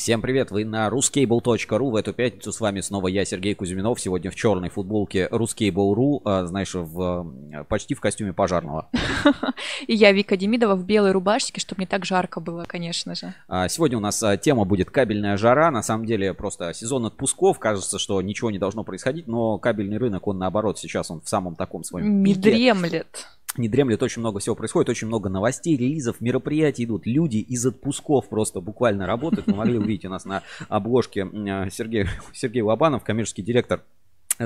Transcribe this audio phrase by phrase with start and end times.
[0.00, 1.90] Всем привет, вы на ruscable.ru.
[1.90, 4.00] В эту пятницу с вами снова я, Сергей Кузьминов.
[4.00, 7.30] Сегодня в черной футболке Ruscable.ru, а, знаешь, в,
[7.68, 8.88] почти в костюме пожарного.
[9.86, 13.34] И я, Вика Демидова, в белой рубашке, чтобы не так жарко было, конечно же.
[13.46, 15.70] А, сегодня у нас а, тема будет кабельная жара.
[15.70, 17.58] На самом деле просто сезон отпусков.
[17.58, 21.56] Кажется, что ничего не должно происходить, но кабельный рынок, он наоборот, сейчас он в самом
[21.56, 22.40] таком своем пике.
[22.40, 27.06] Дремлет не дремлет, очень много всего происходит, очень много новостей, релизов, мероприятий идут.
[27.06, 29.46] Люди из отпусков просто буквально работают.
[29.46, 31.28] Вы могли увидеть у нас на обложке
[31.70, 33.82] Сергей, Сергей Лобанов, коммерческий директор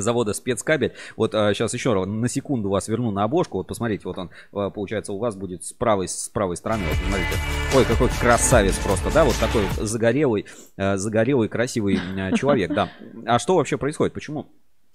[0.00, 0.92] завода спецкабель.
[1.16, 3.58] Вот а, сейчас еще на секунду вас верну на обложку.
[3.58, 6.84] Вот посмотрите, вот он, а, получается, у вас будет с правой, с правой стороны.
[6.88, 7.30] Вот смотрите.
[7.76, 10.46] Ой, какой красавец просто, да, вот такой загорелый,
[10.76, 11.98] а, загорелый, красивый
[12.36, 12.90] человек, да.
[13.26, 14.14] А что вообще происходит?
[14.14, 14.48] Почему?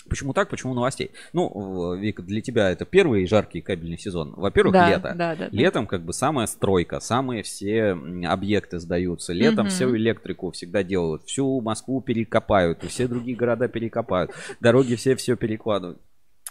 [0.10, 0.50] Почему так?
[0.50, 1.12] Почему новостей?
[1.34, 4.34] Ну, Вика, для тебя это первый жаркий кабельный сезон.
[4.36, 5.14] Во-первых, да, лето.
[5.16, 9.34] Да, да, Летом как бы самая стройка, самые все объекты сдаются.
[9.34, 9.70] Летом угу.
[9.70, 11.24] всю электрику всегда делают.
[11.24, 14.32] Всю Москву перекопают, и все другие города перекопают.
[14.60, 16.00] Дороги все все перекладывают.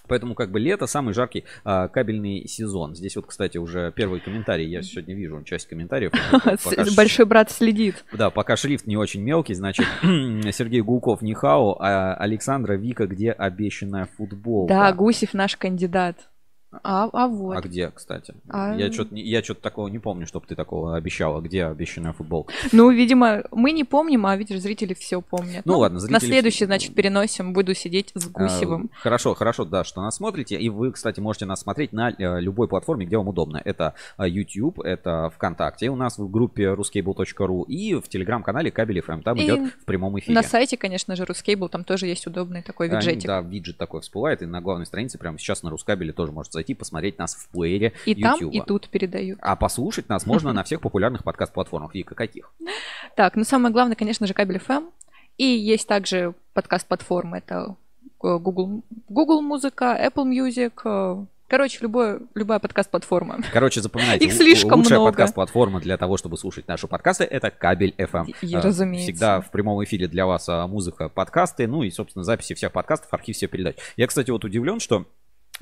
[0.09, 2.95] Поэтому как бы лето самый жаркий а, кабельный сезон.
[2.95, 4.69] Здесь вот, кстати, уже первый комментарий.
[4.69, 6.13] Я сегодня вижу часть комментариев.
[6.97, 8.05] Большой брат следит.
[8.13, 14.09] Да, пока шрифт не очень мелкий, значит, Сергей Гулков Нихао, а Александра Вика, где обещанная
[14.17, 14.73] футболка?
[14.73, 16.29] Да, Гусев наш кандидат.
[16.71, 17.57] А, а вот.
[17.57, 18.35] А где, кстати?
[18.49, 18.75] А...
[18.75, 21.41] Я что-то я что такого не помню, чтобы ты такого обещала.
[21.41, 22.53] Где обещанная футболка?
[22.73, 25.65] Ну, видимо, мы не помним, а видишь, зрители все помнят.
[25.65, 26.13] Ну, ну ладно, зрители...
[26.13, 27.55] На следующий, значит, переносим.
[27.55, 28.91] Буду сидеть с Гусевым.
[28.93, 30.57] А, хорошо, хорошо, да, что нас смотрите.
[30.57, 33.63] И вы, кстати, можете нас смотреть на э, любой платформе, где вам удобно.
[33.65, 39.23] Это э, YouTube, это ВКонтакте у нас в группе ruscable.ru и в телеграм-канале Кабель FM.
[39.23, 40.35] Там и идет в прямом эфире.
[40.35, 43.25] На сайте, конечно же, Ruscable, там тоже есть удобный такой виджетик.
[43.31, 44.43] А, да, виджет такой всплывает.
[44.43, 47.93] И на главной странице прямо сейчас на Рускабеле тоже можете зайти, посмотреть нас в плеере
[48.05, 48.39] И YouTube.
[48.41, 49.39] там, и тут передают.
[49.43, 51.95] А послушать нас можно на всех популярных подкаст-платформах.
[51.95, 52.53] Вика, каких?
[53.17, 54.91] Так, ну самое главное, конечно же, кабель FM.
[55.37, 57.39] И есть также подкаст-платформы.
[57.39, 57.77] Это
[58.23, 63.41] э, Google, Google Музыка, Apple Music, э, Короче, любое, любая подкаст-платформа.
[63.55, 64.27] Короче, запоминайте.
[64.27, 65.13] Их слишком лучшая много.
[65.13, 68.35] подкаст-платформа для того, чтобы слушать наши подкасты, это кабель FM.
[68.43, 69.11] И, разумеется.
[69.11, 73.15] Всегда в прямом эфире для вас а, музыка, подкасты, ну и, собственно, записи всех подкастов,
[73.15, 73.77] архив всех передач.
[73.97, 75.07] Я, кстати, вот удивлен, что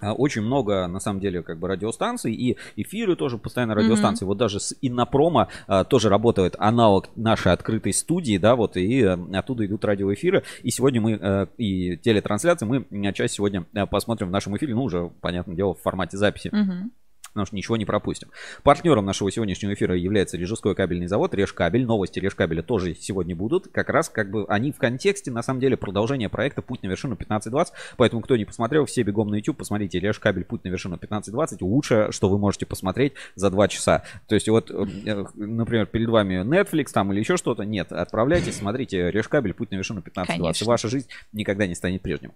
[0.00, 4.24] очень много, на самом деле, как бы радиостанций и эфиры тоже постоянно радиостанции.
[4.24, 4.28] Mm-hmm.
[4.28, 9.18] Вот даже с Иннопрома а, тоже работает аналог нашей открытой студии, да, вот и а,
[9.34, 10.42] оттуда идут радиоэфиры.
[10.62, 14.84] И сегодня мы а, и телетрансляции мы часть сегодня а, посмотрим в нашем эфире, ну
[14.84, 16.48] уже, понятное дело, в формате записи.
[16.48, 16.90] Mm-hmm
[17.36, 18.30] потому что ничего не пропустим.
[18.62, 21.84] Партнером нашего сегодняшнего эфира является Режской кабельный завод Режкабель.
[21.84, 23.68] Новости Режкабеля тоже сегодня будут.
[23.68, 27.14] Как раз как бы они в контексте, на самом деле, продолжения проекта «Путь на вершину
[27.14, 27.72] 1520».
[27.98, 31.58] Поэтому, кто не посмотрел, все бегом на YouTube, посмотрите Режкабель «Путь на вершину 1520».
[31.60, 34.04] Лучшее, что вы можете посмотреть за два часа.
[34.28, 37.64] То есть вот, э, например, перед вами Netflix там или еще что-то.
[37.64, 40.26] Нет, отправляйтесь, смотрите Режкабель «Путь на вершину 1520».
[40.26, 40.66] Конечно.
[40.66, 42.32] Ваша жизнь никогда не станет прежним.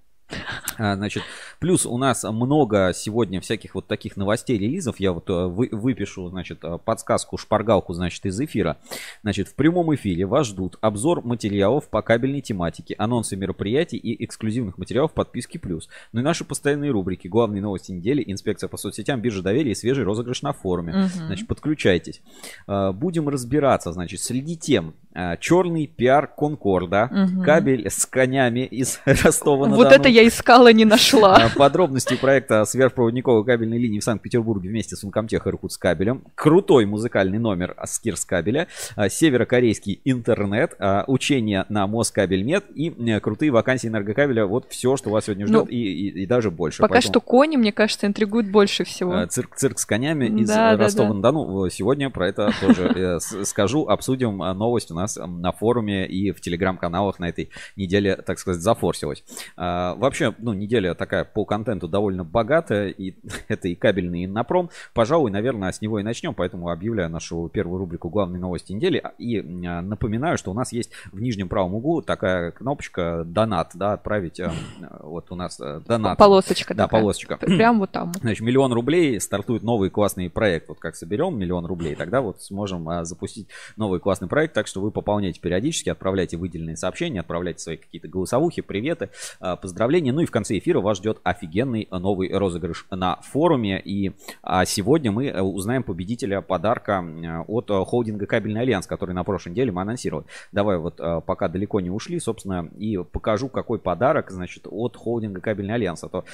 [0.78, 1.22] А, значит,
[1.58, 5.00] плюс у нас много сегодня всяких вот таких новостей, релизов.
[5.00, 8.78] Я вот э, вы, выпишу, значит, э, подсказку, шпаргалку, значит, из эфира.
[9.22, 14.78] Значит, в прямом эфире вас ждут обзор материалов по кабельной тематике, анонсы мероприятий и эксклюзивных
[14.78, 15.88] материалов подписки плюс.
[16.12, 20.04] Ну и наши постоянные рубрики, главные новости недели, инспекция по соцсетям, биржа доверия и свежий
[20.04, 20.92] розыгрыш на форуме.
[20.92, 21.26] Угу.
[21.26, 22.22] Значит, подключайтесь.
[22.66, 24.94] А, будем разбираться, значит, среди тем,
[25.40, 27.42] черный пиар Конкорда, угу.
[27.42, 29.76] кабель с конями из Ростова-на-Дону.
[29.76, 31.36] Вот это я искала, не нашла.
[31.36, 36.22] А, подробности проекта сверхпроводниковой кабельной линии в Санкт-Петербурге вместе с Ункомтех и кабелем.
[36.34, 38.68] Крутой музыкальный номер Скирс кабеля.
[38.94, 40.76] А, северокорейский интернет.
[41.06, 44.46] Учение на Москабельмет и э, крутые вакансии энергокабеля.
[44.46, 46.82] Вот все, что вас сегодня ждет ну, и, и, и даже больше.
[46.82, 47.12] Пока Поэтому...
[47.12, 49.26] что кони, мне кажется, интригуют больше всего.
[49.26, 51.46] Цирк, цирк с конями из да, Ростова-на-Дону.
[51.46, 51.70] Да, да.
[51.70, 53.88] Сегодня про это тоже э, скажу.
[53.88, 59.24] Обсудим новость у нас на форуме и в телеграм-каналах на этой неделе, так сказать, зафорсилась.
[59.56, 63.14] А, вообще, ну, неделя такая по контенту довольно богатая, и
[63.48, 64.70] это и кабельный, и напром.
[64.94, 69.02] Пожалуй, наверное, с него и начнем, поэтому объявляю нашу первую рубрику «Главные новости недели».
[69.18, 73.92] И а, напоминаю, что у нас есть в нижнем правом углу такая кнопочка «Донат», да,
[73.94, 74.52] отправить, а,
[75.00, 76.18] вот у нас э, донат.
[76.18, 77.00] Полосочка Да, такая.
[77.00, 77.36] полосочка.
[77.36, 78.12] Прям вот там.
[78.20, 80.68] Значит, миллион рублей, стартует новый классный проект.
[80.68, 84.89] Вот как соберем миллион рублей, тогда вот сможем запустить новый классный проект, так что вы
[84.90, 89.10] пополняйте периодически, отправляйте выделенные сообщения, отправляйте свои какие-то голосовухи, приветы,
[89.40, 90.12] поздравления.
[90.12, 93.80] Ну и в конце эфира вас ждет офигенный новый розыгрыш на форуме.
[93.80, 97.04] И а, сегодня мы э, узнаем победителя подарка
[97.46, 100.26] от холдинга «Кабельный альянс», который на прошлой неделе мы анонсировали.
[100.52, 100.96] Давай вот
[101.26, 106.04] пока далеко не ушли, собственно, и покажу, какой подарок, значит, от холдинга «Кабельный альянс».
[106.04, 106.24] А то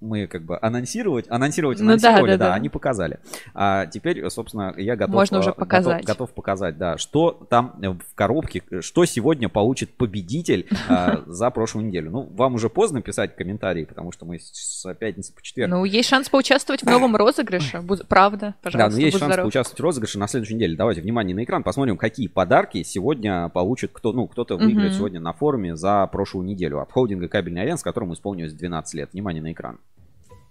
[0.00, 3.18] мы как бы анонсировать, анонсировать ну, анонсировали, да, да, да, да, они показали.
[3.54, 6.02] А теперь, собственно, я готов, Можно уже показать.
[6.02, 10.68] готов, готов показать, да, что там в коробке, что сегодня получит победитель
[11.26, 12.10] за прошлую неделю.
[12.10, 15.70] Ну, вам уже поздно писать комментарии, потому что мы с пятницы по четверг.
[15.70, 17.82] Ну, есть шанс поучаствовать в новом розыгрыше.
[18.08, 18.90] Правда, пожалуйста.
[18.90, 20.76] Да, но есть шанс поучаствовать в розыгрыше на следующей неделе.
[20.76, 25.32] Давайте внимание на экран, посмотрим, какие подарки сегодня получит кто, ну, кто-то выиграет сегодня на
[25.32, 29.12] форуме за прошлую неделю от холдинга «Кабельный альянс», которому исполнилось 12 лет.
[29.12, 29.78] Внимание на экран.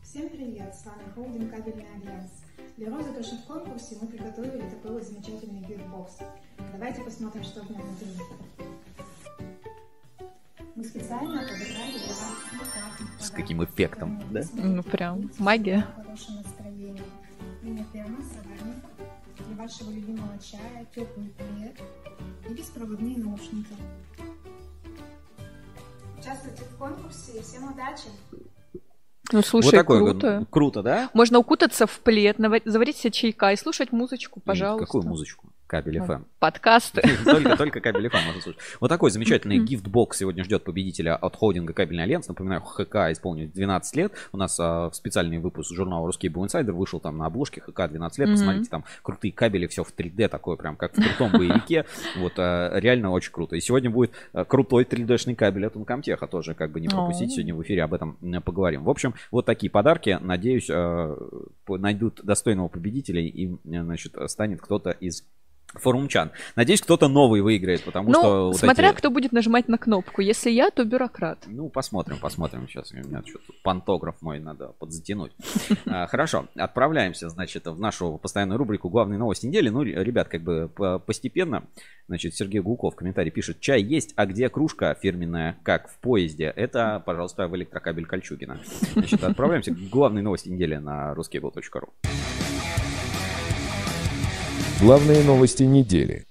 [0.03, 1.90] Всем привет, с вами холдинг «Кабельный альянс».
[2.81, 6.17] Для розыгрыша в конкурсе мы приготовили такой вот замечательный gift box.
[6.73, 8.07] Давайте посмотрим, что в нем внутри.
[10.73, 14.41] Мы специально подобрали его С каким эффектом, да?
[14.53, 15.85] Ну, прям магия.
[15.95, 17.03] Хорошее настроение.
[17.61, 18.25] Мини-термос
[19.37, 21.79] для вашего любимого чая, теплый плед
[22.49, 23.75] и беспроводные наушники.
[26.17, 28.09] Участвуйте в конкурсе всем удачи!
[29.31, 30.45] Ну, слушай, вот такое, круто.
[30.49, 31.09] Круто, да?
[31.13, 34.85] Можно укутаться в плед, заварить себе чайка и слушать музычку, пожалуйста.
[34.85, 35.50] Какую музычку?
[35.71, 36.25] Кабель FM.
[36.39, 37.01] Подкасты.
[37.23, 38.59] Только, только кабель FM можно слушать.
[38.81, 42.27] Вот такой замечательный gift box сегодня ждет победителя от холдинга Кабельный Альянс.
[42.27, 44.11] Напоминаю, ХКА исполнилось 12 лет.
[44.33, 48.29] У нас а, специальный выпуск журнала RusCable Insider вышел там на обложке ХКА 12 лет.
[48.31, 51.85] Посмотрите, там крутые кабели, все в 3D такое, прям как в крутом боевике.
[52.17, 53.55] Вот а, реально очень круто.
[53.55, 56.27] И сегодня будет а, крутой 3D-шный кабель от Uncomtech.
[56.27, 57.31] Тоже как бы не пропустить.
[57.31, 58.83] Сегодня в эфире об этом поговорим.
[58.83, 60.17] В общем, вот такие подарки.
[60.19, 61.15] Надеюсь, а,
[61.69, 65.23] найдут достойного победителя и, значит, станет кто-то из
[65.73, 66.31] форумчан.
[66.55, 68.47] Надеюсь, кто-то новый выиграет, потому ну, что...
[68.47, 68.97] Вот смотря эти...
[68.97, 70.21] кто будет нажимать на кнопку.
[70.21, 71.43] Если я, то бюрократ.
[71.47, 72.67] Ну, посмотрим, посмотрим.
[72.67, 75.31] Сейчас у меня что-то пантограф мой надо подзатянуть.
[75.85, 79.69] А, хорошо, отправляемся, значит, в нашу постоянную рубрику «Главные новости недели».
[79.69, 80.69] Ну, ребят, как бы
[81.05, 81.63] постепенно,
[82.07, 86.53] значит, Сергей Гулков в комментарии пишет, чай есть, а где кружка фирменная, как в поезде?
[86.55, 88.59] Это, пожалуйста, в электрокабель Кольчугина.
[88.93, 91.89] Значит, отправляемся к главной новости недели на ruskable.ru.
[94.81, 96.25] Главные новости недели.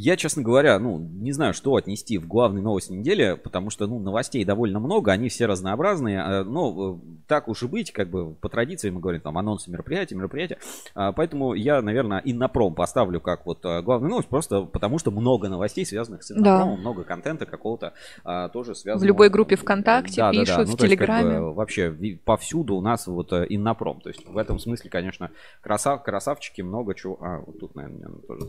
[0.00, 3.98] Я, честно говоря, ну, не знаю, что отнести в главные новости недели, потому что, ну,
[3.98, 8.32] новостей довольно много, они все разнообразные, а, но э, так уж и быть, как бы
[8.34, 10.58] по традиции мы говорим, там, анонсы мероприятия, мероприятия,
[10.94, 15.48] а, поэтому я, наверное, Иннопром поставлю как вот э, главную новость, просто потому что много
[15.48, 16.80] новостей, связанных с Иннопромом, да.
[16.80, 17.92] много контента какого-то
[18.22, 19.04] а, тоже связанного.
[19.04, 20.70] В любой группе ВКонтакте да, пишут, да, да.
[20.70, 21.22] Ну, в Телеграме.
[21.22, 24.90] Есть, как бы, вообще повсюду у нас вот э, Иннопром, то есть в этом смысле,
[24.90, 28.46] конечно, красав, красавчики, много чего, а, вот тут, наверное, тоже.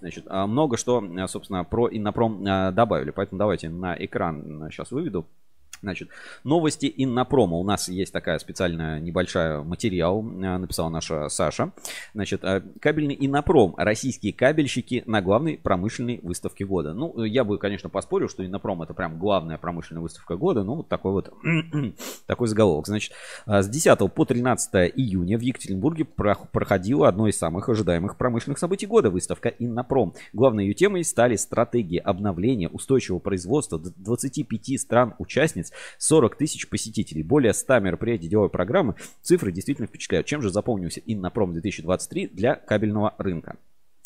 [0.00, 3.10] Значит, много что, собственно, про Иннопром э, добавили.
[3.10, 5.26] Поэтому давайте на экран сейчас выведу.
[5.82, 6.08] Значит,
[6.44, 7.56] новости Иннопрома.
[7.56, 11.72] У нас есть такая специальная небольшая материал, э, написала наша Саша.
[12.14, 13.74] Значит, э, кабельный Иннопром.
[13.76, 16.94] Российские кабельщики на главной промышленной выставке года.
[16.94, 20.64] Ну, я бы, конечно, поспорил, что Иннопром это прям главная промышленная выставка года.
[20.64, 21.32] Ну, вот такой вот,
[22.26, 22.86] такой заголовок.
[22.86, 23.12] Значит,
[23.46, 28.86] э, с 10 по 13 июня в Екатеринбурге проходило одно из самых ожидаемых промышленных событий
[28.86, 29.10] года.
[29.10, 30.14] Выставка Иннопром.
[30.32, 37.52] Главной ее темой стали стратегии обновления устойчивого производства 25 стран-участниц месяц 40 тысяч посетителей, более
[37.52, 38.94] 100 мероприятий деловой программы.
[39.22, 40.26] Цифры действительно впечатляют.
[40.26, 43.56] Чем же запомнился Иннопром 2023 для кабельного рынка?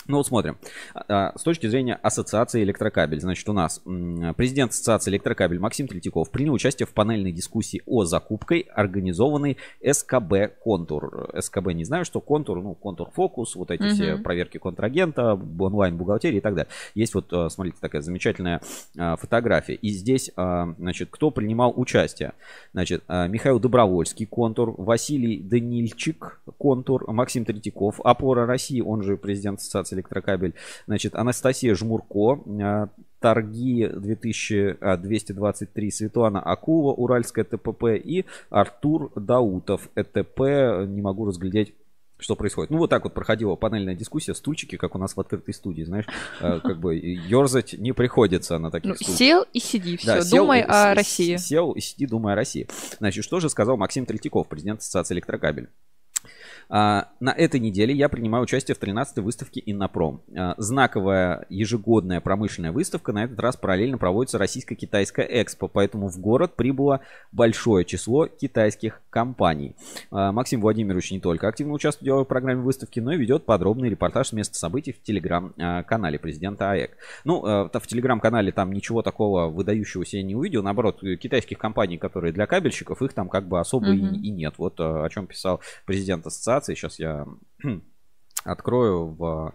[0.08, 0.58] Ну вот смотрим.
[0.94, 3.80] А, с точки зрения Ассоциации Электрокабель, значит, у нас
[4.36, 11.30] президент Ассоциации Электрокабель Максим Третьяков принял участие в панельной дискуссии о закупкой, организованной СКБ Контур.
[11.38, 13.90] СКБ не знаю, что Контур, ну, Контур Фокус, вот эти угу.
[13.90, 16.70] все проверки контрагента, онлайн бухгалтерии и так далее.
[16.94, 18.60] Есть вот, а, смотрите, такая замечательная
[18.98, 19.74] а, фотография.
[19.74, 22.32] И здесь, значит, кто принимал участие?
[22.72, 29.96] Значит, Михаил Добровольский, Контур, Василий Данильчик, Контур, Максим Третьяков, Опора России, он же президент Ассоциации
[30.02, 30.54] электрокабель.
[30.86, 32.88] Значит, Анастасия Жмурко, а,
[33.20, 40.40] торги 2223 Светлана Акула, Уральская ТПП и Артур Даутов, ЭТП,
[40.86, 41.74] не могу разглядеть
[42.22, 42.70] что происходит.
[42.70, 46.06] Ну, вот так вот проходила панельная дискуссия, стульчики, как у нас в открытой студии, знаешь,
[46.40, 49.14] э, как бы ерзать не приходится на таких ну.
[49.14, 51.36] Сел и сиди, все, да, думай сел, о России.
[51.36, 52.68] Сел и сиди, думай о России.
[52.98, 55.68] Значит, что же сказал Максим Третьяков, президент Ассоциации Электрокабель?
[56.74, 60.22] А, на этой неделе я принимаю участие в 13-й выставке Иннопром.
[60.34, 63.12] А, знаковая ежегодная промышленная выставка.
[63.12, 69.76] На этот раз параллельно проводится российско-китайская экспо, поэтому в город прибыло большое число китайских компаний.
[70.10, 74.28] А, Максим Владимирович не только активно участвует в программе выставки, но и ведет подробный репортаж
[74.28, 76.96] с места событий в телеграм-канале президента АЭК.
[77.26, 80.62] Ну, в телеграм-канале там ничего такого выдающегося я не увидел.
[80.62, 84.14] Наоборот, китайских компаний, которые для кабельщиков, их там как бы особо mm-hmm.
[84.22, 84.54] и, и нет.
[84.56, 86.61] Вот о чем писал президент ассоциации.
[86.66, 87.26] Сейчас я
[88.44, 89.54] открою в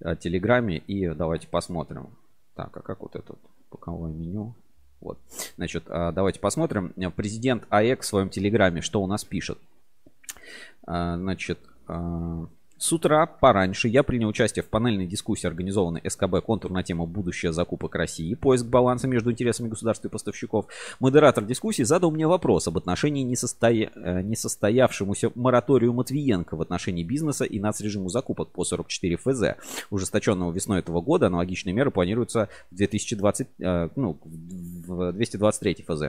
[0.00, 2.10] э, Телеграме и давайте посмотрим.
[2.54, 3.34] Так, а как вот это
[3.70, 4.54] боковое меню?
[5.00, 5.18] Вот.
[5.56, 6.92] Значит, а, давайте посмотрим.
[7.16, 9.58] Президент АЭК в своем Телеграме что у нас пишет?
[10.86, 11.58] А, значит,
[12.84, 17.50] с утра пораньше я принял участие в панельной дискуссии, организованной СКБ «Контур» на тему «Будущее
[17.50, 18.34] закупок России.
[18.34, 20.66] Поиск баланса между интересами государства и поставщиков».
[21.00, 23.90] Модератор дискуссии задал мне вопрос об отношении несостоя...
[23.94, 29.42] Э, несостоявшемуся мораторию Матвиенко в отношении бизнеса и нацрежиму закупок по 44 ФЗ.
[29.88, 36.02] Ужесточенного весной этого года аналогичные меры планируются в 2020, э, ну, в 223 ФЗ.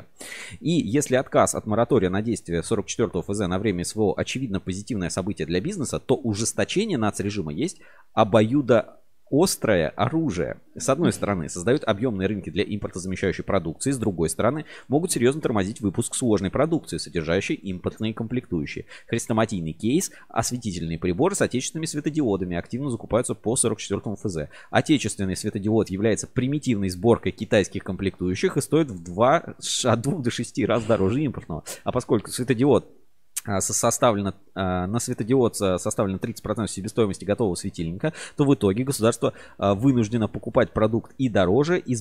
[0.59, 5.47] И если отказ от моратория на действие 44 ФЗ на время СВО очевидно позитивное событие
[5.47, 7.79] для бизнеса, то ужесточение ужесточение нацрежима есть
[8.13, 8.99] обоюдо
[9.31, 10.61] острое оружие.
[10.77, 15.81] С одной стороны, создают объемные рынки для импортозамещающей продукции, с другой стороны, могут серьезно тормозить
[15.81, 18.85] выпуск сложной продукции, содержащей импортные комплектующие.
[19.07, 24.37] Хрестоматийный кейс, осветительные приборы с отечественными светодиодами активно закупаются по 44 ФЗ.
[24.69, 29.37] Отечественный светодиод является примитивной сборкой китайских комплектующих и стоит в 2,
[29.85, 31.63] от 2 до 6 раз дороже импортного.
[31.83, 32.85] А поскольку светодиод
[33.59, 40.27] составлено, а, на светодиод составлено 30% себестоимости готового светильника, то в итоге государство а, вынуждено
[40.27, 41.95] покупать продукт и дороже, и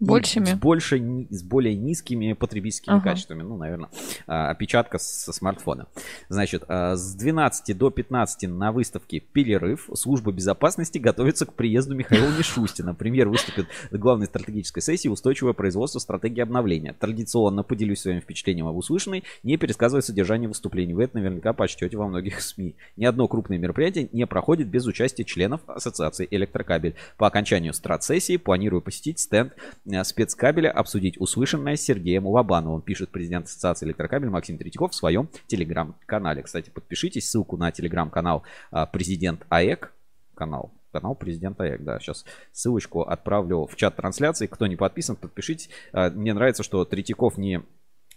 [0.00, 0.44] Большими?
[0.46, 3.10] С, больше, с более низкими потребительскими ага.
[3.10, 3.42] качествами.
[3.42, 3.88] Ну, наверное,
[4.26, 5.88] а, опечатка со смартфона.
[6.28, 12.30] Значит, а, с 12 до 15 на выставке «Перерыв» служба безопасности готовится к приезду Михаила
[12.38, 12.94] Мишустина.
[12.94, 15.98] Премьер выступит в главной стратегической сессии «Устойчивое производство.
[15.98, 16.92] Стратегии обновления».
[16.92, 20.94] Традиционно поделюсь своим впечатлением об услышанной, не пересказывая содержание выступлений.
[20.94, 22.76] Вы это наверняка почтете во многих СМИ.
[22.96, 26.94] Ни одно крупное мероприятие не проходит без участия членов Ассоциации «Электрокабель».
[27.16, 29.54] По окончанию страт-сессии планирую посетить стенд
[30.04, 36.42] спецкабеля обсудить услышанное Сергеем Лобановым, пишет президент Ассоциации электрокабель Максим Третьяков в своем телеграм-канале.
[36.42, 38.42] Кстати, подпишитесь, ссылку на телеграм-канал
[38.72, 39.92] э, президент АЭК,
[40.34, 45.68] канал канал президента АЭК, да, сейчас ссылочку отправлю в чат трансляции, кто не подписан, подпишитесь.
[45.92, 47.62] Э, мне нравится, что Третьяков не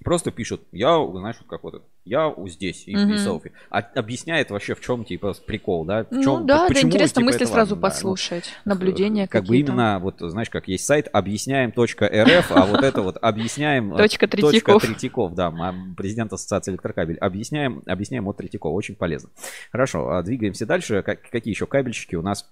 [0.04, 3.14] Просто пишут, я, знаешь, вот как вот, я здесь, и, mm-hmm.
[3.14, 3.52] и селфи.
[3.70, 6.06] А, объясняет вообще, в чем, типа, прикол, да?
[6.10, 9.28] В чем, ну да, почему, да, интересно типа, мысли сразу важно, послушать, да, ну, наблюдения
[9.28, 13.96] Как бы именно, вот, знаешь, как есть сайт объясняем.рф, а вот это вот объясняем...
[13.96, 14.82] Точка Третьяков.
[14.82, 15.54] Третьяков, да,
[15.96, 17.18] президент Ассоциации электрокабель.
[17.18, 19.30] Объясняем, объясняем от Третьякова, очень полезно.
[19.72, 21.04] Хорошо, а двигаемся дальше.
[21.04, 22.50] Какие еще кабельщики у нас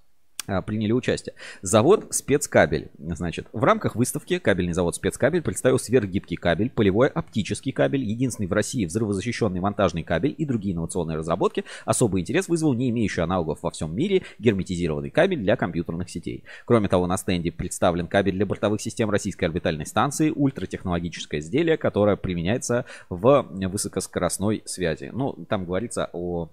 [0.65, 1.35] приняли участие.
[1.61, 2.89] Завод «Спецкабель».
[2.97, 8.53] Значит, в рамках выставки кабельный завод «Спецкабель» представил сверхгибкий кабель, полевой оптический кабель, единственный в
[8.53, 11.63] России взрывозащищенный монтажный кабель и другие инновационные разработки.
[11.85, 16.43] Особый интерес вызвал не имеющий аналогов во всем мире герметизированный кабель для компьютерных сетей.
[16.65, 22.15] Кроме того, на стенде представлен кабель для бортовых систем российской орбитальной станции, ультратехнологическое изделие, которое
[22.15, 25.11] применяется в высокоскоростной связи.
[25.13, 26.49] Ну, там говорится о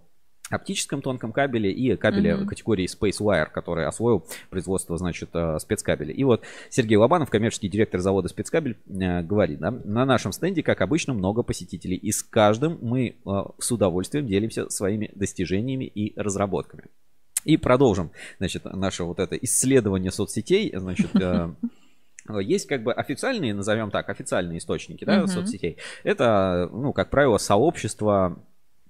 [0.50, 2.46] оптическом тонком кабеле и кабеле mm-hmm.
[2.46, 6.12] категории Space Wire, который освоил производство, значит, э, спецкабеля.
[6.12, 10.80] И вот Сергей Лобанов, коммерческий директор завода спецкабель, э, говорит, да, на нашем стенде, как
[10.80, 16.84] обычно, много посетителей, и с каждым мы э, с удовольствием делимся своими достижениями и разработками.
[17.44, 21.10] И продолжим, значит, наше вот это исследование соцсетей, значит,
[22.40, 25.26] есть как бы официальные, назовем так, официальные источники да, uh-huh.
[25.28, 25.78] соцсетей.
[26.02, 28.42] Это, ну, как правило, сообщество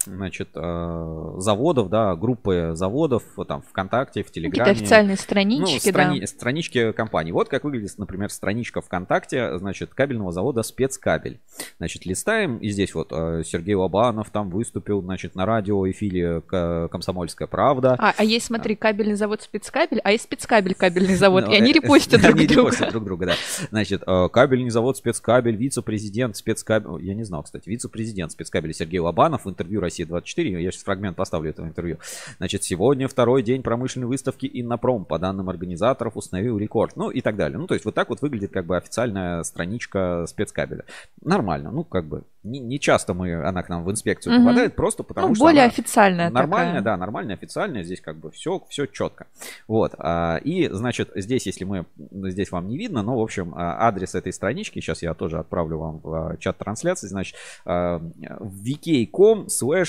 [0.07, 4.65] значит, э, заводов, да, группы заводов, там, ВКонтакте, в Телеграме.
[4.65, 6.27] Какие-то официальные странички, ну, страни- да.
[6.27, 7.33] Странички компании.
[7.33, 11.41] Вот как выглядит, например, страничка ВКонтакте, значит, кабельного завода «Спецкабель».
[11.79, 17.49] Значит, листаем, и здесь вот э, Сергей Лобанов там выступил, значит, на радио эфире «Комсомольская
[17.49, 17.97] правда».
[17.99, 22.21] А, а есть, смотри, кабельный завод «Спецкабель», а есть «Спецкабель» кабельный завод, и они репостят
[22.23, 22.45] друг друга.
[22.45, 23.35] Они репостят друг друга, да.
[23.71, 29.45] Значит, э, кабельный завод «Спецкабель», вице-президент «Спецкабель», я не знал, кстати, вице-президент «Спецкабеля» Сергей Лобанов
[29.45, 30.61] в интервью России Россия-24.
[30.61, 31.99] Я сейчас фрагмент поставлю этого интервью.
[32.39, 35.05] Значит, сегодня второй день промышленной выставки Иннопром.
[35.05, 36.97] По данным организаторов, установил рекорд.
[36.97, 37.59] Ну и так далее.
[37.59, 40.85] Ну, то есть вот так вот выглядит как бы официальная страничка спецкабеля.
[41.23, 41.71] Нормально.
[41.71, 44.45] Ну, как бы не, не часто мы, она к нам в инспекцию угу.
[44.45, 46.85] попадает, просто потому ну, что более официальная Нормальная, такая.
[46.85, 47.83] да, нормальная, официальная.
[47.83, 49.27] Здесь как бы все, все четко.
[49.67, 49.95] Вот.
[49.99, 51.87] А, и, значит, здесь, если мы,
[52.31, 55.79] здесь вам не видно, но, в общем, а, адрес этой странички, сейчас я тоже отправлю
[55.79, 57.37] вам в а, чат трансляции, значит,
[57.67, 59.86] vk.com slash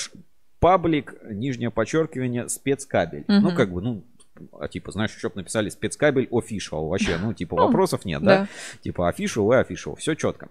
[0.60, 3.24] паблик, нижнее подчеркивание, спецкабель.
[3.28, 3.42] Мгм.
[3.42, 4.04] Ну, как бы, ну,
[4.58, 6.88] а типа, знаешь, еще написали спецкабель official.
[6.88, 8.40] Вообще, ну, типа, вопросов нет, да?
[8.42, 8.48] Да.
[8.82, 9.96] Типа, official и official.
[9.96, 10.48] Все четко.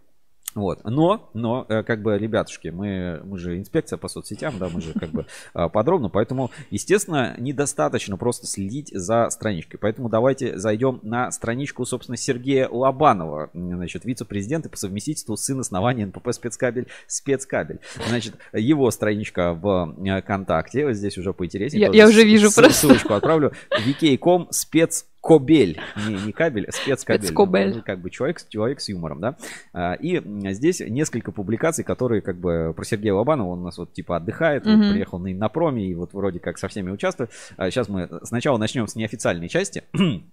[0.57, 0.83] Вот.
[0.83, 4.91] Но, но, э, как бы, ребятушки, мы, мы же инспекция по соцсетям, да, мы же
[4.93, 9.79] как бы э, подробно, поэтому, естественно, недостаточно просто следить за страничкой.
[9.79, 16.31] Поэтому давайте зайдем на страничку, собственно, Сергея Лобанова, значит, вице-президента по совместительству сын основания НПП
[16.33, 17.79] спецкабель, спецкабель.
[18.07, 21.83] Значит, его страничка в э, контакте, вот здесь уже поинтереснее.
[21.85, 22.73] Я- я уже вижу с- просто.
[22.73, 23.51] Ссылочку отправлю.
[23.71, 27.21] vk.com спец Кобель, не, не кабель, а спецкабель.
[27.21, 27.75] Спецкобель.
[27.75, 29.35] Ну, как бы человек, человек с юмором, да.
[29.73, 30.21] А, И
[30.53, 34.65] здесь несколько публикаций, которые как бы про Сергея Лобанова, он у нас вот типа отдыхает,
[34.65, 34.91] вот Мгм.
[34.91, 37.29] приехал на Иннопроме и вот вроде как со всеми участвует.
[37.57, 39.83] Сейчас мы сначала начнем с неофициальной части.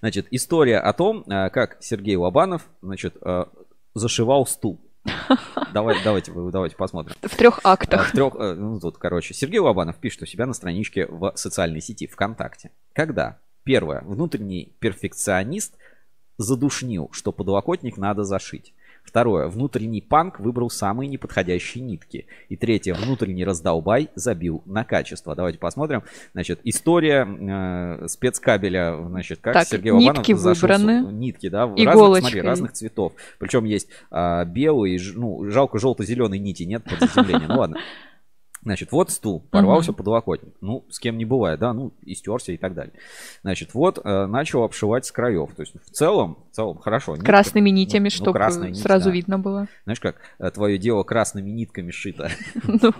[0.00, 3.48] Значит, история о том, а, как Сергей Лобанов, значит, а,
[3.94, 4.80] зашивал стул.
[5.72, 7.14] Давай, давайте, давайте посмотрим.
[7.20, 8.08] В трех А, актах.
[8.08, 11.80] В трех, э, ну тут, короче, Сергей Лобанов пишет у себя на страничке в социальной
[11.80, 12.70] сети ВКонтакте.
[12.92, 13.38] Когда?
[13.64, 14.02] Первое.
[14.02, 15.74] Внутренний перфекционист
[16.38, 18.74] задушнил, что подлокотник надо зашить.
[19.04, 19.48] Второе.
[19.48, 22.26] Внутренний панк выбрал самые неподходящие нитки.
[22.48, 22.94] И третье.
[22.94, 25.34] Внутренний раздолбай забил на качество.
[25.36, 26.02] Давайте посмотрим.
[26.32, 31.12] Значит, история э, спецкабеля, значит, как Так, Сергей Лобанов нитки зашил с- выбраны.
[31.12, 32.20] Нитки, да, в разных, Иголочкой.
[32.30, 33.12] смотри, разных цветов.
[33.38, 37.46] Причем есть белый, ж- ну, жалко желто-зеленой нити нет под заземление.
[37.46, 37.76] Ну ладно.
[38.64, 39.98] Значит, вот стул, порвался Мгм.
[39.98, 40.54] подлокотник.
[40.60, 42.94] Ну, с кем не бывает, да, ну, истерся и так далее.
[43.42, 45.50] Значит, вот э, начал обшивать с краев.
[45.54, 47.14] То есть, в целом, в целом, хорошо.
[47.16, 49.10] нитка- Красными нитями, ну, чтобы красная нить, сразу да.
[49.14, 49.68] видно было.
[49.84, 50.16] Знаешь как,
[50.54, 52.30] твое дело красными нитками шито.
[52.66, 52.92] Ну,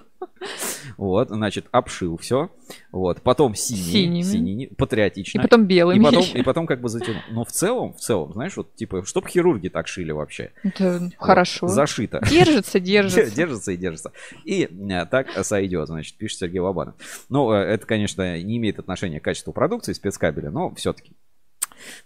[0.99, 2.51] Вот, значит, обшил все.
[2.93, 5.43] Вот, потом синий, синий, ни- И патриотично.
[5.43, 5.99] потом белыми.
[6.01, 7.23] И потом, и потом как бы затянул.
[7.31, 10.53] Но в целом, в целом, знаешь, вот типа, чтоб хирурги так шили вообще.
[10.63, 11.67] Вот, хорошо.
[11.69, 12.21] Зашито.
[12.29, 13.35] Держится, держится.
[13.35, 14.13] Держится и держится.
[14.45, 16.95] И э, так сойдет, значит, пишет Сергей Лобанов.
[17.29, 21.13] Ну, э, это, конечно, не имеет отношения к качеству продукции спецкабеля, но все-таки.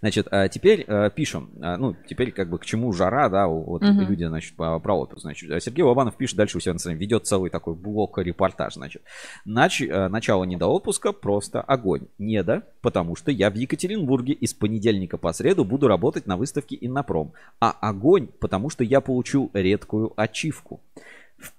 [0.01, 3.81] Значит, а теперь э, пишем, А, ну, теперь как бы к чему жара, да, вот
[3.81, 4.01] Мгм.
[4.01, 7.25] люди, значит, про отпуск, значит, а Сергей Лобанов пишет дальше у себя на странице, ведет
[7.25, 9.01] целый такой блок-репортаж, значит.
[9.47, 12.07] Нач- э, начало не до отпуска, просто огонь.
[12.17, 16.35] Не до, потому что я в Екатеринбурге и с понедельника по среду буду работать на
[16.37, 17.33] выставке Иннопром.
[17.59, 20.81] А огонь, потому что я получу редкую ачивку.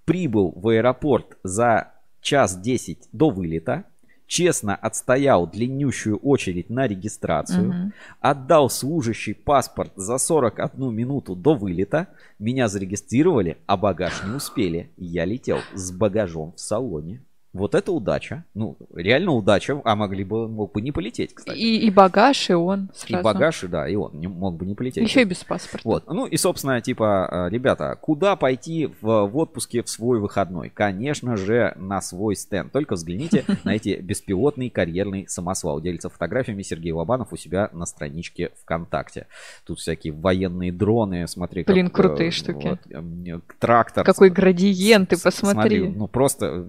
[0.05, 3.85] Прибыл в аэропорт за час 10 до вылета,
[4.27, 7.93] честно отстоял длиннющую очередь на регистрацию, Мгм.
[8.21, 12.07] отдал служащий паспорт за 41 минуту до вылета,
[12.39, 14.91] меня зарегистрировали, а багаж не успели.
[14.97, 17.23] Я летел с багажом в салоне.
[17.53, 18.45] Вот это удача.
[18.55, 21.59] Ну, реально удача, а могли бы, мог бы не полететь, кстати.
[21.59, 23.25] И, и багаж, и он И сразу.
[23.25, 25.03] багаж, и да, и он не, мог бы не полететь.
[25.03, 25.87] Еще и без паспорта.
[25.89, 26.05] Вот.
[26.07, 30.71] Ну и, собственно, типа, э, ребята, куда пойти в, в отпуске в свой выходной?
[30.71, 32.71] Конечно же, на свой стенд.
[32.73, 35.81] Только взгляните на эти беспилотный карьерный самосвал.
[35.81, 39.27] Делится фотографиями Сергей Лобанов у себя на страничке ВКонтакте.
[39.67, 41.65] Тут всякие военные дроны, смотри.
[41.65, 42.79] как, Блин, э, крутые штуки.
[42.93, 44.05] вот, э, трактор.
[44.05, 45.79] Какой градиент, ты посмотри.
[45.81, 46.65] смотри, ну просто э,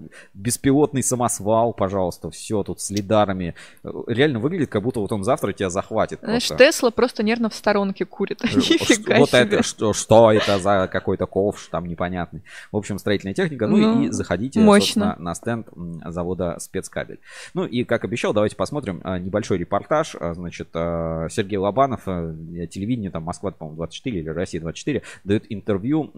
[0.72, 3.54] беспилотный самосвал, пожалуйста, все тут с лидарами.
[3.84, 6.20] Э, Реально выглядит, как будто вот он завтра тебя захватит.
[6.22, 6.64] Знаешь, просто.
[6.64, 8.40] Тесла просто нервно в сторонке курит.
[8.52, 9.40] Э, Нифига вот себе.
[9.40, 12.42] это что, что это за какой-то ковш там непонятный.
[12.70, 13.66] В общем, строительная техника.
[13.66, 15.04] Ну, Ну, и заходите, мощно.
[15.12, 15.68] собственно, на стенд
[16.06, 17.20] завода спецкабель.
[17.54, 20.16] Ну и как обещал, давайте посмотрим а, небольшой репортаж.
[20.20, 26.10] Значит, Сергей Лобанов, телевидение там Москва, по-моему, 24 или Россия 24, дает интервью,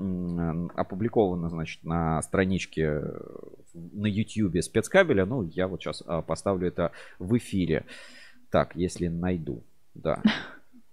[0.75, 3.19] опубликовано, значит, на страничке э,
[3.75, 5.25] на YouTube спецкабеля.
[5.27, 7.85] Ну, я вот сейчас поставлю это в эфире.
[8.51, 9.63] Так, если найду.
[9.95, 10.21] Да.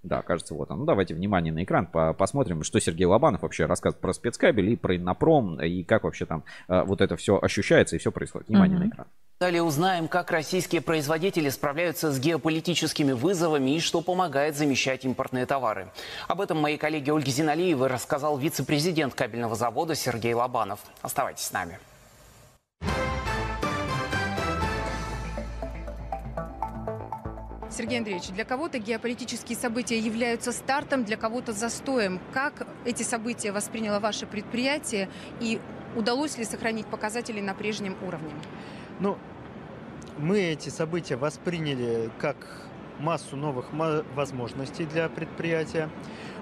[0.03, 0.79] Да, кажется, вот он.
[0.79, 4.75] Ну, давайте внимание на экран, по- посмотрим, что Сергей Лобанов вообще рассказывает про спецкабель и
[4.75, 8.47] про Иннопром, и как вообще там э, вот это все ощущается и все происходит.
[8.47, 8.87] Внимание Мгм.
[8.87, 9.07] на экран.
[9.39, 15.87] Далее узнаем, как российские производители справляются с геополитическими вызовами и что помогает замещать импортные товары.
[16.27, 20.79] Об этом моей коллеге Ольге Зиналиевой рассказал вице-президент кабельного завода Сергей Лобанов.
[21.03, 21.77] Оставайтесь с нами.
[27.71, 32.19] Сергей Андреевич, для кого-то геополитические события являются стартом, для кого-то застоем.
[32.33, 35.61] Как эти события восприняло ваше предприятие и
[35.95, 38.33] удалось ли сохранить показатели на прежнем уровне?
[38.99, 39.17] Ну,
[40.17, 42.35] мы эти события восприняли как
[42.99, 43.67] массу новых
[44.15, 45.89] возможностей для предприятия.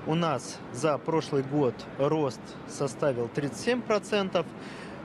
[0.07, 4.45] У нас за прошлый год рост составил 37%.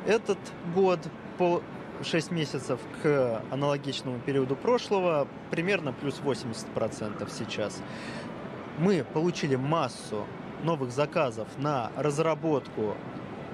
[0.06, 0.38] Этот
[0.74, 1.00] год
[1.38, 1.62] по
[2.04, 7.82] 6 месяцев к аналогичному периоду прошлого примерно плюс 80% сейчас.
[8.78, 10.26] Мы получили массу
[10.62, 12.96] новых заказов на разработку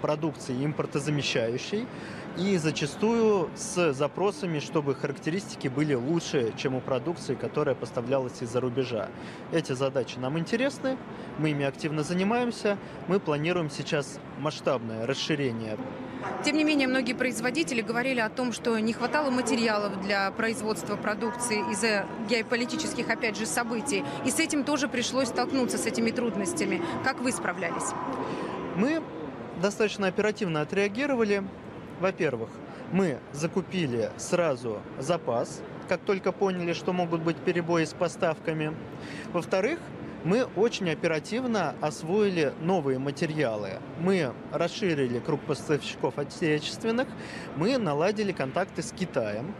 [0.01, 1.87] продукции импортозамещающей
[2.37, 9.09] и зачастую с запросами, чтобы характеристики были лучше, чем у продукции, которая поставлялась из-за рубежа.
[9.53, 10.97] Эти задачи нам интересны,
[11.39, 15.77] мы ими активно занимаемся, мы планируем сейчас масштабное расширение
[16.45, 21.61] тем не менее, многие производители говорили о том, что не хватало материалов для производства продукции
[21.73, 24.05] из-за геополитических, опять же, событий.
[24.25, 26.83] И с этим тоже пришлось столкнуться, с этими трудностями.
[27.05, 27.95] Как вы справлялись?
[28.77, 29.03] Мы
[29.61, 31.45] достаточно оперативно отреагировали.
[32.01, 32.49] Во-первых,
[32.93, 38.75] мы закупили сразу запас, как только поняли, что могут быть перебои с поставками.
[39.35, 39.79] Во-вторых,
[40.25, 43.81] мы очень оперативно освоили новые материалы.
[44.01, 47.07] Мы расширили круг поставщиков отечественных,
[47.57, 49.55] мы наладили контакты с Китаем,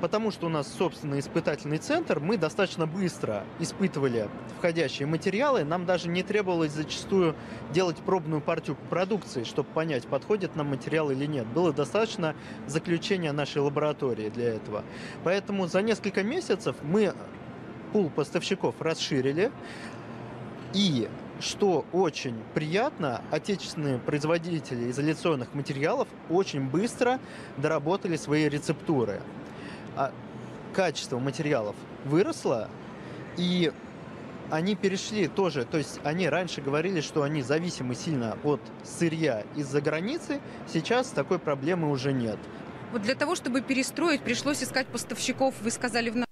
[0.00, 4.28] потому что у нас собственный испытательный центр, мы достаточно быстро испытывали
[4.58, 5.64] входящие материалы.
[5.64, 7.34] Нам даже не требовалось зачастую
[7.72, 11.46] делать пробную партию продукции, чтобы понять, подходит нам материал или нет.
[11.46, 12.34] Было достаточно
[12.66, 14.84] заключения нашей лаборатории для этого.
[15.24, 17.14] Поэтому за несколько месяцев мы
[17.92, 19.50] пул поставщиков расширили.
[20.74, 21.08] И
[21.40, 27.20] что очень приятно, отечественные производители изоляционных материалов очень быстро
[27.56, 29.20] доработали свои рецептуры.
[29.96, 30.12] А
[30.74, 32.68] качество материалов выросло,
[33.38, 33.72] и
[34.50, 39.80] они перешли тоже, то есть они раньше говорили, что они зависимы сильно от сырья из-за
[39.80, 42.38] границы, сейчас такой проблемы уже нет.
[42.92, 46.25] Вот для того, чтобы перестроить, пришлось искать поставщиков, вы сказали в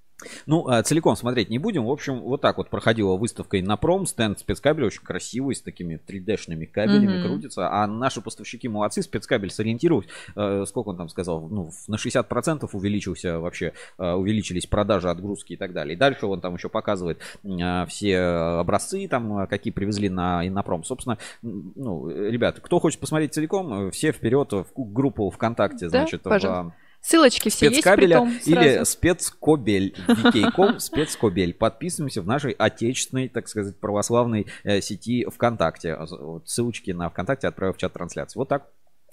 [0.47, 1.87] ну, а, целиком смотреть не будем.
[1.87, 4.07] В общем, вот так вот проходила выставка Иннопром.
[4.07, 7.27] Стенд спецкабеля очень красивый, с такими 3D-шными кабелями mm-hmm.
[7.27, 7.69] крутится.
[7.71, 10.09] А наши поставщики молодцы, спецкабель сориентировались.
[10.37, 11.49] Э, сколько он там сказал?
[11.49, 15.95] Ну, на 60% увеличился вообще, э, увеличились продажи, отгрузки и так далее.
[15.95, 20.85] И дальше он там еще показывает э, все образцы, там, какие привезли на Иннопром.
[20.85, 26.73] Собственно, ну, ребят, кто хочет посмотреть целиком, все вперед в группу ВКонтакте, значит, да, в
[27.05, 29.95] Ссылочки все есть притом, или спецкобель.
[30.09, 31.53] Викейком спецкобель.
[31.53, 35.99] Подписываемся в нашей отечественной, так сказать, православной э, сети ВКонтакте.
[35.99, 38.39] Вот, ссылочки на ВКонтакте отправил в чат трансляции.
[38.39, 38.71] Вот так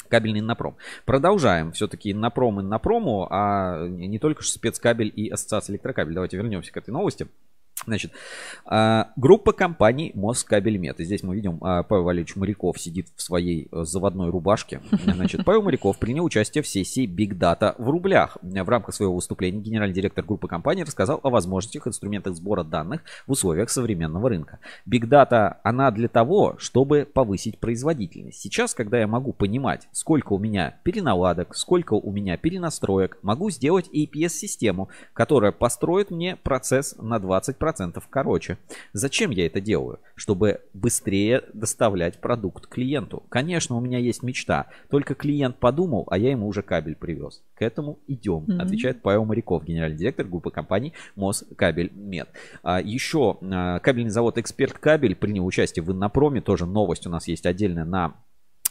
[0.08, 0.78] кабельный Иннопром.
[1.04, 6.14] Продолжаем все-таки Иннопром Иннопрому, а не только спецкабель и ассоциация электрокабель.
[6.14, 7.28] Давайте вернемся к этой новости.
[7.88, 8.12] Значит,
[8.66, 11.00] а, группа компаний Москабельмет.
[11.00, 14.82] И здесь мы видим, а, Павел Валерьевич Моряков сидит в своей э, заводной рубашке.
[15.06, 18.38] Значит, Павел Моряков принял участие в сессии Big Data в рублях.
[18.42, 23.32] В рамках своего выступления генеральный директор группы компаний рассказал о возможностях, инструментах сбора данных в
[23.32, 24.60] условиях современного рынка.
[24.88, 28.40] Big Data, она для того, чтобы повысить производительность.
[28.40, 33.90] Сейчас, когда я могу понимать, сколько у меня переналадок, сколько у меня перенастроек, могу сделать
[33.92, 38.58] APS-систему, которая построит мне процесс на 20% 10% короче.
[38.94, 40.00] Зачем я это делаю?
[40.16, 43.24] Чтобы быстрее доставлять продукт клиенту.
[43.30, 44.68] Конечно, у меня есть мечта.
[44.90, 47.42] Только клиент подумал, а я ему уже кабель привез.
[47.56, 48.62] К этому идем, mm-hmm.
[48.62, 52.30] отвечает Павел Моряков, генеральный директор группы компаний Москабель Мед.
[52.64, 56.42] А, еще а, кабельный завод Эксперт Кабель принял участие в Иннопроме.
[56.42, 58.16] Тоже новость у нас есть отдельная на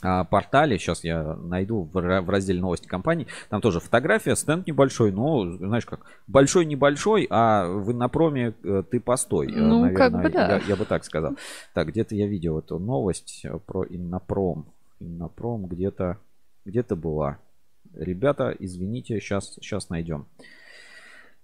[0.00, 5.50] портале, сейчас я найду в, в разделе новости компании, там тоже фотография, стенд небольшой, но,
[5.52, 10.56] знаешь как, большой-небольшой, а в Иннопроме э, ты постой, э, ну, наверное, как бы да.
[10.56, 11.36] я, я бы так сказал.
[11.74, 14.66] Так, где-то я видел эту новость про Иннопром.
[15.00, 16.18] Иннопром где-то
[16.64, 17.38] где-то была.
[17.94, 20.26] Ребята, извините, сейчас, сейчас найдем.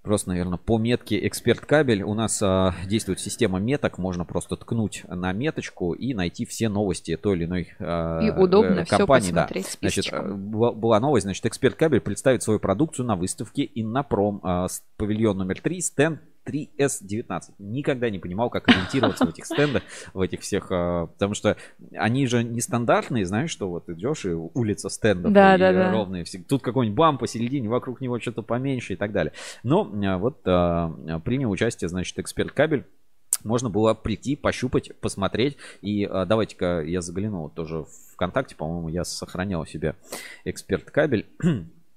[0.07, 3.99] Просто, наверное, по метке эксперт кабель у нас а, действует система меток.
[3.99, 8.83] Можно просто ткнуть на меточку и найти все новости той или иной а, и удобно
[8.83, 9.27] э, компании.
[9.27, 9.49] Все да.
[9.81, 15.61] Значит, была новость, значит, эксперт кабель представит свою продукцию на выставке Иннопром, а, павильон номер
[15.61, 17.41] 3, стенд 3S19.
[17.59, 19.83] Никогда не понимал, как ориентироваться в этих стендах,
[20.15, 21.57] в этих всех, а, потому что
[21.95, 25.93] они же нестандартные, знаешь, что вот идешь и улица стендов да, да, да.
[25.93, 26.25] ровные.
[26.49, 29.33] Тут какой-нибудь бам посередине, вокруг него что-то поменьше и так далее.
[29.63, 32.85] Но а, вот а, принял участие, значит, эксперт кабель
[33.45, 35.57] можно было прийти, пощупать, посмотреть.
[35.81, 39.95] И давайте-ка я заглянул тоже в ВКонтакте, по-моему, я сохранял себе
[40.45, 41.27] эксперт кабель.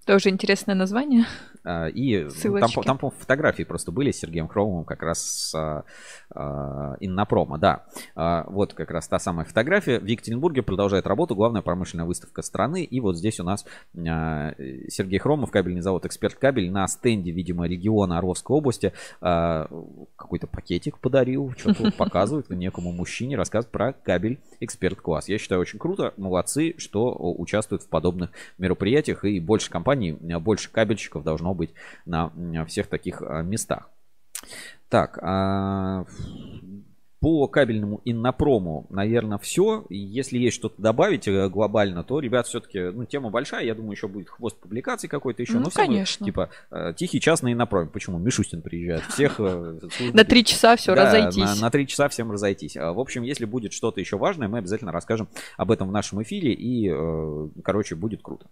[0.10, 1.28] Тоже интересное название.
[1.64, 5.56] А, и ну, там, там, по фотографии просто были с Сергеем Хромовым как раз с
[5.56, 5.84] а,
[6.32, 7.86] а, Иннопрома, да.
[8.16, 10.00] А, вот как раз та самая фотография.
[10.00, 12.84] В Екатеринбурге продолжает работу главная промышленная выставка страны.
[12.84, 14.56] И вот здесь у нас а,
[14.88, 19.68] Сергей Хромов, кабельный завод «Эксперт Кабель» на стенде, видимо, региона Орловской области а,
[20.16, 25.30] какой-то пакетик подарил, что-то показывает некому мужчине, рассказывает про кабель «Эксперт Класс».
[25.30, 26.14] Я считаю, очень круто.
[26.18, 29.24] Молодцы, что участвуют в подобных мероприятиях.
[29.26, 29.99] И больше компаний,
[30.40, 31.72] больше кабельщиков должно быть
[32.06, 32.32] на
[32.66, 33.90] всех таких а, местах.
[34.90, 36.06] Так, а...
[37.22, 39.86] По кабельному иннопрому, наверное, все.
[39.90, 43.66] Если есть что-то добавить э, глобально, то, ребят, все-таки, ну, тема большая.
[43.66, 45.56] Я думаю, еще будет хвост публикаций какой-то еще.
[45.56, 46.26] Ну, Но все мы, конечно.
[46.26, 47.90] типа, э, тихий час на иннопроме.
[47.90, 48.20] Почему?
[48.20, 49.04] Мишустин приезжает.
[49.10, 49.38] Всех...
[49.40, 49.80] э,
[50.14, 51.60] На три часа все, разойтись.
[51.60, 52.78] На, три часа всем разойтись.
[52.78, 56.24] А, В общем, если будет что-то еще важное, мы обязательно расскажем об этом в нашем
[56.24, 56.54] эфире.
[56.54, 56.90] И,
[57.64, 58.48] короче, будет круто.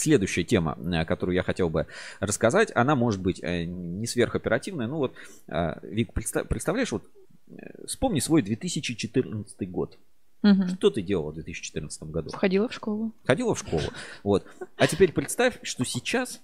[0.00, 1.86] Следующая тема, э, которую я хотел бы
[2.20, 4.86] рассказать, она может быть э, не сверхоперативная.
[4.86, 5.14] Ну вот,
[5.46, 7.04] э, Вик, представ- представляешь, вот
[7.86, 9.98] вспомни свой 2014 год.
[10.42, 10.68] Мгм.
[10.68, 12.30] Что ты делала в 2014 году?
[12.30, 13.12] Ходила в школу.
[13.24, 13.82] Ходила в школу.
[14.22, 14.46] Вот.
[14.76, 16.40] А теперь представь, что сейчас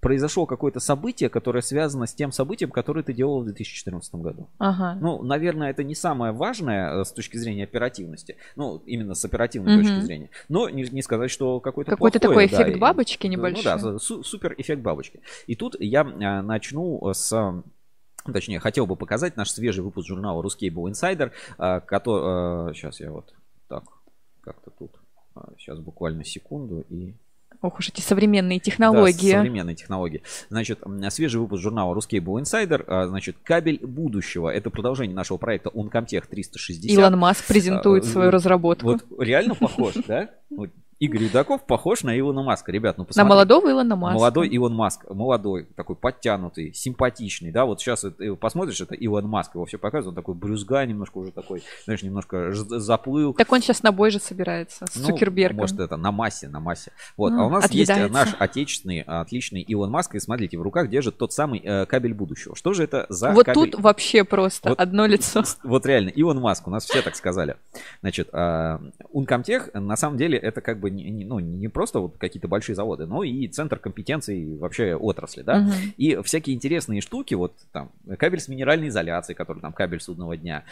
[0.00, 4.48] произошло какое-то событие, которое связано с тем событием, которое ты делала в 2014 году.
[4.58, 4.96] Ага.
[5.00, 8.36] Ну, наверное, это не самое важное э, с точки зрения оперативности.
[8.56, 9.82] Ну, именно с оперативной Мгм.
[9.84, 10.30] точки зрения.
[10.48, 13.64] Но не, не сказать, что какой-то Какой-то плохое, такой да, эффект и- бабочки Ну небольшой.
[13.64, 15.20] да, су- супер эффект бабочки.
[15.46, 17.32] И тут я а, начну с...
[17.32, 17.62] а,
[18.30, 21.32] Точнее, хотел бы показать наш свежий выпуск журнала Ruscable Insider,
[21.86, 22.74] который...
[22.74, 23.32] Сейчас я вот
[23.68, 23.84] так,
[24.42, 24.92] как-то тут...
[25.56, 27.14] Сейчас буквально секунду и...
[27.60, 29.32] Ох уж эти современные технологии.
[29.32, 30.22] Да, современные технологии.
[30.48, 32.84] Значит, свежий выпуск журнала Ruscable Insider.
[32.86, 34.48] а, Значит, кабель будущего.
[34.48, 36.84] Это продолжение нашего проекта Uncomtech 360.
[36.90, 38.86] Илон Маск презентует А, свою разработку.
[38.86, 40.30] Вот реально похож, да?
[41.00, 42.72] Игорь Юдаков похож на Илона Маска.
[42.72, 43.28] Ребят, ну На посмотрите.
[43.28, 44.14] молодого Илона Маска.
[44.18, 49.54] Молодой Илон Маск, молодой, такой подтянутый, симпатичный, да, вот сейчас э, посмотришь, это Илон Маск,
[49.54, 53.32] его все показывают, он такой брюзга, немножко уже такой, знаешь, немножко заплыл.
[53.34, 55.58] Так он сейчас на бой же собирается с Ну, Цукербергом.
[55.58, 56.90] Может, это на массе, на массе.
[57.16, 57.30] Вот.
[57.32, 58.12] Ну, а у нас есть э, отъедается.
[58.12, 60.14] наш отечественный, отличный Илон Маск.
[60.16, 62.56] И смотрите, в руках держит тот самый э, кабель будущего.
[62.56, 63.70] Что же это за вот кабель?
[63.70, 64.80] тут вообще просто Вот.
[64.80, 65.44] одно лицо.
[65.62, 67.56] Вот реально, Илон Маск, у нас все так сказали.
[68.00, 68.80] Значит, а,
[69.14, 72.76] Uncomtech, на самом деле, это как бы не, не- ну, не просто вот какие-то большие
[72.76, 75.60] заводы, но и центр компетенций вообще отрасли, да.
[75.60, 75.72] Мгм.
[75.96, 80.64] И всякие интересные штуки, вот там кабель с минеральной изоляцией, который там кабель судного дня,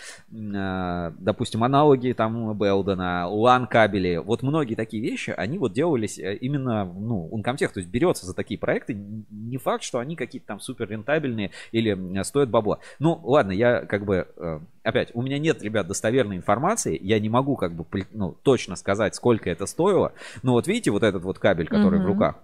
[0.55, 6.37] а, допустим, аналоги там Белдена, LAN кабели, вот многие такие вещи, они вот делались э,
[6.37, 8.95] именно, ну, Uncomtech, то есть берется за такие проекты,
[9.31, 12.79] не факт, что они какие-то там супер рентабельные или стоят бабла.
[12.99, 17.29] Ну, ладно, я как бы, э, опять, у меня нет, ребят, достоверной информации, я не
[17.29, 21.38] могу как бы, ну, точно сказать, сколько это стоило, но вот видите вот этот вот
[21.38, 22.07] кабель, который в Мгм.
[22.12, 22.37] руках,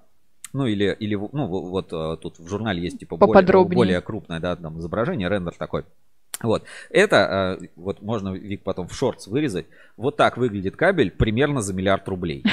[0.52, 4.00] ну или, или в- ну в- вот э, тут в журнале есть типа более, более
[4.00, 5.85] крупное, да, там изображение, рендер такой.
[6.42, 6.64] Вот.
[6.90, 9.66] Это, э, вот можно, Вик, потом в шортс вырезать.
[9.96, 12.44] Вот так выглядит кабель примерно за миллиард рублей.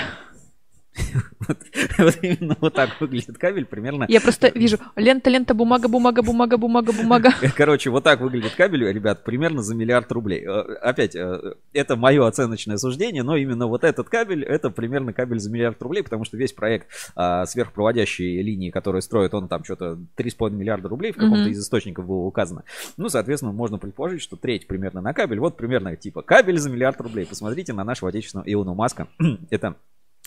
[1.47, 1.57] Вот
[1.97, 4.05] вот именно вот так выглядит кабель примерно.
[4.07, 7.29] Я просто вижу лента, лента, бумага, бумага, бумага, бумага, бумага.
[7.55, 10.45] Короче, вот так выглядит кабель, ребят, примерно за миллиард рублей.
[10.45, 15.39] Э, Опять, э, это мое оценочное суждение, но именно вот этот кабель, это примерно кабель
[15.39, 19.97] за миллиард рублей, потому что весь проект а, сверхпроводящей линии, которые строят, он там что-то
[20.17, 22.63] 3,5 миллиарда рублей в каком-то из источников было указано.
[22.97, 25.39] Ну, соответственно, можно предположить, что треть примерно на кабель.
[25.39, 27.25] Вот примерно типа кабель за миллиард рублей.
[27.25, 29.07] Посмотрите на нашего отечественного Илона Маска.
[29.49, 29.75] это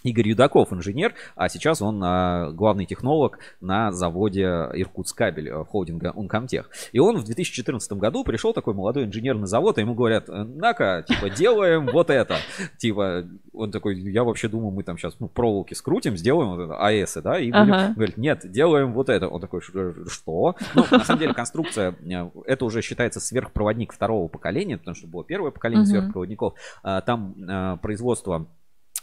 [0.03, 4.43] Игорь Юдаков, инженер, а сейчас он а, главный технолог на заводе
[4.75, 6.65] Иркутскабель э, холдинга Uncomtech.
[6.93, 11.05] И он в 2014 году пришел такой молодой инженерный завод, и ему говорят, «Э, на-ка,
[11.07, 12.37] типа, делаем вот это.
[12.79, 16.77] Типа, он такой, я вообще думаю, мы там сейчас ну, проволоки скрутим, сделаем вот это,
[16.85, 17.93] АЭСы, да, и будем- Ага.
[17.95, 19.29] говорит, нет, делаем вот это.
[19.29, 19.73] Он такой, «Ш-
[20.09, 20.57] что?
[20.75, 25.25] Ну, на самом деле, конструкция, э, это уже считается сверхпроводник второго поколения, потому что было
[25.25, 26.55] первое поколение сверхпроводников.
[26.83, 28.47] А, Там э, производство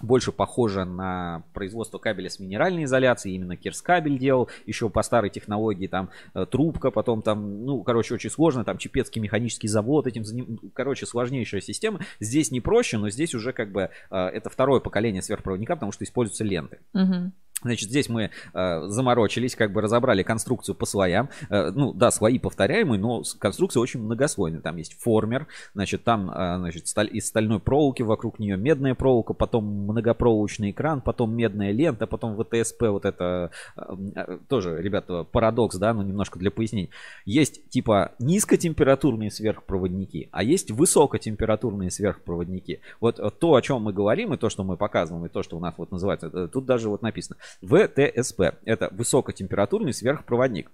[0.02, 3.36] больше похоже на производство кабеля с минеральной изоляцией.
[3.36, 5.88] Именно Кирскабель делал еще по старой технологии.
[5.88, 8.64] Там э, трубка, потом там, ну, короче, очень сложно.
[8.64, 12.00] Там Чепецкий механический завод этим заним- Короче, сложнейшая система.
[12.20, 16.04] Здесь не проще, но здесь уже как бы э, это второе поколение сверхпроводника, потому что
[16.04, 16.80] используются ленты.
[16.94, 17.34] Мгм.
[17.62, 21.30] Значит, здесь мы э, заморочились, как бы разобрали конструкцию по слоям.
[21.50, 24.62] Э, ну, да, слои повторяемые, но конструкция очень многослойная.
[24.62, 29.34] Там есть формер, значит, там, э, значит, сталь, из стальной проволоки вокруг нее медная проволока,
[29.34, 35.76] потом многопроволочный экран, потом медная лента, потом ВТСП, вот это э, э, тоже, ребята, парадокс,
[35.78, 36.90] да, ну, немножко для пояснений.
[37.26, 42.80] Есть типа низкотемпературные сверхпроводники, а есть высокотемпературные сверхпроводники.
[43.00, 45.58] Вот э, то, о чем мы говорим, и то, что мы показываем, и то, что
[45.58, 48.42] у нас вот называется, э, тут даже вот написано ВТСП.
[48.66, 50.72] Это высокотемпературный сверхпроводник.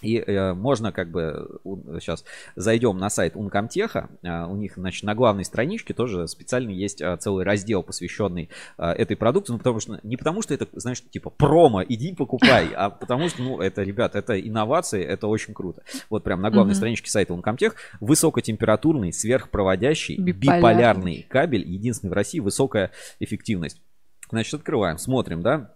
[0.00, 1.58] И э, можно как бы
[2.00, 7.00] сейчас зайдем на сайт Uncomtech, э, у них значит на главной страничке тоже специально есть
[7.00, 11.02] э, целый раздел посвященный э, этой продукции, ну потому что не потому что это знаешь
[11.10, 15.82] типа промо иди покупай, а потому что ну это ребят это инновации, это очень круто.
[16.10, 16.76] Вот прям на главной Мгм.
[16.76, 20.60] страничке сайта Uncomtech высокотемпературный сверхпроводящий Биполярный.
[20.60, 23.82] биполярный кабель, единственный в России высокая эффективность.
[24.30, 25.74] Значит открываем, смотрим, да.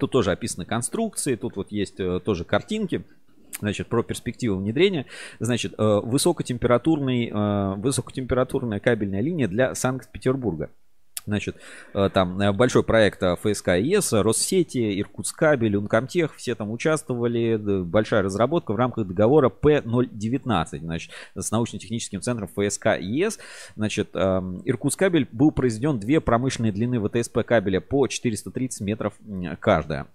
[0.00, 3.04] Тут тоже описаны конструкции, тут вот есть э, тоже картинки.
[3.60, 5.04] Значит, про перспективу внедрения.
[5.40, 10.70] Значит, э, высокотемпературный, э, высокотемпературная кабельная линия для Санкт-Петербурга.
[11.26, 11.56] Значит,
[11.94, 17.56] э, там э, большой проект э, ФСК ЕС, Россети, Иркутскабель, Ункомтех, все там участвовали.
[17.82, 23.38] Большая разработка в рамках договора П019, значит, с научно-техническим центром ФСК ЕС.
[23.76, 29.14] Значит, эм, Иркутскабель был произведен две промышленные длины ВТСП кабеля по 430 метров
[29.60, 30.06] каждая.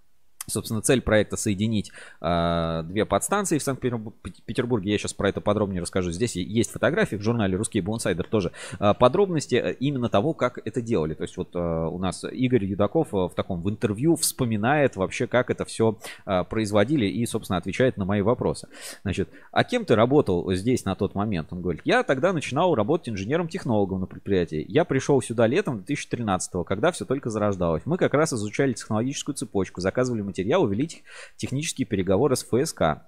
[0.48, 4.92] Собственно, цель проекта соединить э, две подстанции в Санкт-Петербурге.
[4.92, 6.12] Я сейчас про это подробнее расскажу.
[6.12, 8.52] Здесь есть фотографии в журнале «Русский Бонсайдер» тоже.
[8.80, 11.14] Э, подробности э, именно того, как это делали.
[11.14, 15.50] То есть вот э, у нас Игорь Юдаков в таком в интервью вспоминает вообще, как
[15.50, 18.68] это все э, производили и, собственно, отвечает на мои вопросы.
[19.04, 21.50] Значит, а кем ты работал здесь на тот момент?
[21.52, 24.66] Он говорит, я тогда начинал работать инженером-технологом на предприятии.
[24.68, 27.84] Я пришел сюда летом 2013 когда все только зарождалось.
[27.86, 31.04] Мы как раз изучали технологическую цепочку, заказывали материал, увеличить
[31.38, 33.08] технические переговоры с ФСК.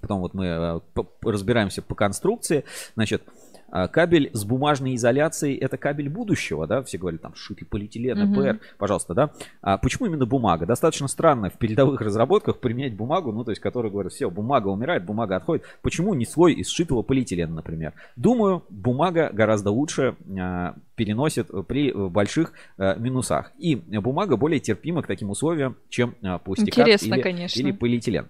[0.00, 0.80] Потом вот мы э,
[1.22, 2.64] разбираемся по конструкции.
[2.94, 3.22] Значит,
[3.70, 6.82] Кабель с бумажной изоляцией это кабель будущего, да?
[6.82, 8.60] Все говорят там шитый полиэтилен, ЭПР, угу.
[8.78, 9.30] пожалуйста, да?
[9.60, 10.66] А почему именно бумага?
[10.66, 15.04] Достаточно странно в передовых разработках применять бумагу, ну то есть, которые говорят, все, бумага умирает,
[15.04, 15.64] бумага отходит.
[15.82, 17.94] Почему не слой из сшитого полиэтилена, например?
[18.16, 23.52] Думаю, бумага гораздо лучше а, переносит при больших а, минусах.
[23.58, 27.60] И бумага более терпима к таким условиям, чем а, пластикат Интересно, или, конечно.
[27.60, 28.28] или полиэтилен.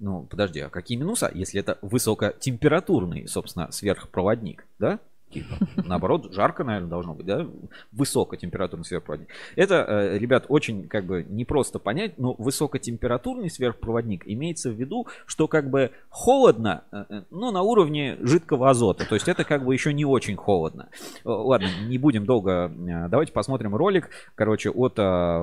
[0.00, 5.00] Ну, подожди, а какие минуса, если это высокотемпературный, собственно, сверхпроводник, да?
[5.30, 7.46] Типа, наоборот, жарко, наверное, должно быть, да?
[7.92, 9.28] Высокотемпературный сверхпроводник.
[9.56, 15.46] Это, э, ребят, очень как бы непросто понять, но высокотемпературный сверхпроводник имеется в виду, что
[15.46, 19.04] как бы холодно, э, э, но на уровне жидкого азота.
[19.04, 20.88] То есть это как бы еще не очень холодно.
[21.24, 22.72] Ладно, не будем долго.
[23.10, 24.94] Давайте посмотрим ролик, короче, от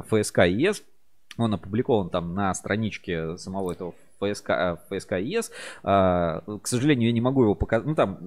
[0.08, 0.84] ФСК ЕС.
[1.38, 5.52] Он опубликован там на страничке самого этого ФСК, э, ФСК ЕС.
[5.84, 7.86] А, к сожалению, я не могу его показать.
[7.86, 8.20] Ну, там,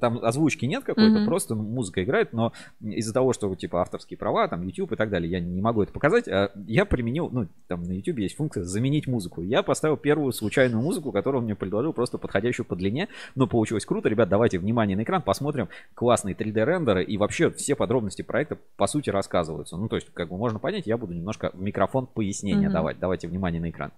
[0.00, 1.26] там озвучки нет какой-то, mm-hmm.
[1.26, 5.30] просто музыка играет, но из-за того, что, типа, авторские права, там, YouTube и так далее,
[5.30, 6.28] я не могу это показать.
[6.28, 9.42] А я применил, ну, там на YouTube есть функция заменить музыку.
[9.42, 13.84] Я поставил первую случайную музыку, которую он мне предложил, просто подходящую по длине, но получилось
[13.86, 14.08] круто.
[14.08, 19.10] Ребят, давайте внимание на экран, посмотрим классные 3D-рендеры и вообще все подробности проекта, по сути,
[19.10, 19.76] рассказываются.
[19.76, 22.72] Ну, то есть, как бы можно понять, я буду немножко в микрофон пояснения mm-hmm.
[22.72, 22.98] давать.
[22.98, 23.92] Давайте внимание на экран.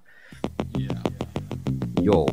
[1.99, 2.29] Йоу.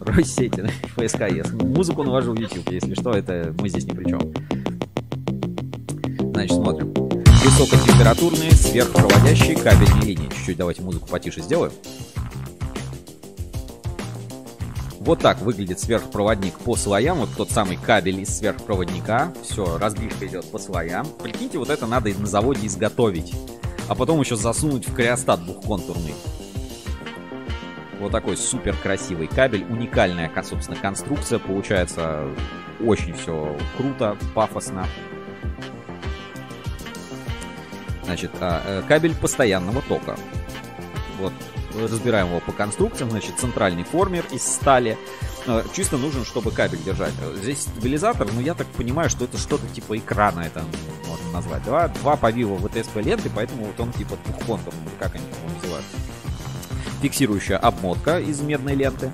[0.00, 0.62] Россети,
[0.96, 1.52] ФСКС.
[1.52, 4.20] Музыку навожу в YouTube, если что, это мы здесь ни при чем.
[6.32, 6.94] Значит, смотрим.
[7.44, 10.28] Высокотемпературные сверхпроводящие кабельные линии.
[10.28, 11.72] Чуть-чуть давайте музыку потише сделаю.
[15.00, 17.18] Вот так выглядит сверхпроводник по слоям.
[17.18, 19.32] Вот тот самый кабель из сверхпроводника.
[19.42, 21.06] Все, разбивка идет по слоям.
[21.22, 23.34] Прикиньте, вот это надо на заводе изготовить.
[23.88, 26.14] А потом еще засунуть в криостат двухконтурный.
[28.04, 31.38] Вот такой супер красивый кабель, уникальная, собственно, конструкция.
[31.38, 32.28] Получается
[32.78, 34.86] очень все круто, пафосно.
[38.02, 40.18] Значит, а, э, кабель постоянного тока.
[41.18, 41.32] Вот,
[41.80, 43.08] разбираем его по конструкциям.
[43.08, 44.98] Значит, центральный формер из стали.
[45.46, 47.14] Э, чисто нужен, чтобы кабель держать.
[47.36, 50.62] Здесь стабилизатор, но я так понимаю, что это что-то типа экрана, это
[51.06, 51.62] можно назвать.
[51.62, 55.86] Два, два повива ВТСП ленты, поэтому вот он типа двухконтурный, как они его называют
[57.04, 59.12] фиксирующая обмотка из медной ленты.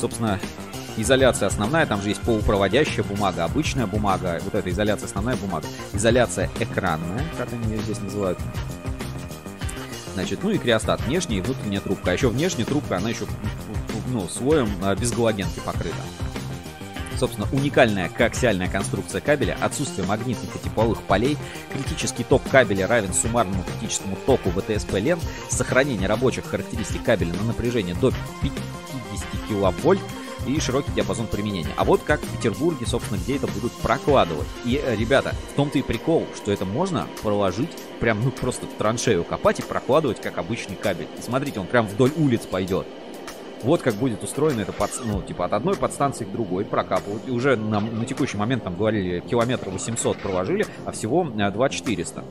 [0.00, 0.38] Собственно,
[0.96, 5.66] изоляция основная, там же есть полупроводящая бумага, обычная бумага, вот эта изоляция основная бумага.
[5.92, 8.38] Изоляция экранная, как они ее здесь называют.
[10.14, 12.12] Значит, ну и криостат, внешняя и внутренняя трубка.
[12.12, 13.24] А еще внешняя трубка, она еще
[14.12, 15.96] ну, слоем а, без галогенки покрыта.
[17.18, 21.36] Собственно, уникальная коаксиальная конструкция кабеля, отсутствие магнитных и тепловых полей,
[21.72, 27.94] критический ток кабеля равен суммарному критическому току ВТСП лент, сохранение рабочих характеристик кабеля на напряжение
[27.94, 28.54] до 50
[29.48, 30.00] киловольт,
[30.46, 31.70] и широкий диапазон применения.
[31.76, 34.46] А вот как в Петербурге, собственно, где это будут прокладывать.
[34.64, 39.24] И, э, ребята, в том-то и прикол, что это можно проложить прям, ну, просто траншею
[39.24, 41.08] копать и прокладывать, как обычный кабель.
[41.18, 42.86] И смотрите, он прям вдоль улиц пойдет.
[43.64, 47.22] Вот как будет устроено это, под, ну, типа, от одной подстанции к другой прокапывают.
[47.26, 52.22] И уже на, на текущий момент, там, говорили, километр 800 проложили, а всего 2400.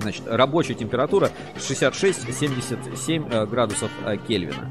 [0.00, 4.70] Значит, рабочая температура 66-77 э, градусов э, Кельвина.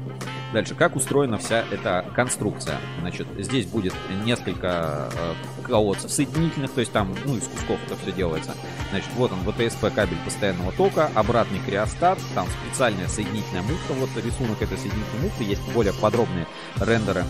[0.52, 2.78] Дальше, как устроена вся эта конструкция?
[3.00, 3.92] Значит, здесь будет
[4.24, 8.54] несколько э, колодцев соединительных, то есть там, ну, из кусков это все делается.
[8.90, 14.62] Значит, вот он, ВТСП кабель постоянного тока, обратный криостат, там специальная соединительная муфта, вот рисунок
[14.62, 16.46] этой соединительной муфты, есть более подробные
[16.80, 17.24] рендеры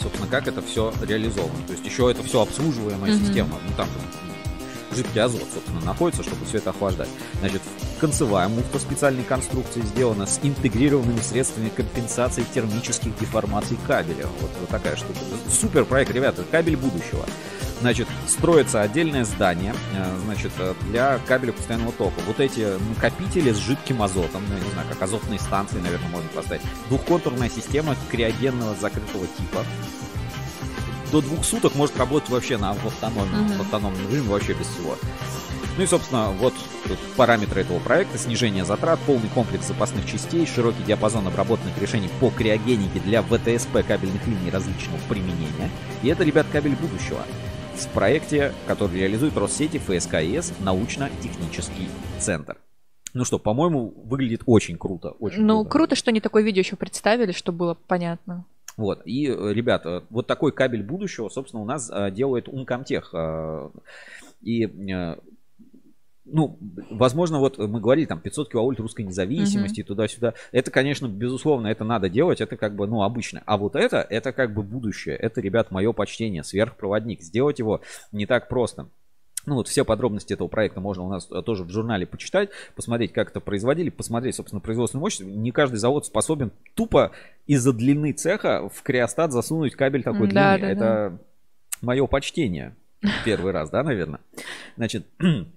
[0.00, 1.62] собственно, как это все реализовано.
[1.66, 3.24] То есть еще это все обслуживаемая mm-hmm.
[3.24, 3.58] система.
[3.64, 3.86] Ну, там
[4.96, 7.08] жидкий азот, собственно, находится, чтобы все это охлаждать.
[7.40, 7.62] Значит,
[8.00, 14.26] концевая муфта специальной конструкции сделана с интегрированными средствами компенсации термических деформаций кабеля.
[14.40, 15.18] Вот, вот такая штука.
[15.48, 17.24] Супер проект, ребята, кабель будущего.
[17.80, 22.20] Значит, строится отдельное здание, э, значит, э, для кабеля постоянного тока.
[22.26, 26.28] Вот эти накопители с жидким азотом, ну, я не знаю, как азотные станции, наверное, можно
[26.30, 26.62] поставить.
[26.88, 29.64] Двухконтурная система криогенного закрытого типа.
[31.12, 34.96] До двух суток может работать вообще на в автономном, в автономном режиме, вообще без всего.
[35.76, 36.54] Ну и, собственно, вот
[36.88, 38.16] тут параметры этого проекта.
[38.18, 44.26] Снижение затрат, полный комплекс запасных частей, широкий диапазон обработанных решений по криогенике для ВТСП кабельных
[44.26, 45.70] линий различного применения.
[46.02, 47.20] И это, ребят, кабель будущего
[47.76, 52.56] в проекте, который реализует Россети ФСКС научно-технический центр.
[53.12, 55.10] Ну что, по-моему, выглядит очень круто.
[55.10, 55.70] Очень Ну, круто.
[55.70, 58.44] круто, что они такое видео еще представили, чтобы было понятно.
[58.76, 63.04] Вот, и, э, ребята, вот такой кабель будущего, собственно, у нас э, делает Uncomtech.
[63.12, 63.70] э,
[64.42, 64.66] И,
[66.28, 66.58] ну,
[66.90, 70.34] возможно, вот мы говорили, там, 500 киловольт русской независимости, туда-сюда.
[70.50, 73.42] Это, конечно, безусловно, это надо делать, это как бы, ну, обычно.
[73.46, 75.14] А вот это, это как бы будущее.
[75.16, 77.22] Это, ребят, мое почтение, сверхпроводник.
[77.22, 78.88] Сделать его не так просто.
[79.46, 83.12] Ну вот все подробности этого проекта можно у нас э, тоже в журнале почитать, посмотреть,
[83.12, 85.30] как это производили, посмотреть, собственно, производственную мощность.
[85.30, 87.12] Не каждый завод способен тупо
[87.46, 90.74] из-за длины цеха в криостат засунуть кабель такой Да, длины.
[90.74, 91.18] да, это
[91.80, 92.74] мое почтение.
[93.24, 94.20] Первый раз, да, наверное.
[94.76, 95.06] Значит,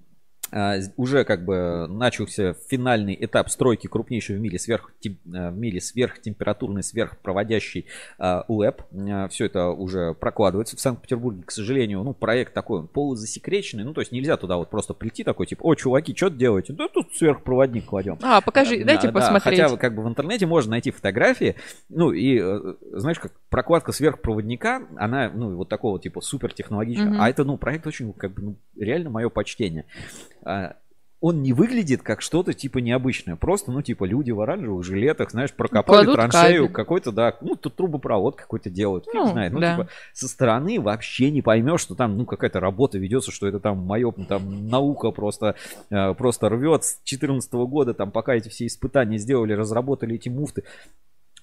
[0.98, 7.86] уже как бы начался финальный этап стройки крупнейшей в мире, сверх, в мире сверхтемпературный, сверхпроводящий
[8.18, 8.84] а, УЭП.
[9.30, 11.44] Все это уже прокладывается в Санкт-Петербурге.
[11.46, 13.84] К сожалению, ну, проект такой, он полузасекреченный.
[13.84, 16.74] Ну, то есть нельзя туда вот просто прийти такой, типа, о, чуваки, что делаете?
[16.74, 18.18] Да тут сверхпроводник кладем.
[18.22, 19.62] А, покажи, дайте Да, да, посмотреть.
[19.62, 21.56] Хотя как бы в интернете можно найти фотографии.
[21.90, 27.10] Ну и э, знаешь, как прокладка сверхпроводника, она, ну, вот такого типа супертехнологичного.
[27.10, 27.22] Мгм.
[27.22, 29.86] А это, ну, проект очень, как бы, ну, реально мое почтение.
[30.44, 30.76] А,
[31.22, 33.36] Он не выглядит как что-то типа необычное.
[33.36, 36.74] Просто, ну, типа, люди в оранжевых жилетах, знаешь, прокопали Кладут траншею, кабель.
[36.74, 39.06] какой-то, да, ну, тут трубопровод какой-то делают.
[39.06, 39.52] Фиг Ну, знает.
[39.52, 39.76] Ну, да.
[39.76, 43.80] типа, со стороны вообще не поймешь, что там, ну, какая-то работа ведется, что это там
[43.80, 45.56] мое, там, наука просто,
[45.90, 50.64] э, просто рвет с 2014 года, там, пока эти все испытания сделали, разработали эти муфты.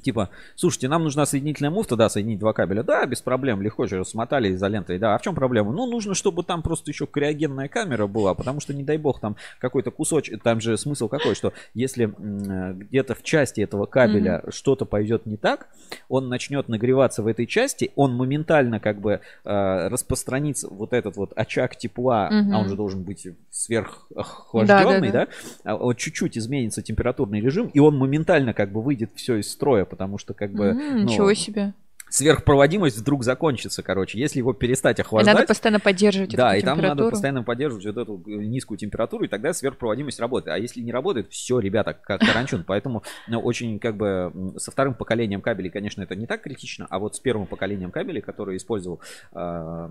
[0.02, 2.82] Типа, слушайте, нам нужна соединительная муфта, да, соединить два кабеля.
[2.82, 4.98] Да, без проблем, легко же смотали изолентой.
[4.98, 5.72] Да, а в чем проблема?
[5.72, 9.36] Ну, нужно, чтобы там просто еще криогенная камера была, потому что, не дай бог, там
[9.58, 15.26] какой-то кусочек, там же смысл какой, что если где-то в части этого кабеля что-то пойдет
[15.26, 15.68] не так,
[16.08, 21.32] он начнет нагреваться в этой части, он моментально как бы э, распространится вот этот вот
[21.36, 22.54] очаг тепла, Мгм.
[22.54, 25.26] а он же должен быть сверхохлажденный, Да, да,
[25.64, 29.50] да, а вот чуть-чуть изменится температурный режим, и он моментально как бы выйдет все из
[29.50, 31.72] строя, потому что как бы М, ну, Ничего себе.
[32.08, 35.34] сверхпроводимость вдруг закончится, короче, если его перестать И охлаждать.
[35.34, 37.10] надо постоянно поддерживать Да, эту и там надо температуру.
[37.10, 40.54] постоянно поддерживать вот эту низкую температуру, и тогда сверхпроводимость работает.
[40.54, 42.62] А если не работает, все, ребята, как каранчун.
[42.66, 47.00] Поэтому ну, очень как бы со вторым поколением кабелей, конечно, это не так критично, а
[47.00, 49.00] вот с первым поколением кабелей, который использовал,
[49.32, 49.88] э,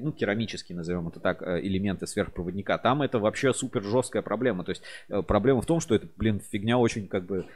[0.00, 4.64] ну, керамические, назовем это так, э, элементы сверхпроводника, там это вообще супер жесткая проблема.
[4.64, 7.46] То есть э, проблема в том, что это, блин, фигня очень как бы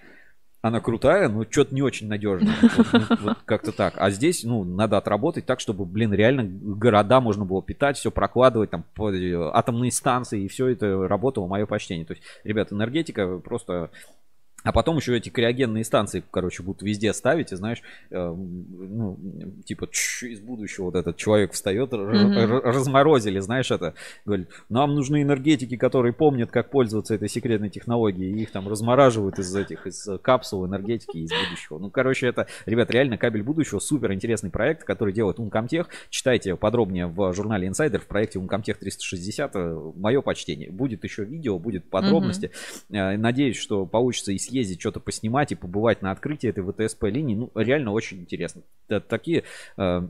[0.67, 2.55] она крутая, но что-то не очень надежная.
[2.61, 3.95] Вот, ну, вот как-то так.
[3.97, 8.71] А здесь, ну, надо отработать так, чтобы, блин, реально города можно было питать, все прокладывать,
[8.71, 12.07] там, э, атомные станции, и все это работало, мое почтение.
[12.07, 13.91] То есть, ребят, энергетика просто...
[14.63, 19.17] А потом еще эти криогенные станции, короче, будут везде ставить, и знаешь, э, ну,
[19.65, 23.95] типа, чш, из будущего вот этот человек встает, р- разморозили, знаешь, это,
[24.25, 29.39] говорит, нам нужны энергетики, которые помнят, как пользоваться этой секретной технологией, и их там размораживают
[29.39, 31.79] из этих, из капсул энергетики из будущего.
[31.79, 35.87] Ну, короче, это, ребят, реально кабель будущего, супер интересный проект, который делает Uncomtech.
[36.11, 39.55] Читайте подробнее в журнале Insider в проекте Uncomtech 360.
[39.97, 40.73] Мое почтение.
[40.73, 42.51] Будет еще видео, будет подробности.
[42.91, 47.35] Э, Надеюсь, что получится и съездить, что-то поснимать, и побывать на открытии этой ВТСП линии.
[47.35, 48.63] Ну, реально очень интересно.
[49.09, 49.45] Такие
[49.77, 50.09] э,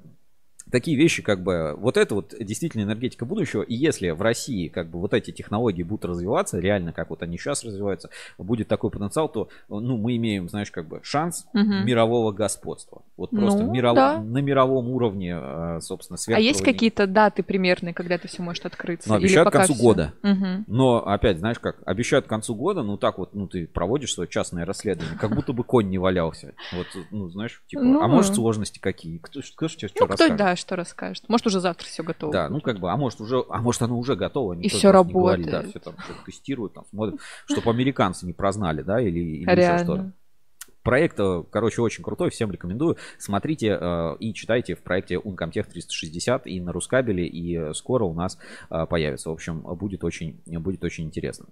[0.71, 4.89] такие вещи, как бы, вот это вот действительно энергетика будущего, и если в России, как
[4.91, 9.29] бы, вот эти технологии будут развиваться, реально, как вот они сейчас развиваются, будет такой потенциал,
[9.29, 11.87] то, ну, мы имеем, знаешь, как бы, шанс Мгм.
[11.87, 13.03] мирового господства.
[13.17, 14.21] Вот просто Ну, миров- да.
[14.21, 19.09] на мировом уровне, э, собственно, А есть какие-то даты примерные, когда это все может открыться?
[19.09, 19.83] Ну, обещают к концу всё?
[19.83, 20.13] года.
[20.23, 20.65] Мгм.
[20.67, 24.29] Но опять, знаешь как, обещают к концу года, ну так вот, ну ты проводишь свое
[24.29, 26.55] частное расследование, как будто бы конь не валялся.
[26.73, 28.01] Вот, ну знаешь, типа, Ну.
[28.03, 29.19] а может сложности какие?
[29.19, 30.37] Кто, ж- кто ж тебе что Ну, кто, расскажет?
[30.57, 31.29] Да, что расскажет.
[31.29, 32.33] Может, уже завтра все готово.
[32.33, 35.51] Да, ну как бы, а может уже, а может оно уже готово, не говорит, работает.
[35.51, 39.85] да, все там что-то тестируют, там смотрят, чтобы американцы не прознали, да, или, или еще
[39.85, 40.13] что-то.
[40.83, 42.97] Проект, э, короче, очень крутой, всем рекомендую.
[43.19, 48.15] Смотрите э, и читайте в проекте Uncomtech 360 и на Рускабеле, и э, скоро у
[48.15, 48.39] нас
[48.71, 49.31] э, появится.
[49.31, 51.47] В общем, будет очень, будет очень интересно.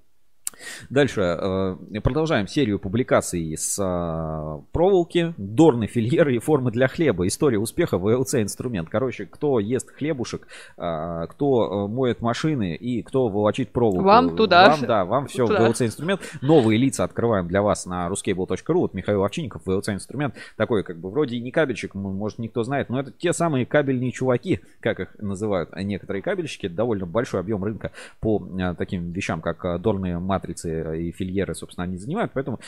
[0.90, 7.26] Дальше э, продолжаем серию публикаций с э, проволоки, дорны, фильеры и формы для хлеба.
[7.26, 8.88] История успеха ВЛЦ инструмент.
[8.90, 10.46] Короче, кто ест хлебушек,
[10.76, 14.04] э, кто моет машины и кто волочит проволоку.
[14.04, 14.70] Вам туда.
[14.70, 15.66] Вам, да, вам все Туда.
[15.66, 16.20] ВЛЦ инструмент.
[16.42, 18.74] Новые лица открываем для вас на ruscable.ru.
[18.74, 20.34] Вот Михаил Овчинников, ВЛЦ инструмент.
[20.56, 24.12] Такой, как бы, вроде и не кабельчик, может, никто знает, но это те самые кабельные
[24.12, 26.66] чуваки, как их называют некоторые кабельщики.
[26.66, 28.42] Это довольно большой объем рынка по
[28.76, 32.32] таким вещам, как дорные матрицы и фильеры, собственно, они занимают.
[32.34, 32.60] Поэтому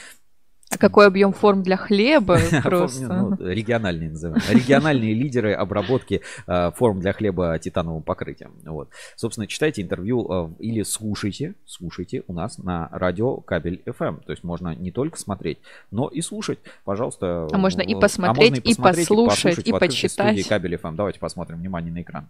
[0.69, 3.37] А какой объем форм для хлеба ну, просто.
[3.41, 4.43] региональные называем.
[4.51, 8.53] Региональные лидеры обработки э, форм для хлеба титановым покрытием.
[8.65, 8.89] Вот.
[9.15, 14.25] Собственно, читайте интервью э, или слушайте, слушайте у нас на радио Кабель FM.
[14.25, 15.59] То есть можно не только смотреть,
[15.91, 16.59] но и слушать.
[16.85, 17.49] Пожалуйста.
[17.53, 20.49] А можно и э, посмотреть, и посмотреть, послушать, и открытой студии почитать.
[20.49, 20.97] Кабель FM.
[20.97, 21.59] Давайте посмотрим.
[21.59, 22.29] Внимание на экран.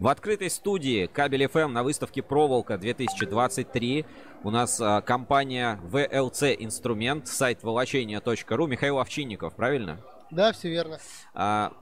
[0.00, 4.06] В открытой студии Кабель FM на выставке Проволока 2023
[4.44, 8.66] у нас а, компания VLC Инструмент, сайт волочения.ру.
[8.66, 10.00] Михаил Овчинников, правильно?
[10.30, 10.98] Да, все верно.
[11.34, 11.74] А,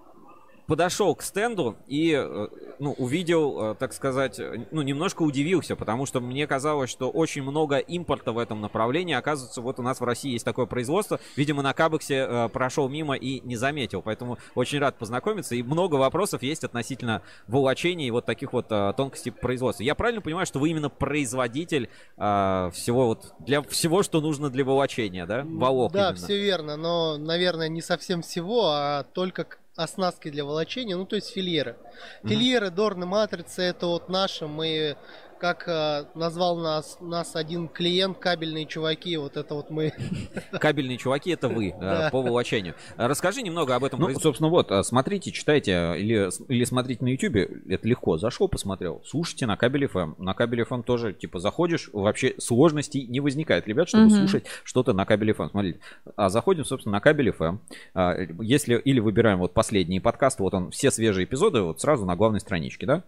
[0.68, 2.48] подошел к стенду и э,
[2.78, 7.42] ну, увидел, э, так сказать, э, ну, немножко удивился, потому что мне казалось, что очень
[7.42, 9.14] много импорта в этом направлении.
[9.14, 11.20] Оказывается, вот у нас в России есть такое производство.
[11.36, 14.02] Видимо, на Кабексе прошел мимо и не заметил.
[14.02, 15.54] Поэтому очень рад познакомиться.
[15.54, 19.82] И много вопросов есть относительно волочения и вот таких вот тонкостей производства.
[19.82, 25.24] Я правильно понимаю, что вы именно производитель всего вот для всего, что нужно для волочения,
[25.24, 25.44] да?
[25.44, 26.16] Волок да, именно.
[26.16, 29.46] все верно, но, наверное, не совсем всего, а только
[29.78, 31.76] оснастки для волочения, ну то есть фильеры.
[32.24, 34.96] Фильеры, дорны, матрицы, это вот наши, мы,
[35.39, 39.93] как э, назвал нас, нас один клиент, кабельные чуваки, вот это вот мы.
[40.53, 41.74] Кабельные чуваки это вы
[42.11, 42.74] по волочению.
[42.97, 44.01] Расскажи немного об этом.
[44.01, 47.36] Ну, собственно, вот, э, смотрите, читайте или, или смотрите на YouTube,
[47.68, 48.18] это легко.
[48.18, 49.03] Зашел, посмотрел.
[49.07, 50.14] Слушайте на кабель FM.
[50.18, 55.05] На кабель FM тоже, типа, заходишь, вообще сложностей не возникает, ребят, чтобы слушать что-то на
[55.05, 55.51] кабель FM.
[55.51, 55.80] Смотрите,
[56.16, 57.59] а заходим, собственно, на кабель FM.
[57.95, 62.16] А, Если, или выбираем вот последний подкаст, вот он, все свежие эпизоды, вот сразу на
[62.16, 63.05] главной страничке, да?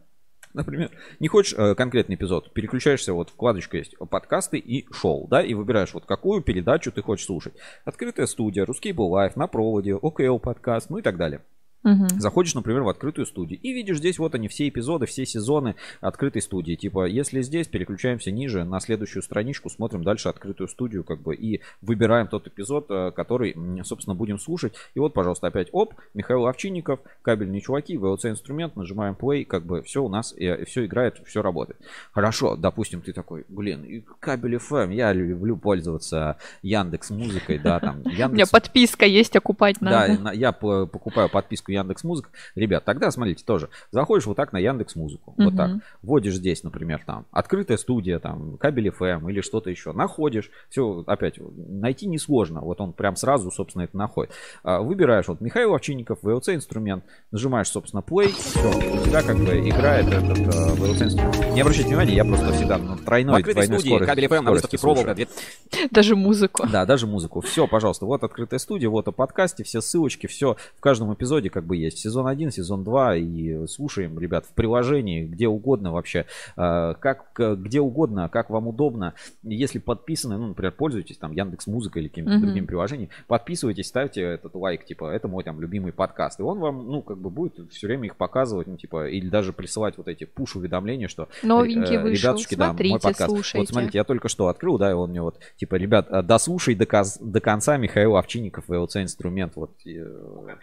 [0.54, 0.90] Например,
[1.20, 5.94] не хочешь э, конкретный эпизод, переключаешься, вот вкладочка есть подкасты и шоу, да, и выбираешь
[5.94, 7.54] вот какую передачу ты хочешь слушать.
[7.84, 11.42] Открытая студия, Русский лайф, на проводе, ОКЛ подкаст, ну и так далее.
[11.82, 12.08] Мгм.
[12.20, 16.42] Заходишь, например, в открытую студию и видишь здесь вот они все эпизоды, все сезоны открытой
[16.42, 16.74] студии.
[16.74, 21.60] Типа, если здесь, переключаемся ниже на следующую страничку, смотрим дальше открытую студию, как бы, и
[21.80, 24.74] выбираем тот эпизод, э, который, собственно, будем слушать.
[24.94, 29.82] И вот, пожалуйста, опять, оп, Михаил Овчинников, кабельные чуваки, VLC инструмент, нажимаем play, как бы
[29.82, 31.80] все у нас, все играет, все работает.
[32.12, 38.00] Хорошо, допустим, ты такой, блин, и кабель FM, я люблю пользоваться Яндекс Музыкой, да, там,
[38.04, 40.20] У меня Яндекс подписка есть, окупать да, надо.
[40.22, 42.30] на- я по- покупаю подписку Яндекс Музыка.
[42.54, 43.68] Ребят, тогда смотрите тоже.
[43.90, 45.34] Заходишь вот так на Яндекс Музыку.
[45.36, 45.56] Вот Мгм.
[45.56, 45.70] так.
[46.02, 49.92] Вводишь здесь, например, там открытая студия, там кабель FM или что-то еще.
[49.92, 50.50] Находишь.
[50.68, 52.60] Все, опять, найти несложно.
[52.60, 54.32] Вот он прям сразу, собственно, это находит.
[54.62, 57.04] А, Выбираешь вот Михаил Овчинников, VLC инструмент.
[57.30, 58.28] Нажимаешь, собственно, play.
[58.28, 61.54] Все, у тебя как бы играет этот э, VLC инструмент.
[61.54, 64.50] Не обращайте внимания, я просто всегда на тройной, открытой двойной студии скорости- кабель FM на
[64.50, 64.78] выставке.
[64.78, 65.16] Проволока.
[65.90, 66.66] Даже музыку.
[66.70, 67.40] Да, даже музыку.
[67.40, 71.59] Все, пожалуйста, вот открытая студия, вот о подкасте, все ссылочки, все в каждом эпизоде как
[71.64, 71.98] бы есть.
[71.98, 77.80] Сезон 1, сезон 2 и слушаем, ребят, в приложении, где угодно вообще, э, как, где
[77.80, 79.14] угодно, как вам удобно.
[79.42, 82.42] Если подписаны, ну, например, пользуетесь там Яндекс Музыкой или какими-то Мгм.
[82.46, 86.40] другими приложениями, подписывайтесь, ставьте этот лайк, типа, это мой там любимый подкаст.
[86.40, 89.52] И он вам, ну, как бы будет все время их показывать, ну, типа, или даже
[89.52, 92.28] присылать вот эти пуш-уведомления, что Новенький э, вышел.
[92.30, 93.30] ребятушки, да, мой Смотрите, подкаст.
[93.30, 93.58] слушайте.
[93.58, 96.74] Вот смотрите, я только что открыл, да, и он мне вот, типа, ребят, э, дослушай
[96.74, 96.86] до,
[97.20, 100.56] до конца Михаил Овчинников, VLC инструмент, вот, и, э, э,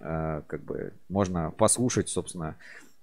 [0.00, 2.56] как бы, можно послушать, собственно,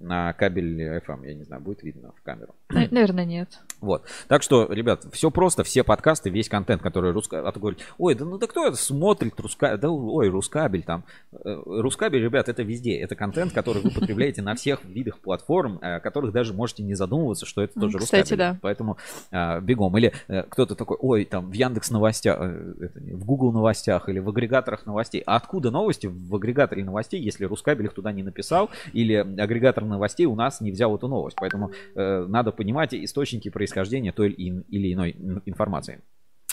[0.04, 2.54] на кабель FM, я не знаю, будет видно в камеру.
[2.70, 3.60] На- Наверное, нет.
[3.82, 4.04] Вот.
[4.28, 7.48] Так что, ребят, все просто, все подкасты, весь контент, который руска...
[7.48, 9.78] А то говорит, ой, да ну да кто это смотрит руска...
[9.78, 11.04] да, ой, Рускабель там.
[11.32, 12.98] Э, Рускабель, ребят, это везде.
[13.00, 17.46] Это контент, который вы потребляете на всех видах платформ, э, которых даже можете не задумываться,
[17.46, 18.38] что это тоже кстати, Рускабель.
[18.38, 18.60] да.
[18.62, 18.98] Поэтому
[19.32, 19.98] э, бегом.
[19.98, 20.14] Или
[20.50, 25.24] кто-то такой, ой, там в Яндекс новостях, это в Google новостях или в агрегаторах новостей.
[25.26, 30.26] А откуда новости в агрегаторе новостей, если Рускабель их туда не написал, или агрегатор новостей
[30.26, 31.38] у нас не взял эту новость.
[31.40, 36.02] Поэтому э, надо понимать источники происхождения той или ин- или иной ин- информации.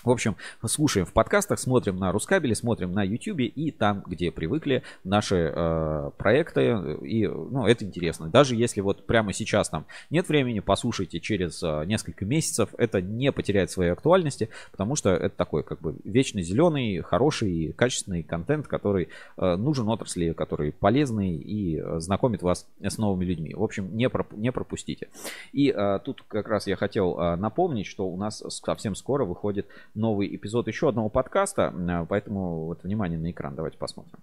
[0.03, 4.83] В общем, слушаем в подкастах, смотрим на Рускабеле, смотрим на Ютубе и там, где привыкли
[5.05, 6.97] наши э, проекты.
[7.03, 8.29] И, ну, это интересно.
[8.29, 12.71] Даже если вот прямо сейчас там нет времени, послушайте через э, несколько месяцев.
[12.79, 18.23] Это не потеряет своей актуальности, потому что это такой как бы вечно зеленый, хороший, качественный
[18.23, 23.55] контент, который э, нужен отрасли, который полезный и э, знакомит вас с новыми людьми.
[23.55, 25.09] В общем, не, проп, не пропустите.
[25.53, 29.67] И э, тут как раз я хотел э, напомнить, что у нас совсем скоро выходит
[29.95, 31.73] новый эпизод еще одного подкаста,
[32.09, 34.19] поэтому вот внимание на экран, давайте посмотрим.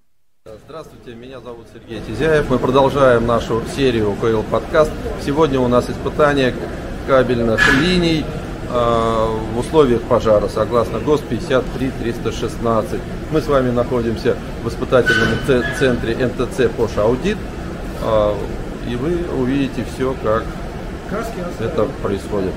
[0.65, 2.49] Здравствуйте, меня зовут Сергей Тизяев.
[2.49, 4.91] Мы продолжаем нашу серию КЛ подкаст.
[5.21, 6.53] Сегодня у нас испытание
[7.05, 8.23] кабельных линий
[8.69, 13.01] э, в условиях пожара, согласно ГОС 53316.
[13.31, 15.37] Мы с вами находимся в испытательном
[15.77, 17.37] центре НТЦ Пош Аудит,
[18.03, 18.33] э,
[18.89, 20.43] и вы увидите все, как
[21.59, 22.53] это происходит.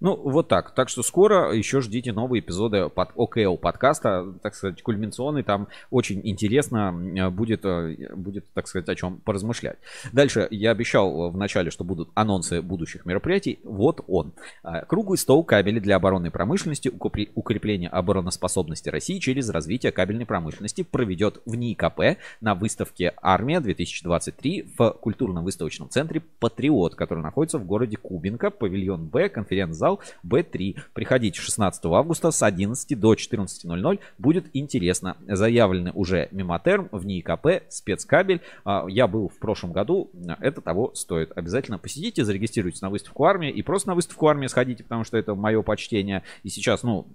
[0.00, 0.74] Ну, вот так.
[0.74, 5.42] Так что скоро еще ждите новые эпизоды под ОКЛ подкаста, так сказать, кульминационный.
[5.42, 9.78] Там очень интересно э, будет, э, будет, так сказать, о чем поразмышлять.
[10.12, 13.58] Дальше я обещал в начале, что будут анонсы будущих мероприятий.
[13.64, 14.34] Вот он.
[14.62, 16.92] Э, круглый стол кабели для оборонной промышленности,
[17.34, 25.90] укрепление обороноспособности России через развитие кабельной промышленности проведет в НИКП на выставке «Армия-2023» в культурно-выставочном
[25.90, 30.76] центре «Патриот», который находится в городе Кубинка, павильон Б, конференц-зал зал B3.
[30.92, 34.00] Приходите 16 августа с 11 до 14.00.
[34.18, 35.16] Будет интересно.
[35.26, 38.40] Заявлены уже Мемотерм, в НИИКП, спецкабель.
[38.64, 40.10] А, я был в прошлом году.
[40.40, 41.32] Это того стоит.
[41.36, 45.34] Обязательно посетите, зарегистрируйтесь на выставку армии и просто на выставку армии сходите, потому что это
[45.34, 46.22] мое почтение.
[46.42, 47.06] И сейчас, ну,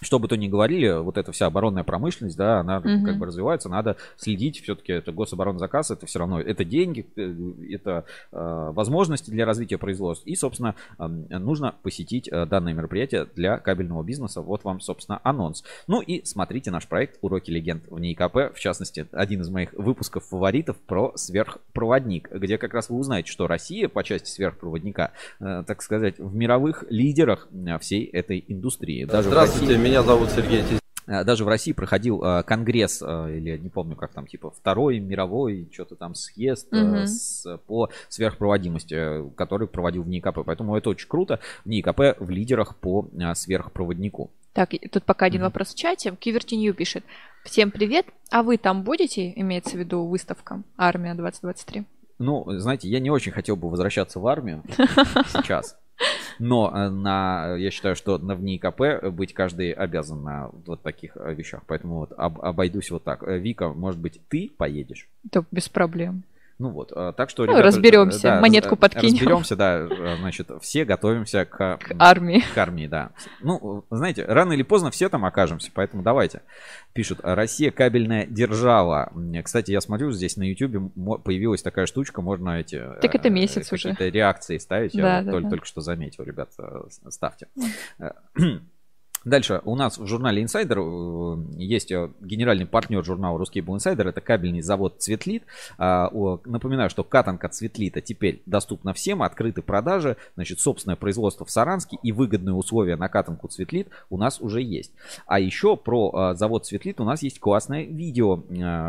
[0.00, 3.04] что бы то ни говорили, вот эта вся оборонная промышленность, да, она угу.
[3.04, 7.74] как бы развивается, надо следить, все-таки это гособоронный заказ, это все равно, это деньги, э,
[7.74, 10.28] это э, возможности для развития производства.
[10.28, 14.40] И, собственно, э, нужно посетить э, данное мероприятие для кабельного бизнеса.
[14.40, 15.64] Вот вам, собственно, анонс.
[15.86, 20.24] Ну и смотрите наш проект «Уроки легенд» в НИИКП, в частности, один из моих выпусков
[20.24, 25.82] фаворитов про сверхпроводник, где как раз вы узнаете, что Россия по части сверхпроводника, э, так
[25.82, 29.04] сказать, в мировых лидерах э, всей этой индустрии.
[29.04, 29.89] Даже Здравствуйте, России...
[29.90, 30.78] меня зовут Сергей Тизин.
[31.08, 35.00] Э, даже в России проходил э, конгресс, э, или не помню, как там, типа второй
[35.00, 37.06] мировой, что-то там съезд угу.
[37.06, 40.44] с, по сверхпроводимости, который проводил в НИКП.
[40.46, 41.40] Поэтому это очень круто.
[41.64, 44.30] В НИКП в лидерах по сверхпроводнику.
[44.52, 46.14] Так, тут пока один mm вопрос в чате.
[46.14, 47.02] Кивертинью пишет.
[47.42, 48.06] Всем привет.
[48.30, 51.84] А вы там будете, имеется в виду выставка «Армия 2023»?
[52.20, 54.62] Ну, знаете, я не очень хотел бы возвращаться в армию
[55.32, 55.79] сейчас.
[56.40, 61.16] Но э, на, я считаю, что на в НИКП быть каждый обязан на вот таких
[61.16, 61.62] э, вещах.
[61.66, 63.22] Поэтому вот об, обойдусь вот так.
[63.22, 65.06] Э, Вика, может быть, ты поедешь?
[65.22, 66.24] Да, без проблем.
[66.60, 69.14] Ну вот, так что, ну, ребята, разберемся, да, монетку подкинем.
[69.14, 69.88] Разберемся, да,
[70.18, 72.44] значит, все готовимся к, к армии.
[72.54, 73.12] К армии, да.
[73.40, 76.42] Ну, знаете, рано или поздно все там окажемся, поэтому давайте.
[76.92, 79.10] Пишут, Россия кабельная держава.
[79.42, 80.92] Кстати, я смотрю, здесь на YouTube
[81.24, 82.78] появилась такая штучка, можно эти...
[83.00, 83.96] Так это месяц уже.
[83.98, 85.50] реакции ставить, да, я да, только, да.
[85.50, 87.48] только что заметил, ребята, ставьте.
[89.24, 94.08] Дальше у нас в журнале Insider э, есть э, генеральный партнер журнала Русский был Insider,
[94.08, 95.44] это кабельный завод Цветлит.
[95.76, 96.10] А,
[96.46, 102.12] напоминаю, что катанка Цветлита теперь доступна всем, открыты продажи, значит, собственное производство в Саранске и
[102.12, 104.92] выгодные условия на катанку Цветлит у нас уже есть.
[105.26, 108.42] А еще про э, завод Цветлит у нас есть классное видео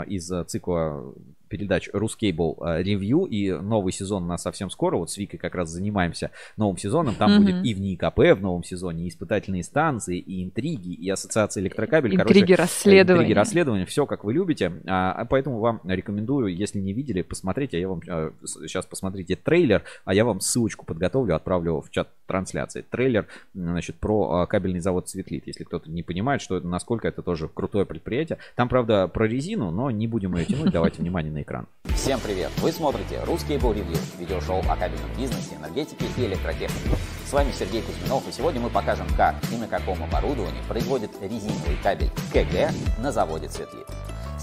[0.08, 1.14] из цикла
[1.52, 4.98] передач Рускейбл ревью и новый сезон у нас совсем скоро.
[4.98, 7.16] Вот с Викой как раз занимаемся новым сезоном.
[7.16, 7.40] Там mm-hmm.
[7.40, 12.16] будет и в НИКП в новом сезоне, и испытательные станции, и интриги, и ассоциация электрокабель.
[12.16, 13.24] Интриги Короче, расследования.
[13.24, 14.72] Интриги расследования, все как вы любите.
[14.88, 17.74] А, а поэтому вам рекомендую, если не видели, посмотреть.
[17.74, 22.10] А я вам а, сейчас посмотрите трейлер, а я вам ссылочку подготовлю, отправлю в чат
[22.28, 22.86] трансляции.
[22.90, 25.48] Трейлер, значит, про а, кабельный завод Светлит.
[25.48, 28.38] Если кто-то не понимает, что насколько это тоже крутое предприятие.
[28.56, 30.72] Там, правда, про резину, но не будем ее тянуть.
[30.72, 31.68] Давайте внимание на экран.
[31.96, 32.52] Всем привет!
[32.58, 36.96] Вы смотрите «Русский был ревью»– видеошоу о кабельном бизнесе, энергетике и электротехнике.
[37.26, 41.78] С вами Сергей Кузьминов, и сегодня мы покажем, как и на каком оборудовании производит резиновый
[41.84, 43.88] кабель КГ на заводе «Цветлит».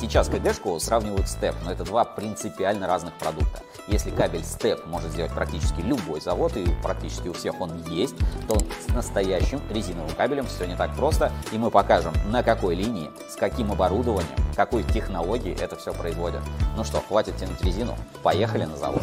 [0.00, 3.62] Сейчас КГ-шку сравнивают с ТЭП, но это два принципиально разных продукта.
[3.88, 8.14] Если кабель СТЭП может сделать практически любой завод, и практически у всех он есть,
[8.46, 13.10] то с настоящим резиновым кабелем все не так просто, и мы покажем, на какой линии,
[13.28, 16.42] с каким оборудованием, какой технологией это все производят.
[16.76, 19.02] Ну что, хватит тянуть резину, поехали на завод.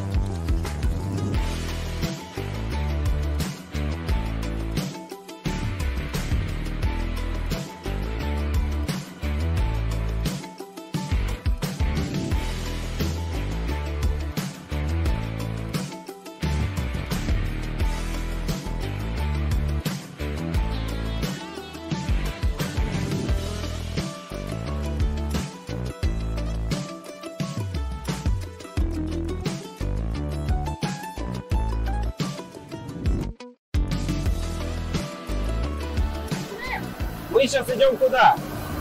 [37.56, 38.36] Сейчас идем куда?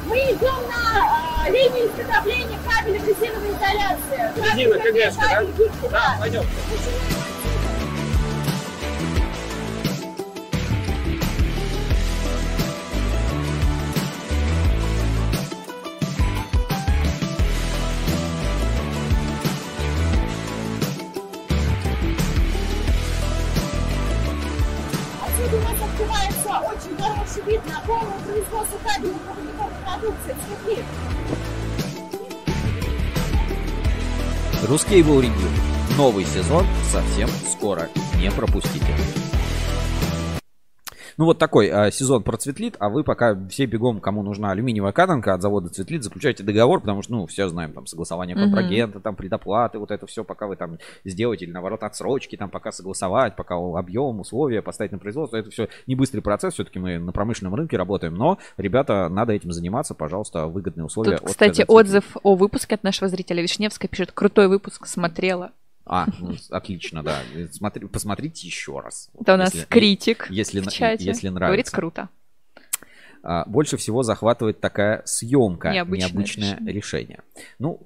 [0.06, 4.32] Мы идем на э, линию изготовления кабеля резиновой изоляции.
[4.36, 5.44] Резина КГшка, да?
[5.44, 6.44] Гибкий, Да, пойдем.
[27.42, 29.18] На полное производство кабельной
[29.84, 30.36] продукции.
[30.46, 30.84] Смотри.
[34.68, 35.48] Рускейбл Ревью.
[35.96, 37.88] Новый сезон совсем скоро.
[38.18, 38.86] Не пропустите.
[41.16, 45.34] Ну вот такой а, сезон процветлит, а вы пока все бегом, кому нужна алюминиевая катанка
[45.34, 49.78] от завода Цветлит, заключайте договор, потому что, ну, все знаем, там, согласование контрагента, там, предоплаты,
[49.78, 54.20] вот это все, пока вы там сделаете, или наоборот, отсрочки, там, пока согласовать, пока объем,
[54.20, 58.14] условия поставить на производство, это все не быстрый процесс, все-таки мы на промышленном рынке работаем,
[58.14, 61.18] но, ребята, надо этим заниматься, пожалуйста, выгодные условия.
[61.18, 61.70] Тут, кстати, «Цветлит».
[61.70, 65.52] отзыв о выпуске от нашего зрителя Вишневская пишет, крутой выпуск, смотрела.
[65.86, 67.20] А, ну, отлично, да.
[67.52, 69.10] Смотри, посмотрите еще раз.
[69.20, 71.04] Это у нас Если- критик если, в чате.
[71.04, 71.76] если Говорит, нравится.
[71.76, 72.08] круто.
[73.26, 77.20] А, больше всего захватывает такая съемка, Необычное необычное, решение.
[77.58, 77.80] Ну,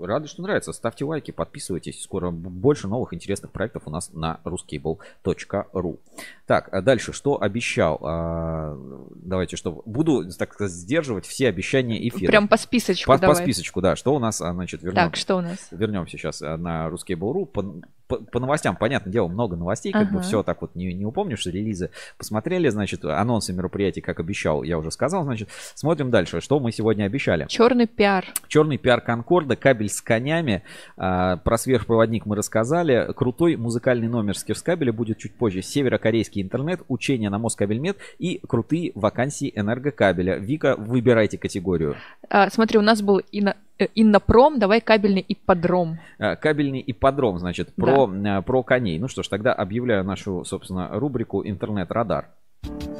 [0.00, 0.72] рады, что нравится.
[0.72, 2.02] Ставьте лайки, подписывайтесь.
[2.02, 5.98] Скоро больше новых интересных проектов у нас на ruskable.ru.
[6.46, 8.00] Так, а дальше, что обещал?
[8.02, 8.76] А,
[9.14, 12.28] давайте, что буду, так сказать, сдерживать все обещания эфира.
[12.28, 13.36] Прям по списочку По, по давай.
[13.36, 13.94] списочку, да.
[13.94, 14.96] Что у нас, значит, вернем.
[14.96, 15.68] Так, что у нас?
[15.70, 17.84] Вернемся сейчас на Ruskable.ru.
[18.08, 20.26] По, по, новостям, понятное дело, много новостей, как бы Ага.
[20.26, 24.90] все так вот не, не упомнишь, релизы посмотрели, значит, анонсы мероприятий, как обещал, я уже
[24.90, 27.46] сказал, значит, смотрим дальше, что мы сегодня обещали.
[27.48, 28.26] Черный пиар.
[28.48, 30.62] Черный пиар Конкорда, кабель с конями,
[30.96, 36.80] а, про сверхпроводник мы рассказали, крутой музыкальный номер с кабеля будет чуть позже, северокорейский интернет,
[36.88, 40.36] учение на Москабельмет и крутые вакансии энергокабеля.
[40.36, 41.96] Вика, выбирайте категорию.
[42.28, 45.98] А, смотри, у нас был Инно- э, Иннопром, давай кабельный ипподром.
[46.18, 48.98] А, Кабельный ипподром, значит, про, а, про коней.
[48.98, 52.28] Ну что ж, тогда объявляю нашу, собственно, рубрику «Интернет-радар».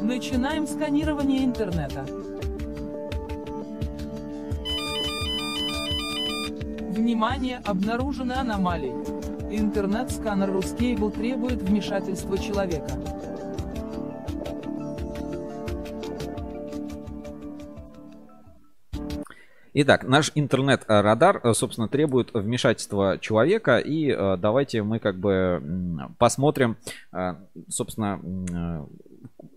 [0.01, 2.05] Начинаем сканирование интернета.
[6.91, 8.93] Внимание, обнаружены аномалии.
[9.51, 12.93] Интернет-сканер Ruscable требует вмешательства человека.
[19.75, 25.63] Итак, наш интернет-радар, э, собственно, требует вмешательства человека, и э, давайте мы как бы
[26.19, 26.77] посмотрим,
[27.13, 27.37] э,
[27.69, 28.21] собственно,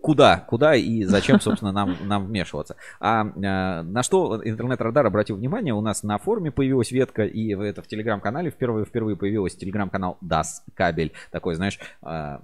[0.00, 2.76] куда, куда и зачем, собственно, нам, нам вмешиваться.
[2.98, 7.82] А э, на что интернет-радар обратил внимание, у нас на форуме появилась ветка, и это
[7.82, 12.38] в телеграм-канале впервые, впервые появился телеграм-канал Das Кабель, такой, знаешь, э,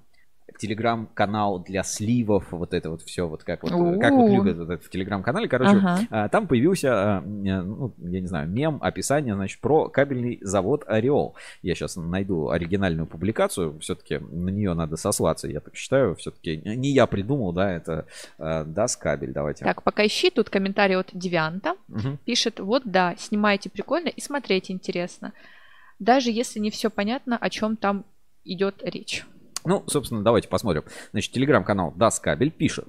[0.62, 4.70] телеграм-канал для сливов, вот это вот все, вот как вот, э, как вот любят вот
[4.70, 5.98] это в телеграм-канале, короче, Ага.
[6.10, 7.20] а, Там появился, э,
[7.62, 11.34] ну, я не знаю, мем, описание, значит, про кабельный завод Ореол.
[11.62, 16.90] Я сейчас найду оригинальную публикацию, все-таки на нее надо сослаться, я так считаю, все-таки не
[16.90, 18.06] я придумал, да, это
[18.38, 19.64] э, даст кабель, давайте.
[19.64, 21.74] Так, пока ищи, тут комментарий от Девианта.
[21.88, 22.18] Мгм.
[22.24, 25.32] Пишет, вот да, снимаете прикольно и смотреть интересно.
[25.98, 28.04] Даже если не все понятно, о чем там
[28.44, 29.26] идет речь.
[29.64, 30.84] Ну, собственно, давайте посмотрим.
[31.12, 32.86] Значит, телеграм-канал Das Кабель пишет.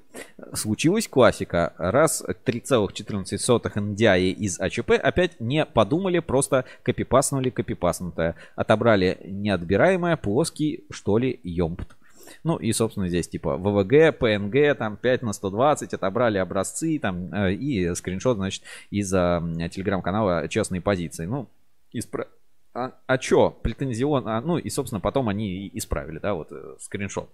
[0.54, 1.74] Случилась классика.
[1.78, 8.36] Раз 3,14 NDI из АЧП опять не подумали, просто копипаснули копипаснутое.
[8.56, 11.96] Отобрали неотбираемое, плоский, что ли, емпт.
[12.44, 17.54] Ну и, собственно, здесь типа ВВГ, ПНГ, там 5 на 120, отобрали образцы там э,
[17.54, 21.26] и скриншот, значит, из а, телеграм-канала «Честные позиции».
[21.26, 21.48] Ну,
[21.94, 22.28] испра-
[22.74, 26.76] а, а чё, претензион, а, ну и, собственно, потом они и исправили, да, вот э,
[26.80, 27.30] скриншот.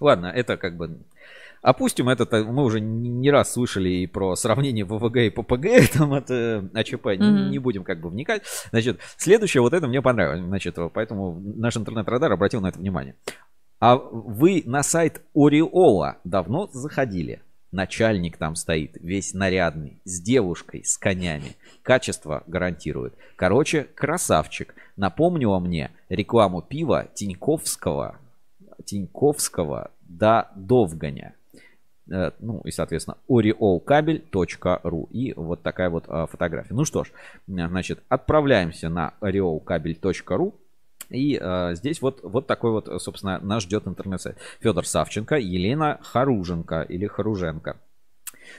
[0.00, 0.98] Ладно, это как бы...
[1.60, 5.66] Опустим это, э, мы уже не не раз слышали и про сравнение ВВГ и ППГ,
[5.98, 7.50] там от э, АЧП, не- Мгм.
[7.50, 8.42] не будем как бы вникать.
[8.70, 13.16] Значит, следующее, вот это мне понравилось, значит, поэтому наш интернет-радар обратил на это внимание.
[13.80, 17.42] А вы на сайт Ореола давно заходили?
[17.70, 21.56] Начальник там стоит, весь нарядный, с девушкой, с конями.
[21.82, 23.14] Качество гарантирует.
[23.36, 24.74] Короче, красавчик.
[24.96, 28.16] Напомнила мне рекламу пива Тиньковского,
[28.84, 31.34] Тиньковского до Довганя.
[32.10, 36.72] Э, Ну и, соответственно, oreolkabel.ru И вот такая вот а, фотография.
[36.72, 37.12] Ну что ж,
[37.46, 40.54] значит, отправляемся на oreolkabel.ru
[41.10, 44.36] и э, здесь вот, вот такой вот, собственно, нас ждет интернет-сайт.
[44.60, 47.76] Федор Савченко, Елена Харуженко или Харуженко.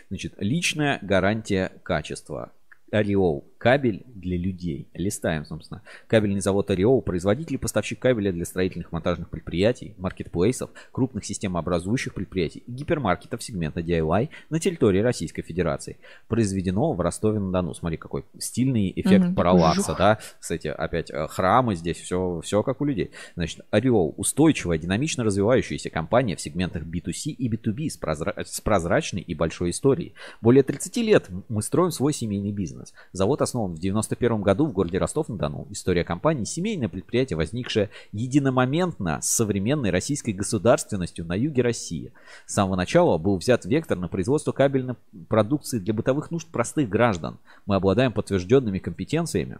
[0.09, 2.51] Значит, личная гарантия качества.
[2.91, 3.48] Ореол.
[3.59, 4.87] Кабель для людей.
[4.93, 5.81] Листаем, собственно.
[6.07, 12.63] Кабельный завод Ореол, производитель и поставщик кабеля для строительных монтажных предприятий, маркетплейсов, крупных системообразующих предприятий
[12.65, 15.97] и гипермаркетов сегмента DIY на территории Российской Федерации.
[16.29, 17.73] Произведено в Ростове-на-Дону.
[17.73, 20.19] Смотри, какой стильный эффект Мгм, параллакса, да?
[20.39, 23.11] Кстати, опять э, храмы здесь, все, все как у людей.
[23.35, 29.21] Значит, Ореол– устойчивая, динамично развивающаяся компания в сегментах B2C и B2B с, прозра- с прозрачной
[29.21, 30.13] и большой историей.
[30.39, 32.93] Более 30 лет мы строим свой семейный бизнес.
[33.11, 35.67] Завод основан в 91 году в городе Ростов-на-Дону.
[35.71, 42.13] История компании– семейное предприятие, возникшее единомоментно с современной российской государственностью на юге России.
[42.45, 44.95] С самого начала был взят вектор на производство кабельной
[45.27, 47.39] продукции для бытовых нужд простых граждан.
[47.65, 49.57] Мы обладаем подтвержденными компетенциями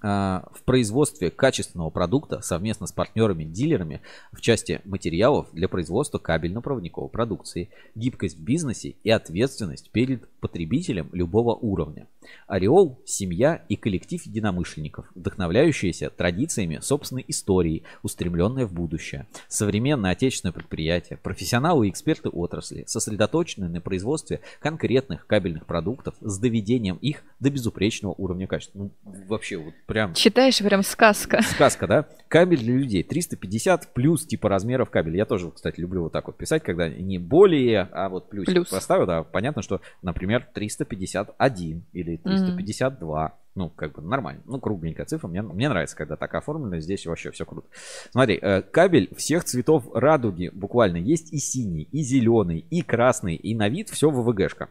[0.00, 4.00] в производстве качественного продукта совместно с партнерами-дилерами
[4.32, 11.54] в части материалов для производства кабельно-проводниковой продукции, гибкость в бизнесе и ответственность перед потребителем любого
[11.54, 12.06] уровня.
[12.46, 19.26] Ореол– семья и коллектив единомышленников, вдохновляющиеся традициями собственной истории, устремленные в будущее.
[19.48, 26.96] Современное отечественное предприятие, профессионалы и эксперты отрасли, сосредоточенные на производстве конкретных кабельных продуктов с доведением
[26.96, 28.78] их до безупречного уровня качества.
[28.78, 28.90] Ну,
[29.26, 31.42] вообще, вот прям Читаешь, прям сказка.
[31.42, 32.06] сказка, да?
[32.28, 35.18] Кабель для людей 350 плюс типа размеров кабеля.
[35.18, 38.68] Я тоже, кстати, люблю вот так вот писать, когда не более, а вот плюс, Плюс.
[38.68, 39.24] поставил, да.
[39.24, 43.36] Понятно, что, например, 351 или 352.
[43.56, 44.42] Ну, как бы нормально.
[44.46, 45.26] Ну, кругленькая цифра.
[45.26, 46.78] Мне, мне нравится, когда так оформлено.
[46.78, 47.66] Здесь вообще все круто.
[48.12, 50.98] Смотри, э, кабель всех цветов радуги буквально.
[50.98, 54.68] Есть и синий, и зеленый, и красный, и на вид все ВВГшка.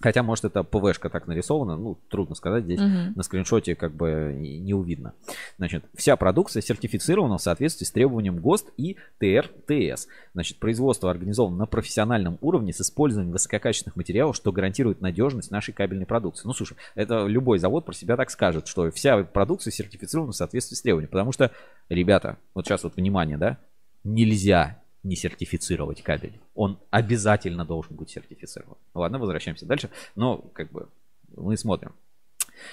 [0.00, 3.12] Хотя, может, это ПВшка так нарисована, ну, трудно сказать, здесь Мгм.
[3.16, 5.12] на скриншоте как бы не увидно.
[5.58, 10.08] Значит, вся продукция сертифицирована в соответствии с требованием ГОСТ и ТРТС.
[10.32, 16.06] Значит, производство организовано на профессиональном уровне с использованием высококачественных материалов, что гарантирует надежность нашей кабельной
[16.06, 16.46] продукции.
[16.46, 20.76] Ну, слушай, это любой завод про себя так скажет, что вся продукция сертифицирована в соответствии
[20.76, 21.10] с требованием.
[21.10, 21.50] Потому что,
[21.90, 23.58] ребята, вот сейчас вот внимание, да,
[24.02, 26.38] нельзя не сертифицировать кабель.
[26.54, 28.76] Он обязательно должен быть сертифицирован.
[28.94, 29.90] Ладно, возвращаемся дальше.
[30.14, 30.88] Но, как бы,
[31.36, 31.92] мы смотрим.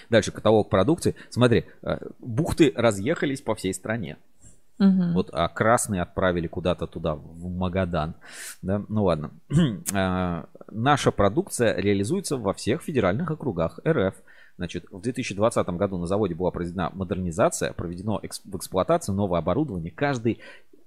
[0.09, 1.15] Дальше каталог продукции.
[1.29, 4.17] Смотри, э, бухты разъехались по всей стране.
[4.79, 5.13] Мгм.
[5.13, 8.15] Вот, а красные отправили куда-то туда, в Магадан.
[8.61, 8.83] Да?
[8.87, 9.31] Ну ладно.
[9.93, 14.15] А, Наша продукция реализуется во всех федеральных округах РФ.
[14.57, 19.91] Значит, в 2020 году на заводе была произведена модернизация, проведено в эксплуатацию новое оборудование.
[19.91, 20.39] Каждый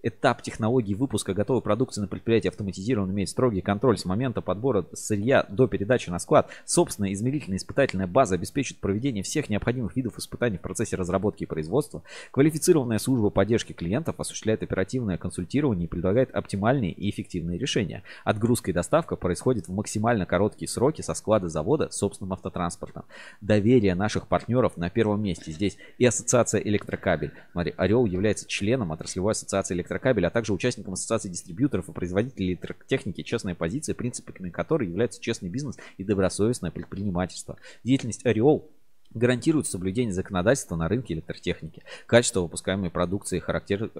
[0.02, 5.46] этап технологии выпуска готовой продукции на предприятии автоматизирован, имеет строгий контроль с момента подбора сырья
[5.48, 6.50] до передачи на склад.
[6.64, 12.02] Собственная измерительная испытательная база обеспечит проведение всех необходимых видов испытаний в процессе разработки и производства.
[12.30, 18.02] Квалифицированная служба поддержки клиентов осуществляет оперативное консультирование и предлагает оптимальные и эффективные решения.
[18.24, 23.04] Отгрузка и доставка происходит в максимально короткие сроки со склада завода собственным автотранспортом.
[23.40, 25.52] Доверие наших партнеров на первом месте.
[25.52, 27.32] Здесь и ассоциация электрокабель.
[27.52, 29.89] Смотри, Орел является членом отраслевой ассоциации электрокабель,
[30.26, 35.76] а также участником ассоциации дистрибьюторов и производителей электротехники, честная позиция, принципами которой являются честный бизнес
[35.96, 37.56] и добросовестное предпринимательство.
[37.84, 38.70] Деятельность Ореол
[39.12, 41.82] гарантирует соблюдение законодательства на рынке электротехники.
[42.06, 43.90] Качество выпускаемой продукции характер...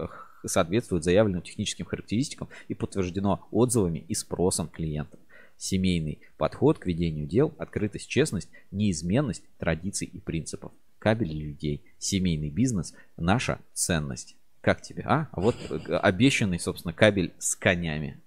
[0.46, 5.18] соответствует заявленным техническим характеристикам и подтверждено отзывами и спросом клиентов.
[5.56, 10.72] Семейный подход к ведению дел, открытость, честность, неизменность традиций и принципов.
[10.98, 14.36] Кабель людей, семейный бизнес– наша ценность.
[14.60, 15.28] Как тебе, а?
[15.32, 18.20] А Вот э, обещанный, собственно, кабель с конями.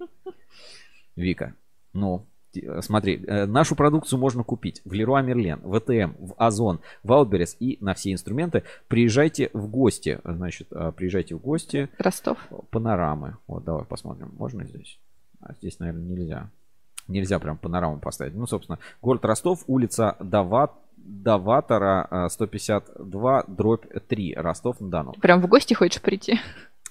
[1.15, 1.53] Вика,
[1.93, 2.25] ну,
[2.55, 7.13] э, смотри, э, нашу продукцию можно купить в Леруа Мерлен, в ЭТМ, в Озон, в
[7.13, 8.63] Алберес и на все инструменты.
[8.87, 11.89] Приезжайте в гости, значит, э, приезжайте в гости.
[11.99, 12.39] Ростов.
[12.71, 13.37] Панорамы.
[13.45, 14.99] Вот, давай посмотрим, можно здесь?
[15.39, 16.49] А здесь, наверное, нельзя.
[17.07, 18.33] Нельзя прям панораму поставить.
[18.33, 20.73] Ну, собственно, город Ростов, улица Дават,
[21.03, 25.13] Даватора, э, 152, дробь 3, Ростов-на-Дону.
[25.21, 26.39] Прям в гости хочешь прийти?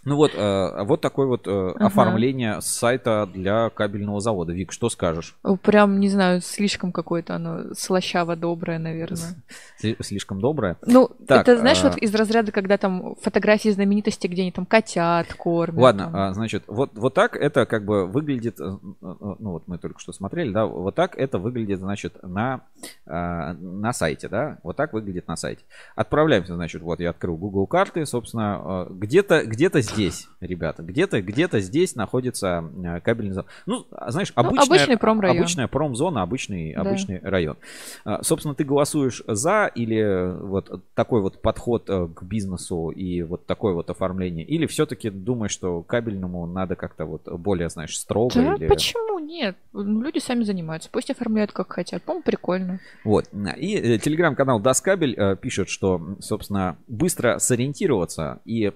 [0.04, 1.86] Ну вот, э, вот такое вот э, Ага.
[1.86, 4.52] оформление сайта для кабельного завода.
[4.52, 5.36] Вик, что скажешь?
[5.62, 9.36] Прям, не знаю, слишком какое-то оно слащаво доброе, наверное.
[9.80, 10.76] Сли- Слишком доброе?
[10.86, 14.66] Ну, Так, это, знаешь, а, вот из разряда, когда там фотографии знаменитости, где они там
[14.66, 15.80] котят кормят.
[15.80, 16.16] Ладно, там.
[16.16, 20.00] а, значит, вот, вот так это как бы выглядит, э, э, ну вот мы только
[20.00, 22.62] что смотрели, да, вот так это выглядит, значит, на,
[23.06, 25.62] на сайте, да, вот так выглядит на сайте.
[25.94, 30.82] Отправляемся, значит, вот я открыл Google карты, собственно, где-то где здесь ребята.
[30.82, 33.50] Где-то, где-то здесь находится э, кабельный завод.
[33.66, 35.38] Ну, а, знаешь, Ну, обычная, обычный промрайон.
[35.38, 36.80] обычная промзона, обычный, Да.
[36.80, 37.56] обычный район.
[38.04, 43.46] А, Собственно, ты голосуешь за или вот такой вот подход э, к бизнесу и вот
[43.46, 44.44] такое вот оформление?
[44.44, 48.34] Или все-таки думаешь, что кабельному надо как-то вот более, знаешь, строго?
[48.34, 48.66] Да, или...
[48.66, 49.56] почему нет?
[49.72, 50.88] Ну, Люди сами занимаются.
[50.90, 52.02] Пусть оформляют как хотят.
[52.02, 52.80] По-моему, прикольно.
[53.04, 53.26] Вот.
[53.56, 58.40] И э, телеграм-канал Доскабель э, пишет, что, собственно, быстро сориентироваться.
[58.44, 58.72] И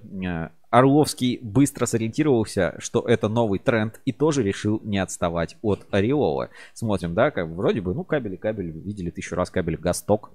[0.71, 6.51] Орловский быстро сориентировался, что это новый тренд и тоже решил не отставать от Ореола.
[6.75, 10.31] Смотрим, да, как вроде бы, ну, кабель и кабель, видели тысячу раз кабель Гасток.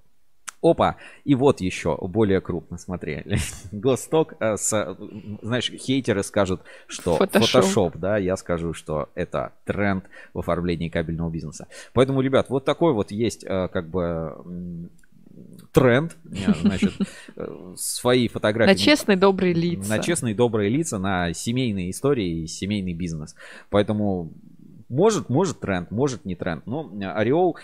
[0.61, 3.25] Опа, и вот еще более крупно, смотри,
[3.71, 4.95] Госток, э, с, э,
[5.41, 7.97] знаешь, хейтеры скажут, что Фотошоп.
[7.97, 10.05] Да, я скажу, что это тренд
[10.35, 11.67] в оформлении кабельного бизнеса.
[11.93, 14.37] Поэтому, ребят, вот такой вот есть, э, как бы,
[15.71, 16.93] тренд, значит,
[17.35, 18.71] э, свои фотографии.
[18.71, 19.89] На честные, добрые лица.
[19.89, 23.35] На честные добрые лица, на семейные истории и семейный бизнес.
[23.69, 24.33] Поэтому
[24.91, 26.67] может, может тренд, может не тренд.
[26.67, 27.57] Но э, Ореол,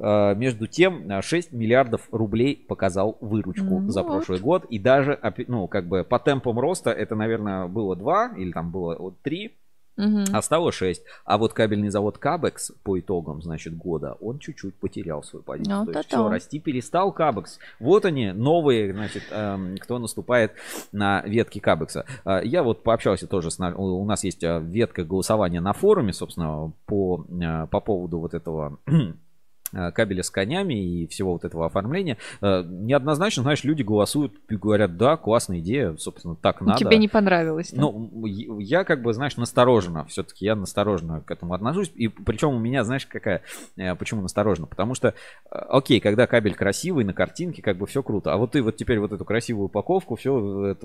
[0.00, 4.12] э, между тем, э, 6 миллиардов рублей показал выручку Ну за вот.
[4.12, 4.64] прошлый год.
[4.64, 8.96] И даже, ну, как бы по темпам роста это, наверное, было 2 или там было
[8.98, 9.56] вот 3.
[10.02, 10.24] Мгм.
[10.32, 11.02] А стало 6.
[11.24, 15.78] А вот кабельный завод Кабекс по итогам, значит, года, он чуть-чуть потерял свою позицию.
[15.78, 17.58] Ну, То есть все, расти перестал Кабекс.
[17.80, 20.52] Вот они, новые, значит, эм, кто наступает
[20.92, 22.04] на ветки Кабекса.
[22.24, 23.58] Э, Я вот пообщался тоже с...
[23.60, 28.78] У нас есть э, ветка голосования на форуме, собственно, по, э, по поводу вот этого
[29.72, 32.18] кабеля с конями и всего вот этого оформления.
[32.40, 36.78] Э, Неоднозначно, знаешь, люди голосуют и говорят, да, классная идея, собственно, так Ну, надо.
[36.78, 37.72] Тебе не понравилось.
[37.72, 37.80] да?
[37.80, 40.04] Ну, я как бы, знаешь, настороженно.
[40.06, 41.90] Все-таки я настороженно к этому отношусь.
[41.94, 43.42] И причем у меня, знаешь, какая...
[43.76, 44.66] э, Почему настороженно?
[44.66, 45.12] Потому что, э,
[45.50, 48.32] окей, когда кабель красивый на картинке, как бы все круто.
[48.32, 50.76] А вот ты вот теперь вот эту красивую упаковку, все,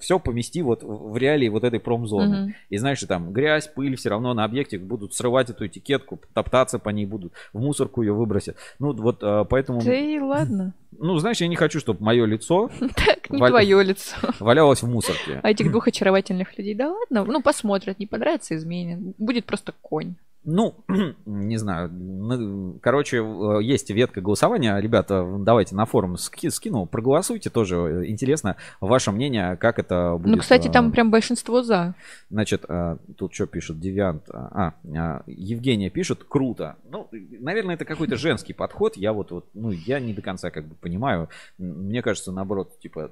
[0.00, 2.42] все помести вот в реалии вот этой промзоны.
[2.42, 2.54] Мгм.
[2.70, 6.78] И знаешь, что там грязь, пыль, все равно на объекте будут срывать эту этикетку, топтаться
[6.78, 8.56] по ней будут, в мусорку ее выбросят.
[8.78, 9.80] Ну, вот э, поэтому...
[9.82, 10.74] Да и ладно.
[10.98, 14.16] Ну, знаешь, я не хочу, чтобы мое лицо Так, не твое лицо.
[14.40, 15.40] валялось в мусорке.
[15.42, 19.00] А этих двух очаровательных людей, да ладно, ну посмотрят, не понравится, изменят.
[19.18, 20.16] Будет просто конь.
[20.46, 20.76] Ну,
[21.26, 21.90] не знаю.
[21.92, 24.78] Ну, Короче, э, есть ветка голосования.
[24.78, 28.04] Ребята, давайте на форум ски- скину, проголосуйте тоже.
[28.06, 30.36] Интересно ваше мнение, как это будет.
[30.36, 31.94] Ну, кстати, э, там прям большинство за.
[32.30, 34.22] Значит, э, тут что пишет Девиант?
[34.30, 36.76] А, а, Евгения пишет, круто.
[36.88, 37.08] Ну,
[37.40, 38.96] наверное, это какой-то женский подход.
[38.96, 41.28] Я вот, вот, ну, я не до конца как бы понимаю.
[41.58, 43.10] Мне кажется, наоборот, типа,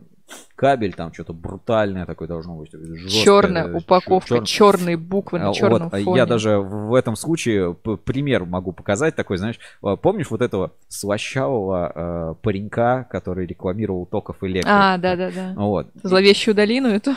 [0.55, 2.71] кабель там что-то брутальное такое должно быть.
[2.71, 6.17] жесткое, Черная упаковка, чёр- черные буквы а, на черном вот, а фоне.
[6.17, 11.93] Я даже в этом случае пример могу показать такой, знаешь, а, помнишь вот этого слащавого
[11.95, 14.73] э, паренька, который рекламировал токов электрик?
[14.73, 15.55] А, да-да-да.
[15.57, 15.89] Вот.
[16.03, 17.15] Зловещую долину эту.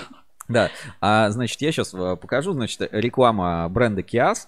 [0.48, 0.70] Да.
[1.02, 4.48] А, значит, я сейчас покажу, значит, реклама бренда Kias.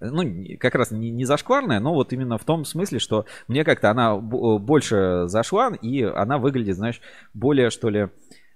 [0.00, 0.24] Ну,
[0.58, 4.16] как раз не, не зашкварная, но вот именно в том смысле, что мне как-то она
[4.16, 7.00] б- больше зашла, и она выглядит, знаешь,
[7.34, 8.08] более, что ли,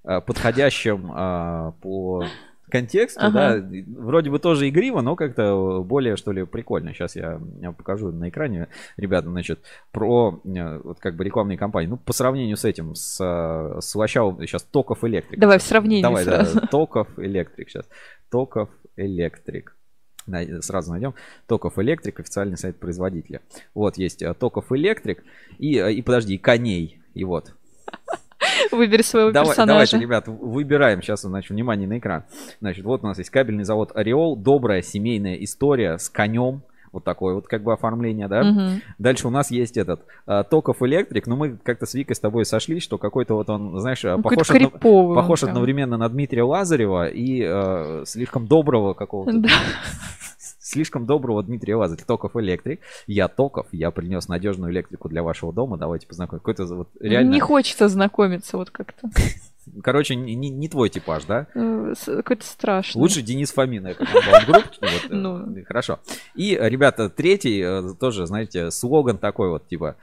[0.05, 2.25] э, подходящим э, по
[2.71, 3.61] контексту, Ага.
[3.61, 3.69] да,
[3.99, 6.95] вроде бы тоже игриво, но как-то более, что ли, прикольно.
[6.95, 7.41] Сейчас я,
[7.77, 9.61] покажу на экране, ребята, значит,
[9.93, 11.89] про э, вот как бы рекламные кампании.
[11.89, 15.39] Ну, по сравнению с этим, с, э, с Лощавым, сейчас Токов Электрик.
[15.39, 16.67] Давай в сравнении Давай, да, сразу.
[16.69, 17.89] Токов Электрик сейчас.
[18.31, 19.77] Токов Электрик.
[20.61, 21.15] Сразу найдем.
[21.47, 23.41] Токов Электрик, официальный сайт производителя.
[23.75, 25.25] Вот есть э, Токов Электрик.
[25.59, 27.03] И, э, и подожди, и коней.
[27.15, 27.55] И вот.
[28.73, 29.73] Выбери своего Давай, персонажа.
[29.93, 31.03] давайте, ребят, выбираем.
[31.03, 32.25] Сейчас, значит, внимание на экран.
[32.61, 34.37] Значит, вот у нас есть кабельный завод Ореол.
[34.37, 36.63] Добрая семейная история с конем.
[36.93, 38.43] Вот такое вот как бы оформление, да?
[38.43, 38.83] Мгм.
[38.99, 42.45] Дальше у нас есть этот э, Токов Электрик, но мы как-то с Викой с тобой
[42.45, 45.51] сошлись, что какой-то вот он, знаешь, Ну, похож, одно- похож прям.
[45.51, 49.39] одновременно на Дмитрия Лазарева и э, слишком доброго какого-то.
[49.39, 49.49] Да.
[50.71, 52.07] Слишком доброго Дмитрия Лазарева.
[52.07, 52.81] Токов Электрик.
[53.09, 55.77] Я Токов, я принес надежную электрику для вашего дома.
[55.77, 56.41] Давайте познакомимся.
[56.47, 57.33] Какой-то вот реально...
[57.33, 59.09] Не хочется знакомиться вот как-то.
[59.83, 61.49] Короче, не, не- не твой типаж, да?
[61.57, 63.01] Э, Какой-то страшный.
[63.01, 64.05] Лучше Денис Фомин, это
[64.47, 64.65] групп.
[64.81, 65.57] Вот, э, Ну.
[65.67, 65.99] Хорошо.
[66.37, 69.97] И, ребята, третий э, тоже, знаете, слоган такой вот, типа,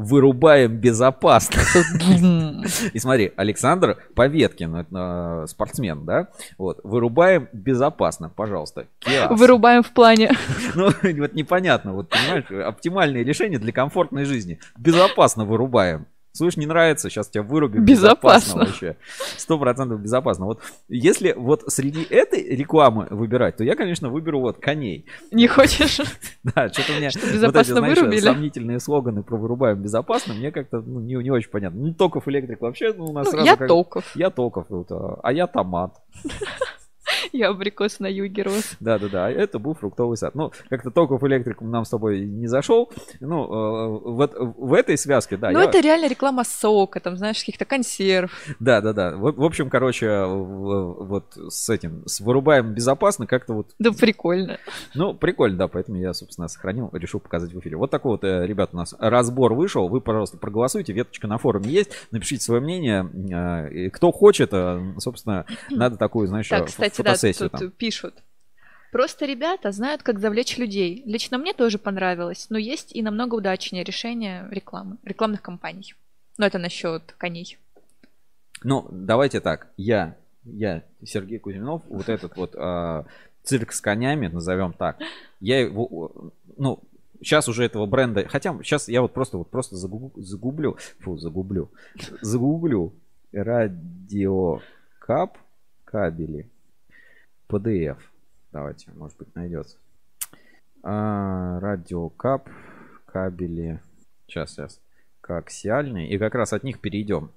[0.00, 1.60] вырубаем безопасно.
[2.92, 6.28] И смотри, Александр Поветкин, э, спортсмен, да?
[6.58, 8.86] Вот, вырубаем безопасно, пожалуйста.
[9.00, 9.30] Киас.
[9.38, 10.30] Вырубаем в плане.
[10.74, 14.60] Ну, вот непонятно, вот понимаешь, оптимальное решение для комфортной жизни.
[14.78, 16.06] Безопасно вырубаем.
[16.32, 17.84] Слышь, не нравится, сейчас тебя вырубим.
[17.84, 18.64] Безопасно.
[18.64, 18.96] вообще.
[19.36, 20.46] Сто процентов безопасно.
[20.46, 25.06] Вот если вот среди этой рекламы выбирать, то я, конечно, выберу вот коней.
[25.32, 26.00] Не хочешь?
[26.42, 28.20] Да, что-то мне Что, вот эти, безопасно знаешь, вырубили?
[28.20, 31.80] сомнительные слоганы про вырубаем безопасно, мне как-то ну, не, не очень понятно.
[31.80, 34.04] Ну, Токов электрик вообще ну, у нас Ну, сразу я как- Токов.
[34.16, 35.94] Я Токов, вот, а а я томат.
[37.32, 38.72] Я абрикос на юге рос.
[38.80, 40.34] Да-да-да, это был фруктовый сад.
[40.34, 42.90] Ну, как-то Токов электрик нам с тобой не зашел.
[43.20, 45.50] Ну, э, вот в этой связке, да.
[45.50, 48.32] Ну, я- это реально реклама сока, там, знаешь, каких-то консерв.
[48.58, 49.16] Да, да, да.
[49.16, 53.68] В, в общем, короче, вот с этим, с вырубаем безопасно, как-то вот.
[53.78, 54.58] Да прикольно.
[54.94, 57.76] Ну, прикольно, да, поэтому я, собственно, сохранил, решил показать в эфире.
[57.76, 59.88] Вот такой вот, э, ребят, у нас разбор вышел.
[59.88, 60.92] Вы, пожалуйста, проголосуйте.
[60.92, 61.90] Веточка на форуме есть.
[62.10, 63.08] Напишите свое мнение.
[63.30, 64.52] Э, Кто хочет,
[64.98, 67.70] собственно, надо такую, знаешь, Так, кстати, да, фотосессию тут там.
[67.70, 68.14] пишут.
[68.92, 71.02] Просто ребята знают, как завлечь людей.
[71.06, 75.94] Лично мне тоже понравилось, но есть и намного удачнее решение рекламы, рекламных кампаний.
[76.38, 77.58] Но это насчет коней.
[78.64, 79.68] Ну, давайте так.
[79.76, 83.04] Я, я, Сергей Кузьминов, вот этот вот а,
[83.44, 84.98] цирк с конями, назовем так.
[85.38, 86.82] Я его, ну,
[87.20, 91.70] сейчас уже этого бренда, хотя сейчас я вот просто вот просто загу- загублю, фу, загублю,
[92.22, 92.92] загуглю
[93.32, 94.58] радиокап
[95.84, 96.48] кабели
[97.50, 97.98] PDF.
[98.52, 99.76] Давайте, может быть, найдется.
[100.82, 102.48] А, радиокап
[103.06, 103.80] кабели.
[104.26, 104.80] Сейчас, сейчас.
[105.20, 106.08] Коаксиальные.
[106.10, 107.30] И как раз от них перейдем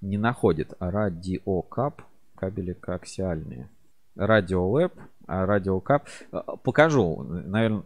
[0.00, 2.02] не находит радиокап
[2.36, 3.68] кабели коаксиальные.
[4.16, 4.92] Радиолэб,
[5.26, 6.06] а радиокап.
[6.30, 7.82] а, Покажу, наверное,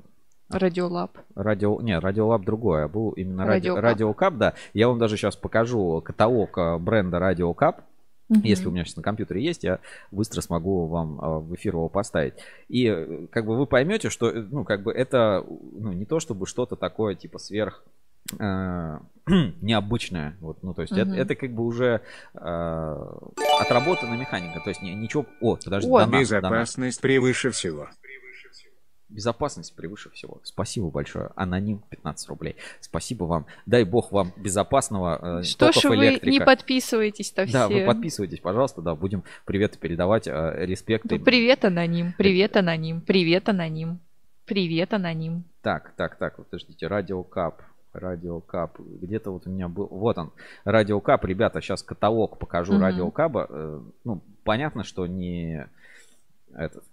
[0.51, 1.19] Радиолаб.
[1.35, 1.81] радио...
[1.83, 3.69] Не, радиолаб другое, а был именно ради...
[3.69, 4.37] Радиокап.
[4.37, 4.55] да.
[4.73, 7.83] Я вам даже сейчас покажу каталог бренда радиокап.
[8.29, 8.43] Мгм.
[8.43, 9.79] Если у меня сейчас на компьютере есть, я
[10.11, 12.35] быстро смогу вам а, в эфир его поставить.
[12.69, 16.21] И э, как бы вы поймете, что э, ну как бы это ну, не то
[16.21, 17.83] чтобы что-то такое типа сверх
[18.39, 18.99] э,
[19.63, 20.37] необычное.
[20.41, 21.19] Вот, ну, то есть это, Мгм.
[21.21, 22.03] это как бы уже
[22.35, 23.07] э,
[23.61, 24.61] отработанная механика.
[24.61, 25.25] То есть ни- ничего.
[25.41, 26.23] О, подожди, О, донат, донат.
[26.23, 27.89] безопасность превыше всего.
[29.09, 30.41] Безопасность превыше всего.
[30.43, 31.31] Спасибо большое.
[31.35, 32.57] Аноним 15 рублей.
[32.81, 33.47] Спасибо вам.
[33.65, 37.53] Дай бог вам безопасного э, Что ж вы не подписываетесь-то все?
[37.53, 41.19] Да, вы подписывайтесь, пожалуйста, да, будем приветы передавать, э, респекты.
[41.19, 42.13] Ну, привет, аноним.
[42.19, 43.01] Привет, аноним.
[43.01, 43.99] Привет, аноним.
[44.45, 45.45] Привет, аноним.
[45.63, 47.63] Так, так, так, подождите, радиокап,
[47.95, 50.33] радиокап, где-то вот у меня был, вот он,
[50.65, 52.83] радиокап, ребята, сейчас каталог покажу Мгм.
[52.83, 55.67] радиокаба, Э, ну, понятно, что не
[56.55, 56.85] этот,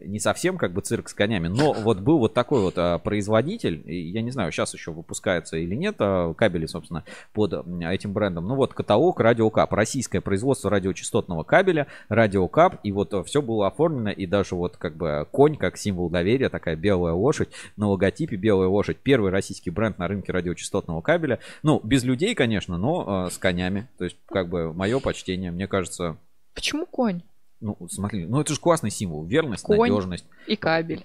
[0.00, 3.82] не совсем как бы цирк с конями, но вот был вот такой вот а, производитель,
[3.90, 8.46] я не знаю, сейчас еще выпускается или нет а, кабели, собственно, под этим брендом.
[8.46, 14.26] Ну вот каталог Радиокап, российское производство радиочастотного кабеля, Радиокап, и вот все было оформлено, и
[14.26, 18.98] даже вот как бы конь как символ доверия, такая белая лошадь, на логотипе белая лошадь,
[18.98, 21.38] первый российский бренд на рынке радиочастотного кабеля.
[21.62, 25.66] Ну, без людей, конечно, но а, с конями, то есть как бы мое почтение, мне
[25.66, 26.16] кажется,
[26.54, 27.22] Почему конь?
[27.60, 29.24] Ну, смотри, ну это же классный символ.
[29.24, 30.24] Верность, Конь надежность.
[30.46, 31.04] и кабель.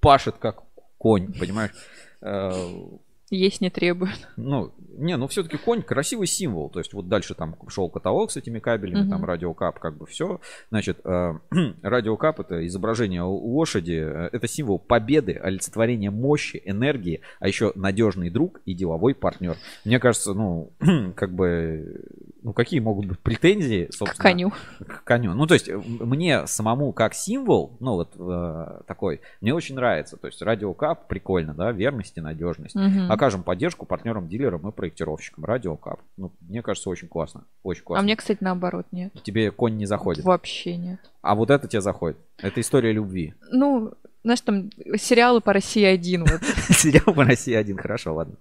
[0.00, 0.62] Пашет как
[0.98, 1.72] конь, понимаешь?
[3.30, 4.28] Есть не требует.
[4.36, 6.68] Ну, не, ну все-таки конь красивый символ.
[6.68, 9.10] То есть вот дальше там шел каталог с этими кабелями, Мгм.
[9.10, 10.40] там радиокап, как бы все.
[10.70, 11.32] Значит, э,
[11.82, 18.60] радиокап это изображение лошади, э, это символ победы, олицетворение мощи, энергии, а еще надежный друг
[18.66, 19.56] и деловой партнер.
[19.84, 20.72] Мне кажется, ну,
[21.16, 22.02] как бы,
[22.42, 24.52] ну какие могут быть претензии, собственно, коню.
[24.86, 25.32] К коню.
[25.34, 30.18] Ну, то есть, мне самому как символ, ну, вот э, такой, мне очень нравится.
[30.18, 32.74] То есть, радиокап прикольно, да, верность и надежность.
[32.74, 33.13] Мгм.
[33.14, 35.44] Окажем поддержку партнерам, дилерам и проектировщикам.
[35.44, 36.00] Радиокап.
[36.16, 37.44] Ну, мне кажется, очень классно.
[37.62, 38.00] Очень классно.
[38.00, 39.12] А мне, кстати, наоборот, нет.
[39.22, 40.24] Тебе конь не заходит.
[40.24, 40.98] Вообще нет.
[41.22, 42.18] А вот это тебе заходит.
[42.38, 43.34] Это история любви.
[43.50, 43.92] Ну,
[44.24, 46.24] знаешь, там сериалы по России один.
[46.24, 46.42] Вот.
[46.70, 48.36] Сериал по России один, хорошо, ладно.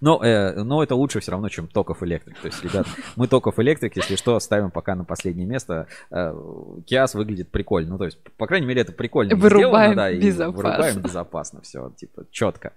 [0.00, 2.38] Но, э, но это лучше все равно, чем Токов Электрик.
[2.38, 5.86] То есть, ребят, мы Токов Электрик, если что, ставим пока на последнее место.
[6.10, 6.34] Э,
[6.86, 7.90] Киас выглядит прикольно.
[7.90, 10.68] Ну, то есть, по крайней мере, это прикольно Вырубаем сделано, да, и безопасно.
[10.70, 11.60] вырубаем безопасно.
[11.62, 12.72] Все, типа, четко.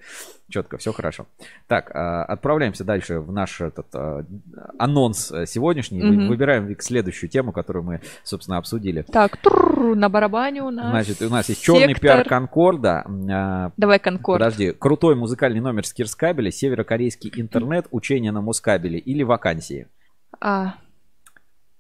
[0.50, 1.26] Четко, все хорошо.
[1.68, 4.24] Так, э, отправляемся дальше в наш этот э,
[4.78, 6.04] анонс э, сегодняшний.
[6.04, 6.28] Мгм.
[6.28, 9.04] Выбираем, следующую тему, которую мы, собственно, обсудили.
[9.04, 9.38] Так,
[9.96, 10.90] на барабане у нас.
[10.90, 13.06] Значит, у нас есть черный пиар Конкорда.
[13.32, 14.40] а, Давай Конкорд.
[14.40, 16.52] Подожди, крутой музыкальный номер с Кирскабеля,
[16.98, 19.88] северокорейский интернет, учение на Мускабеле или вакансии.
[20.40, 20.76] А,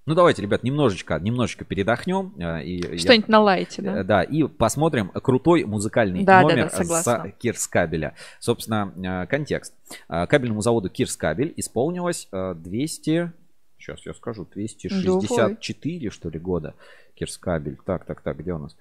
[0.05, 2.33] Ну давайте, ребят, немножечко, немножечко передохнем.
[2.37, 3.99] э, И, я- что-нибудь на лайте, да?
[3.99, 7.25] Э, Да, и посмотрим крутой музыкальный Да, да, номер да, согласна.
[7.37, 8.13] с Кирскабеля.
[8.39, 8.91] Собственно,
[9.23, 9.73] э, контекст.
[10.09, 13.31] Кабельному заводу Кирскабель исполнилось э, 200...
[13.77, 16.73] Сейчас я скажу, 264, что ли, года.
[17.15, 17.77] Кирскабель.
[17.85, 18.75] Так, так, так, где у нас?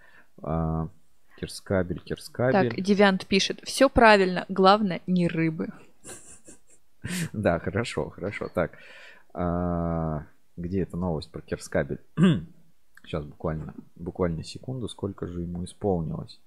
[1.38, 2.70] Кирскабель, Кирскабель.
[2.70, 3.60] Так, Девиант пишет.
[3.64, 5.68] Все правильно, главное, не рыбы.
[7.32, 8.48] Да, хорошо, хорошо.
[8.52, 8.72] Так,
[9.34, 10.24] а,
[10.56, 12.00] где эта новость про Кирскабель?
[13.04, 16.38] Сейчас буквально, буквально секунду, сколько же ему исполнилось.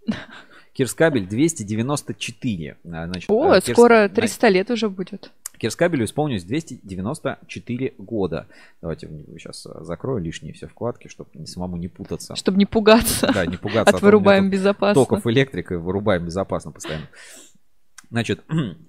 [0.74, 2.78] Кирскабель 294.
[2.86, 5.32] А, Значит, О, а, Кирс- скоро да, 300 лет уже будет.
[5.58, 8.48] Кирскабелю исполнилось 294 года.
[8.82, 12.36] Давайте сейчас закрою лишние все вкладки, чтобы самому не путаться.
[12.36, 13.32] Чтобы не пугаться.
[13.34, 13.96] Да, не пугаться.
[13.96, 15.02] От а вырубаем безопасно.
[15.02, 17.08] Токов электрик и вырубаем безопасно постоянно.
[18.16, 18.40] Значит,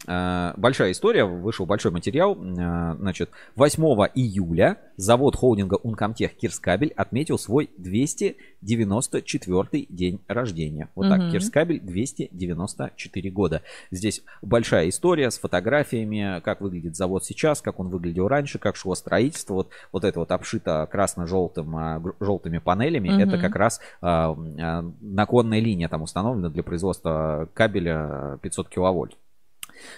[0.07, 2.37] э, большая история, вышел большой материал.
[2.37, 3.83] Э, Значит, 8
[4.15, 10.91] июля завод холдинга Uncomtech Кирскабель отметил свой 294 день рождения.
[10.95, 11.33] Вот так, Мгм.
[11.33, 13.63] Кирскабель 294 года.
[13.91, 18.95] Здесь большая история с фотографиями, как выглядит завод сейчас, как он выглядел раньше, как шло
[18.95, 19.55] строительство.
[19.55, 23.09] Вот, вот это вот обшито красно-желтым, а, желтыми панелями.
[23.09, 23.19] Мгм.
[23.19, 29.16] Это как раз а, а, наконная линия там установлена для производства кабеля 500 киловольт.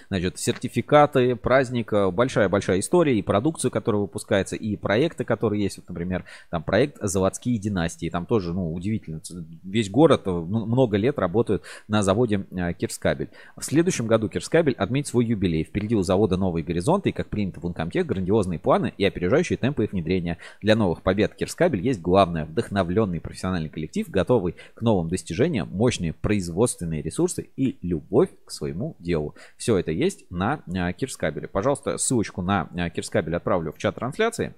[0.09, 5.77] Значит, сертификаты, праздник, э, большая-большая история, и продукцию, которая выпускается, и проекты, которые есть.
[5.77, 8.09] Вот, например, там проект «Заводские династии».
[8.09, 9.21] Там тоже, ну, удивительно.
[9.63, 13.29] Весь город э, много лет работают на заводе э, Кирскабель.
[13.55, 15.63] В следующем году Кирскабель отметит свой юбилей.
[15.63, 19.85] Впереди у завода новые горизонты, и, как принято в Ункомтех, грандиозные планы и опережающие темпы
[19.85, 20.37] их внедрения.
[20.61, 27.01] Для новых побед Кирскабель есть главное– вдохновленный профессиональный коллектив, готовый к новым достижениям, мощные производственные
[27.01, 29.35] ресурсы и любовь к своему делу.
[29.57, 31.47] Все это есть на э, Кирскабеле.
[31.47, 34.53] Пожалуйста, ссылочку на э, Кирскабель отправлю в чат трансляции.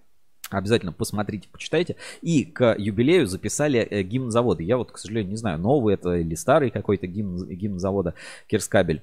[0.49, 1.95] Обязательно посмотрите, почитайте.
[2.21, 4.63] И к юбилею записали э, гимн завода.
[4.63, 8.13] Я вот, к сожалению, не знаю, новый это или старый какой-то гимн, гимн завода
[8.47, 9.01] Кирскабель.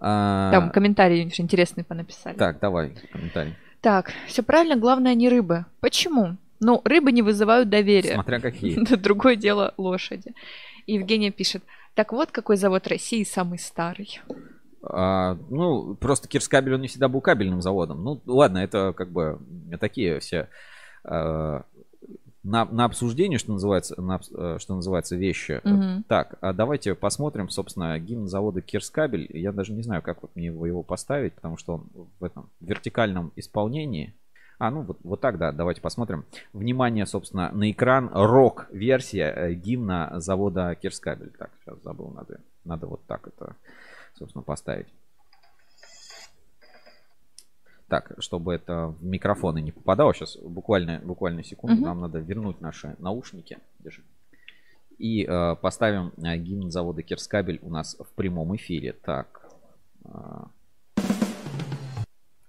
[0.00, 2.36] А, Там комментарии интересные понаписали.
[2.36, 3.54] Так, давай, комментарий.
[3.80, 5.66] Так, все правильно, главное не рыбы.
[5.80, 6.36] Почему?
[6.58, 8.14] Ну, рыбы не вызывают доверия.
[8.14, 8.74] Смотря какие.
[8.96, 10.34] Другое дело лошади.
[10.86, 11.62] Евгения пишет,
[11.94, 14.20] так вот какой завод России самый старый.
[14.82, 18.02] А, ну, просто Кирскабель, он не всегда был кабельным заводом.
[18.02, 19.38] Ну, ладно, это как бы
[19.78, 20.48] такие все
[21.04, 21.64] а,
[22.42, 25.60] на, на обсуждение, что называется, на, э, что называется, вещи.
[25.62, 26.04] Мгм.
[26.08, 29.28] Так, а давайте посмотрим, собственно, гимн завода Кирскабель.
[29.30, 31.88] Я даже не знаю, как вот мне его, его поставить, потому что он
[32.18, 34.14] в этом вертикальном исполнении.
[34.58, 36.24] А, ну вот, вот так, да, давайте посмотрим.
[36.52, 41.32] Внимание, собственно, на экран рок-версия э, гимна завода Кирскабель.
[41.38, 43.56] Так, сейчас забыл, надо, надо вот так это,
[44.20, 44.86] собственно, поставить.
[47.88, 51.84] Так, чтобы это в микрофоны не попадало, сейчас буквально, буквально секунду, Мгм.
[51.84, 53.58] нам надо вернуть наши наушники.
[53.80, 54.04] Держи.
[54.98, 58.92] И э, поставим э, гимн завода Кирскабель у нас в прямом эфире.
[58.92, 59.50] Так.
[60.04, 60.48] а,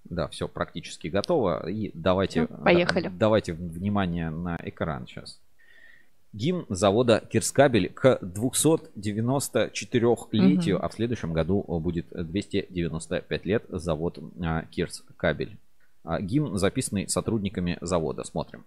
[0.04, 1.66] Да, все практически готово.
[1.68, 3.04] И давайте, Ну, поехали.
[3.08, 5.40] да, давайте внимание на экран сейчас.
[6.32, 10.84] Гимн завода Кирскабель к 294-летию, Мгм.
[10.84, 15.58] а в следующем году будет 295 лет завод а, Кирскабель.
[16.04, 18.24] А, Гимн, записанный сотрудниками завода.
[18.24, 18.64] Смотрим.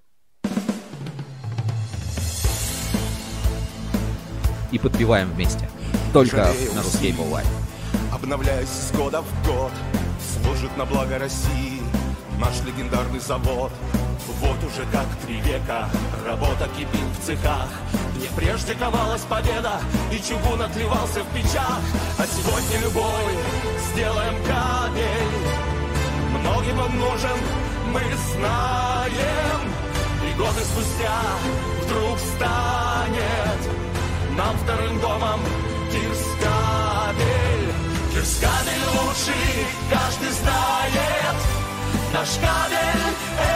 [4.71, 5.67] И подпеваем вместе.
[6.13, 7.11] Только Жалею на русский.
[7.13, 7.47] Live.
[8.13, 9.71] Обновляясь с года в год,
[10.43, 11.81] служит на благо России
[12.39, 13.71] наш легендарный завод.
[14.39, 15.87] Вот уже как три века
[16.25, 17.69] работа кипит в цехах,
[18.15, 19.79] где прежде ковалась победа
[20.11, 21.79] и чугун отливался в печах.
[22.17, 23.35] А сегодня любой
[23.91, 27.37] сделаем кабель, многим он нужен,
[27.93, 28.01] мы
[28.33, 29.61] знаем.
[30.27, 31.21] И годы спустя
[31.83, 33.85] вдруг станет
[34.37, 35.39] нам вторым домом
[35.91, 37.73] Кирскабель.
[38.13, 41.37] Кирскабель лучший, каждый знает.
[42.13, 43.54] Наш кабель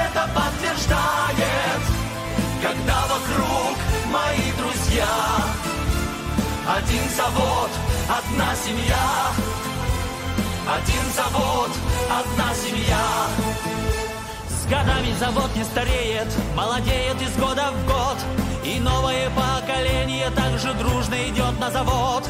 [0.80, 1.82] подтверждает.
[2.62, 3.78] Когда вокруг
[4.12, 5.08] мои друзья,
[6.68, 7.70] один завод,
[8.08, 9.32] одна семья.
[10.68, 11.72] Один завод,
[12.10, 13.28] одна семья.
[14.50, 18.18] С годами завод не стареет, молодеет из года в год.
[18.64, 22.30] И новое поколение также дружно идет на завод.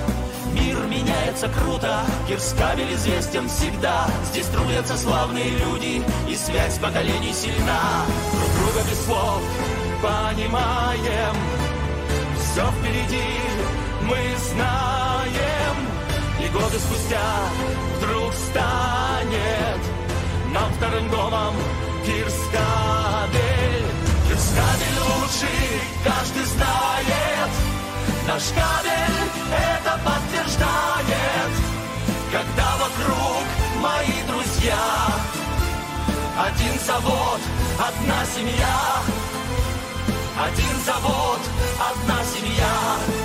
[0.79, 4.07] Мир меняется круто, Кирскабель известен всегда.
[4.31, 8.05] Здесь трудятся славные люди, и связь поколений сильна.
[8.31, 9.41] Друг друга без слов
[10.01, 11.35] понимаем.
[12.39, 13.23] Все впереди
[14.03, 14.17] мы
[14.51, 15.75] знаем.
[16.43, 17.19] И годы спустя
[17.97, 19.81] вдруг станет
[20.53, 21.55] нам вторым домом
[22.05, 23.85] Кирскабель.
[24.27, 27.51] Кирскабель лучший, каждый знает.
[28.27, 29.99] Наш кабель это
[30.59, 31.53] подтверждает.
[32.31, 33.43] Когда вокруг
[33.81, 34.77] мои друзья,
[36.37, 37.39] один завод,
[37.77, 39.01] одна семья.
[40.37, 41.39] Один завод,
[41.79, 43.18] одна семья.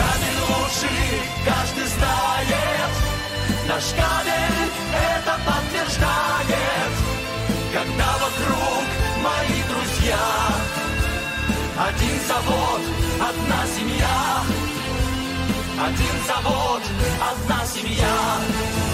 [0.00, 2.92] Кабель лучший, каждый знает.
[3.68, 4.70] Наш кабель
[5.14, 6.92] это подтверждает.
[7.72, 8.84] Когда вокруг
[9.24, 10.24] мои друзья,
[11.88, 12.80] один завод,
[13.28, 14.18] одна семья.
[15.86, 16.82] Один завод,
[17.30, 18.89] одна семья.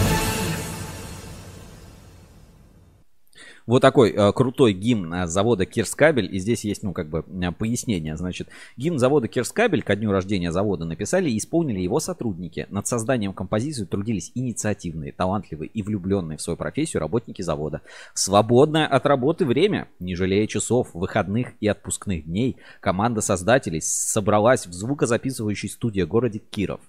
[3.67, 6.35] Вот такой э, крутой гимн э, завода Кирскабель.
[6.35, 7.25] И здесь есть, ну, как бы
[7.59, 8.17] пояснение.
[8.17, 12.67] Значит, гимн завода Кирскабель ко дню рождения завода написали и исполнили его сотрудники.
[12.71, 17.83] Над созданием композиции трудились инициативные, талантливые и влюбленные в свою профессию работники завода.
[18.15, 24.73] Свободное от работы время, не жалея часов, выходных и отпускных дней, команда создателей собралась в
[24.73, 26.81] звукозаписывающей студии в городе Киров.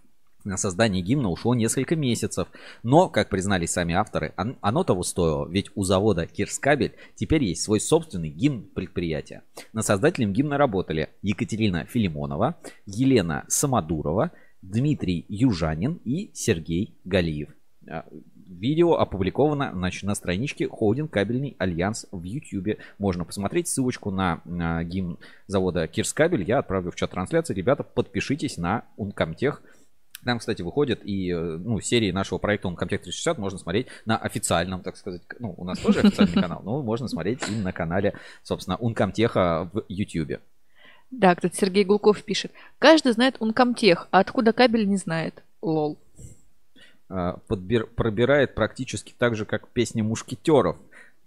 [0.47, 2.47] На создание гимна ушло несколько месяцев,
[2.81, 7.63] но, как признались сами авторы, он- оно того стоило, ведь у завода Кирскабель теперь есть
[7.63, 9.43] свой собственный гимн предприятия.
[9.73, 12.55] Над создателем гимна работали Екатерина Филимонова,
[12.85, 17.49] Елена Самодурова, Дмитрий Южанин и Сергей Галиев.
[17.89, 18.05] А,
[18.49, 22.77] Видео опубликовано значит, на страничке Холдинг Кабельный Альянс в YouTube.
[22.97, 25.17] Можно посмотреть ссылочку на, на гимн
[25.47, 26.43] завода Кирскабель.
[26.43, 27.53] Я отправлю в чат трансляции.
[27.53, 29.57] Ребята, подпишитесь на Uncomtech.
[30.27, 34.81] Там, кстати, выходят и э, ну, серии нашего проекта Uncomtech 360 можно смотреть на официальном,
[34.81, 38.13] так сказать, ну, у нас тоже официальный канал, но можно смотреть и на канале,
[38.43, 40.41] собственно, Uncomtech в YouTube.
[41.11, 42.51] Да, кстати, Сергей Гулков пишет.
[42.77, 45.41] Каждый знает Ункомтех, а откуда кабель не знает.
[45.61, 45.97] LOL.
[47.07, 50.75] А, подбир- пробирает практически так же, как песни мушкетеров.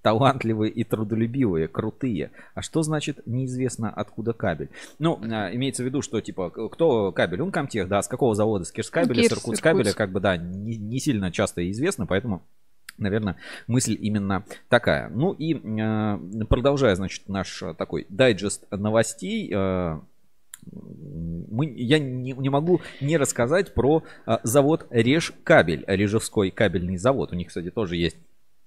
[0.03, 2.31] Талантливые и трудолюбивые, крутые.
[2.55, 4.71] А что значит неизвестно откуда кабель?
[4.99, 7.43] Ну, а, имеется в виду, что типа, кто кабель?
[7.43, 8.65] Ункомтех, да, с какого завода?
[8.65, 9.99] С Кирскабеля, Ну, с Кирс, Иркутскабеля, Иркутск.
[9.99, 12.43] как бы, да, не, не сильно часто известно, поэтому
[12.99, 13.37] Наверное,
[13.67, 15.09] мысль именно такая.
[15.09, 20.01] Ну и э, продолжая, значит, наш такой дайджест новостей, э,
[20.71, 27.33] мы, я не, не могу не рассказать про э, завод Режкабель, Режевской кабельный завод.
[27.33, 28.17] У них, кстати, тоже есть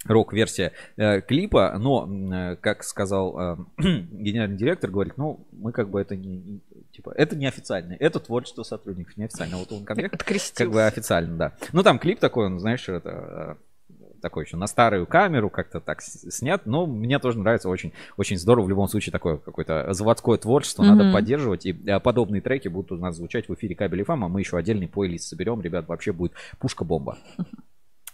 [0.05, 3.57] рок-версия э, клипа, но, э, как сказал э,
[4.11, 6.61] генеральный директор, говорит, ну, мы как бы это не, не-
[6.91, 9.57] типа, это не официально, это творчество сотрудников, не официально.
[9.57, 10.17] Вот он конкретно
[10.55, 11.53] как бы официально, да.
[11.71, 13.57] Ну, там клип такой, он, знаешь, это
[13.89, 18.37] э, такой еще на старую камеру как-то так снят, но мне тоже нравится очень, очень
[18.37, 18.65] здорово.
[18.65, 21.13] В любом случае такое какое-то заводское творчество надо Мгм.
[21.13, 24.39] поддерживать, и э, подобные треки будут у нас звучать в эфире Кабель ФМ, а мы
[24.41, 27.17] еще отдельный плейлист соберем, ребят, вообще будет пушка-бомба.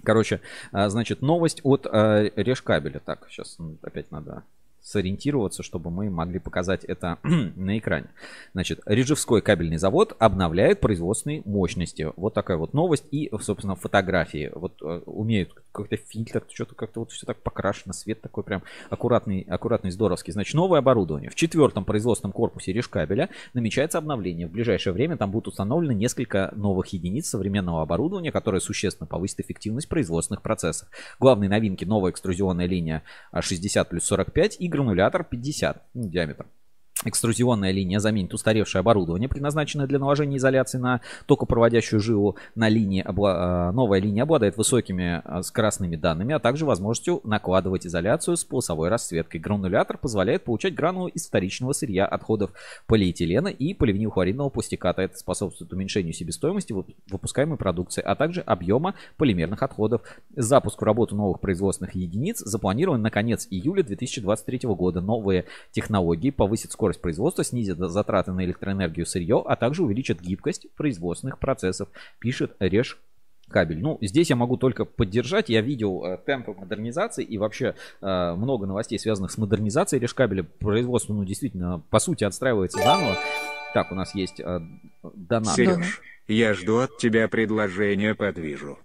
[0.09, 0.41] Короче,
[0.71, 2.99] а, значит, новость от э, Решкабеля.
[2.99, 4.41] Так, сейчас опять надо
[4.89, 8.07] сориентироваться, чтобы мы могли показать это на экране.
[8.53, 12.11] Значит, Режевской кабельный завод обновляет производственные мощности.
[12.15, 13.05] Вот такая вот новость.
[13.11, 14.51] И, собственно, фотографии.
[14.53, 19.41] Вот э, умеют какой-то фильтр, что-то как-то вот все так покрашено, свет такой прям аккуратный,
[19.41, 20.33] аккуратный, здоровский.
[20.33, 21.29] Значит, новое оборудование.
[21.29, 24.47] В четвертом производственном корпусе Решкабеля намечается обновление.
[24.47, 29.87] В ближайшее время там будут установлены несколько новых единиц современного оборудования, которое существенно повысит эффективность
[29.87, 30.89] производственных процессов.
[31.19, 36.45] Главные новинки новая экструзионная линия а, 60 плюс 45 и гранулятор 50 ну, диаметр.
[37.05, 42.35] Экструзионная линия заменит устаревшее оборудование, предназначенное для наложения изоляции на токопроводящую жилу.
[42.55, 47.87] На линии обла- э, новая линия обладает высокими э, скоростными данными, а также возможностью накладывать
[47.87, 49.39] изоляцию с полосовой расцветкой.
[49.39, 52.51] Гранулятор позволяет получать гранулы из вторичного сырья отходов
[52.85, 55.01] полиэтилена и поливинилхлоридного пластиката.
[55.01, 60.01] Это способствует уменьшению себестоимости вып- выпускаемой продукции, а также объема полимерных отходов.
[60.35, 64.99] Запуск в работу новых производственных единиц запланирован на конец июля 2023 года.
[64.99, 71.39] Новые технологии повысят скорость производства, снизят затраты на электроэнергию сырье, а также увеличат гибкость производственных
[71.39, 71.89] процессов,
[72.19, 72.99] пишет Реж
[73.49, 73.81] кабель.
[73.81, 75.49] Ну, здесь я могу только поддержать.
[75.49, 80.43] Я видел э, темпы модернизации и вообще э, много новостей, связанных с модернизацией решкабеля.
[80.43, 83.17] Производство, ну, действительно, по сути, отстраивается заново.
[83.73, 84.59] Так, у нас есть э,
[85.03, 85.55] донат.
[85.55, 88.77] Сереж, я жду от тебя предложения по движу.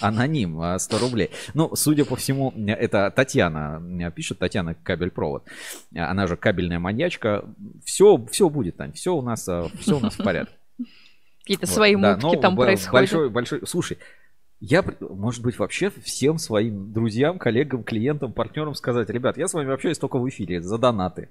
[0.00, 1.30] Аноним, а, 100 рублей.
[1.54, 5.44] Ну, судя по всему, это Татьяна э, пишет, Татьяна Кабель-провод.
[5.94, 7.44] Она же кабельная маньячка.
[7.84, 10.54] Все, все будет, Тань, все у нас, все у нас в порядке.
[11.42, 12.92] Какие-то Вот, свои да, мутки но там происходят.
[12.92, 13.98] Большой, большой, слушай,
[14.60, 19.72] я, может быть, вообще всем своим друзьям, коллегам, клиентам, партнерам сказать, ребят, я с вами
[19.72, 21.30] общаюсь только в эфире за донаты.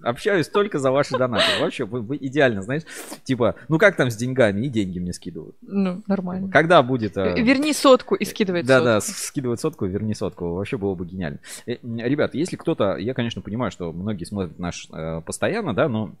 [0.00, 1.44] Общаюсь только за ваши донаты.
[1.60, 2.82] Вообще, вы, вы идеально, знаешь,
[3.24, 5.56] типа, ну как там с деньгами, и деньги мне скидывают.
[5.62, 6.50] Ну, нормально.
[6.50, 7.16] Когда будет...
[7.16, 8.84] э, Верни сотку и скидывает да, сотку.
[8.86, 10.54] да, скидывать сотку, верни сотку.
[10.54, 11.38] Вообще было бы гениально.
[11.66, 16.12] Э, Ребят, если кто-то, я, конечно, понимаю, что многие смотрят наш э, постоянно, да, но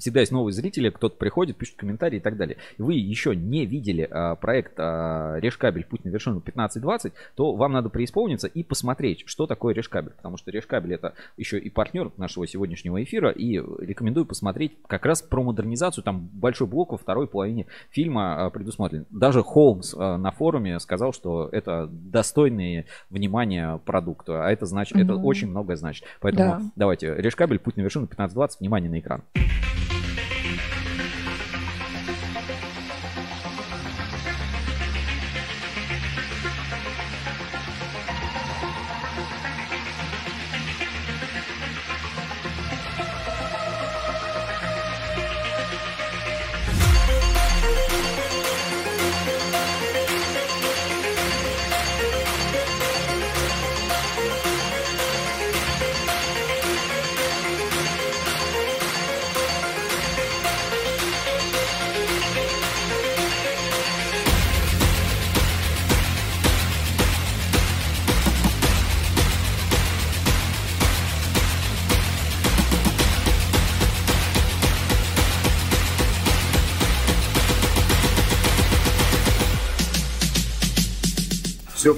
[0.00, 2.56] всегда есть новые зрители, кто-то приходит, пишет комментарии и так далее.
[2.78, 7.88] Вы еще не видели а, проект а, Решкабель «Путь на вершину 15-20», то вам надо
[7.90, 10.12] преисполниться и посмотреть, что такое Решкабель.
[10.12, 13.30] Потому что Решкабель это еще и партнер нашего сегодняшнего эфира.
[13.30, 16.02] И рекомендую посмотреть как раз про модернизацию.
[16.02, 19.06] Там большой блок во второй половине фильма а, предусмотрен.
[19.10, 24.46] Даже Холмс а, на форуме сказал, что это достойные внимания продукта.
[24.46, 25.24] А это значит, это Мгм.
[25.26, 26.04] очень многое значит.
[26.20, 26.60] Поэтому Да.
[26.76, 29.22] давайте, Решкабель, путь на вершину 15-20, внимание на экран.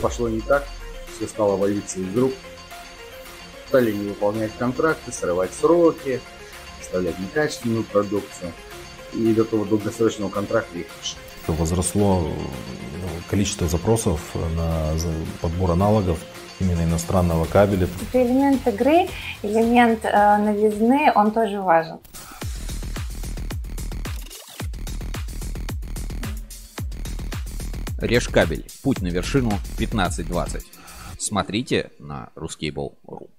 [0.03, 0.67] Пошло не так,
[1.17, 2.33] все стало валиться из рук.
[3.69, 6.21] Стали не выполнять контракты, срывать сроки,
[6.81, 8.53] оставлять некачественную продукцию.
[9.15, 10.87] И до того долгосрочного контракта их.
[11.47, 14.21] Возросло ну, количество запросов
[14.57, 14.95] на
[15.41, 16.19] подбор аналогов
[16.61, 17.89] именно иностранного кабеля.
[18.09, 19.09] Это элемент игры,
[19.43, 21.99] элемент э, новизны, он тоже важен.
[28.03, 28.67] Решкабель.
[28.83, 30.65] Путь на вершину 15-20.
[31.19, 33.31] Смотрите на ruskable.ru.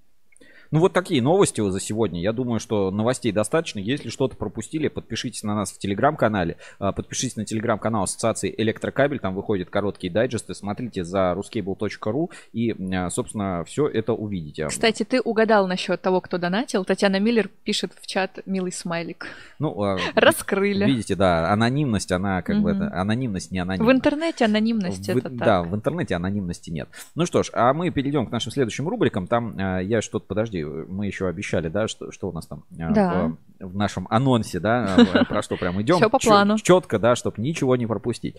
[0.73, 2.19] Ну вот такие новости за сегодня.
[2.19, 3.77] Я думаю, что новостей достаточно.
[3.77, 6.57] Если что-то пропустили, подпишитесь на нас в телеграм-канале.
[6.79, 9.19] А, Подпишитесь на телеграм-канал Ассоциации Электрокабель.
[9.19, 10.55] Там выходят короткие дайджесты.
[10.55, 14.65] Смотрите за ruskable.ru и, а, собственно, все это увидите.
[14.65, 16.85] Кстати, ты угадал насчет того, кто донатил.
[16.85, 19.27] Татьяна Миллер пишет в чат милый смайлик.
[19.59, 20.85] Ну, а, Раскрыли.
[20.85, 22.81] Видите, да, анонимность, она как бы Мгм.
[22.81, 23.93] это, анонимность не анонимность.
[23.93, 25.35] В интернете анонимность В- это так.
[25.37, 26.89] Да, в интернете анонимности нет.
[27.13, 29.27] Ну что ж, а мы перейдем к нашим следующим рубрикам.
[29.27, 33.31] Там я что-то, подожди, мы еще обещали, да, что, что у нас там а, Да.
[33.59, 35.97] в, в нашем анонсе, да, а, про что прям идем.
[35.97, 36.57] Всё по плану.
[36.57, 38.37] Четко, да, чтобы ничего не пропустить.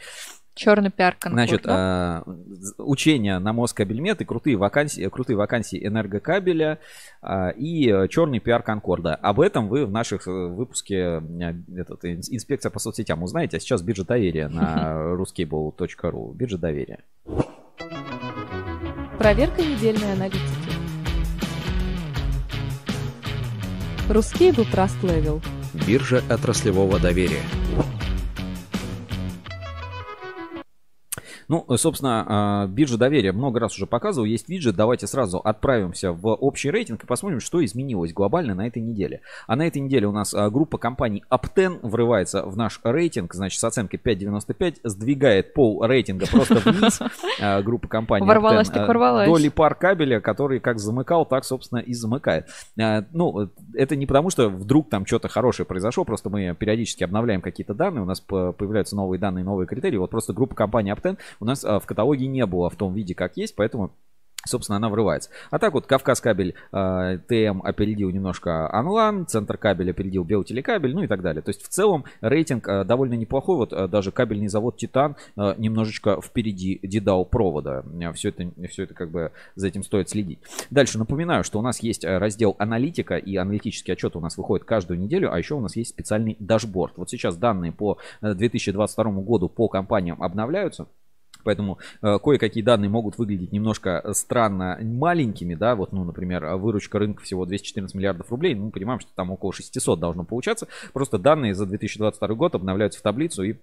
[0.56, 6.78] Черный пиар Значит, з- учение на Москабельмет и крутые вакансии, крутые вакансии энергокабеля
[7.56, 9.16] и э, черный пиар Конкорда.
[9.16, 13.56] Об этом вы в наших э, выпуске э, этот, ин- инспекция по соцсетям узнаете.
[13.56, 16.34] А сейчас биржа доверия на ruskable.ru.
[16.34, 17.00] Биржа доверия.
[19.18, 20.63] Проверка недельной аналитики.
[24.08, 25.42] Ruskable Trust Level.
[25.86, 27.42] Биржа отраслевого доверия.
[31.48, 34.76] Ну, э, собственно, а, биржа доверия много раз уже показывал, есть виджет.
[34.76, 39.20] Давайте сразу отправимся в общий рейтинг и посмотрим, что изменилось глобально на этой неделе.
[39.46, 43.60] А на этой неделе у нас а, группа компаний Apten врывается в наш рейтинг, значит,
[43.60, 47.00] с оценкой 5.95, сдвигает пол рейтинга просто вниз.
[47.40, 49.28] А, Группа компаний Ворвалась так а, ворвалась.
[49.28, 52.46] Доли пар кабеля, который как замыкал, так, собственно, и замыкает.
[52.76, 57.74] Ну, это не потому, что вдруг там что-то хорошее произошло, просто мы периодически обновляем какие-то
[57.74, 59.96] данные, у нас по- появляются новые данные, новые критерии.
[59.96, 63.14] Вот просто группа компании Apten у нас а, в каталоге не было в том виде,
[63.14, 63.92] как есть, поэтому
[64.46, 65.30] Собственно, она врывается.
[65.50, 71.02] А так вот, Кавказ кабель э, ТМ опередил немножко Анлан, Центр кабель опередил Белтелекабель, ну
[71.02, 71.42] и так далее.
[71.42, 73.56] То есть в целом рейтинг э, довольно неплохой.
[73.56, 77.84] Вот э, даже кабельный завод Титан э, немножечко впереди Дидау провода.
[78.14, 80.40] Все это, все это как бы за этим стоит следить.
[80.70, 85.00] Дальше напоминаю, что у нас есть раздел аналитика и аналитический отчет у нас выходит каждую
[85.00, 86.94] неделю, а еще у нас есть специальный дашборд.
[86.96, 90.86] Вот сейчас данные по э, 2022 году по компаниям обновляются.
[91.44, 97.22] Поэтому э, кое-какие данные могут выглядеть немножко странно маленькими, да, вот, ну, например, выручка рынка
[97.22, 101.54] всего 214 миллиардов рублей, ну, мы понимаем, что там около 600 должно получаться, просто данные
[101.54, 103.56] за 2022 год обновляются в таблицу и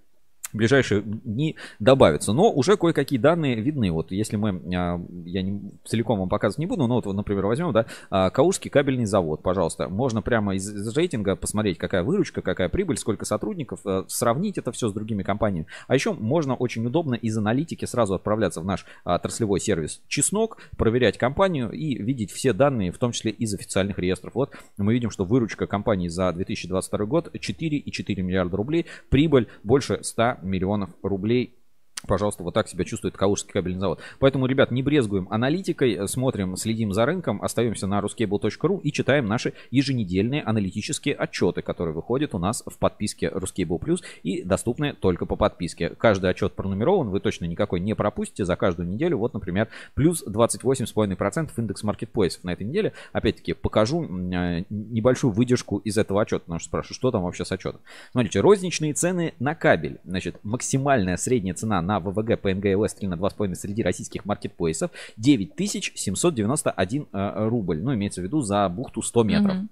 [0.54, 2.34] в ближайшие дни добавятся.
[2.34, 3.92] Но уже кое-какие данные видны.
[3.92, 7.72] Вот если мы, а, я не, целиком вам показывать не буду, но вот, например, возьмем,
[7.72, 9.90] да, а, Калужский кабельный завод, пожалуйста.
[9.90, 14.72] Можно прямо из, из рейтинга посмотреть, какая выручка, какая прибыль, сколько сотрудников, э, сравнить это
[14.72, 15.68] все с другими компаниями.
[15.88, 20.58] А еще можно очень удобно из аналитики сразу отправляться в наш а, отраслевой сервис Чеснок,
[20.78, 24.36] проверять компанию и видеть все данные, в том числе из официальных реестров.
[24.36, 30.38] Вот мы видим, что выручка компании за 2022 год 4,4 миллиарда рублей, прибыль больше 100
[30.42, 31.61] миллионов рублей
[32.08, 34.00] пожалуйста, вот так себя чувствует Калужский кабельный завод.
[34.20, 39.26] Поэтому, ребят, не брезгуем аналитикой, э, смотрим, следим за рынком, остаемся на ruscable.ru и читаем
[39.26, 45.26] наши еженедельные аналитические отчеты, которые выходят у нас в подписке Ruscable Plus и доступны только
[45.26, 45.90] по подписке.
[45.90, 49.18] Каждый отчет пронумерован, вы точно никакой не пропустите за каждую неделю.
[49.18, 52.94] Вот, например, плюс 28,5% индекс маркетплейсов на этой неделе.
[53.14, 57.52] Опять-таки, покажу э, небольшую выдержку из этого отчета, потому что спрашиваю, что там вообще с
[57.52, 57.82] отчетом.
[58.12, 60.00] Смотрите, розничные цены на кабель.
[60.04, 67.08] Значит, максимальная средняя цена на ВВГ ПНГ LS 3 на 2,5 среди российских маркетплейсов 9791
[67.12, 67.82] э, рубль.
[67.82, 69.56] Ну, имеется в виду за бухту 100 метров.
[69.56, 69.70] Мгм.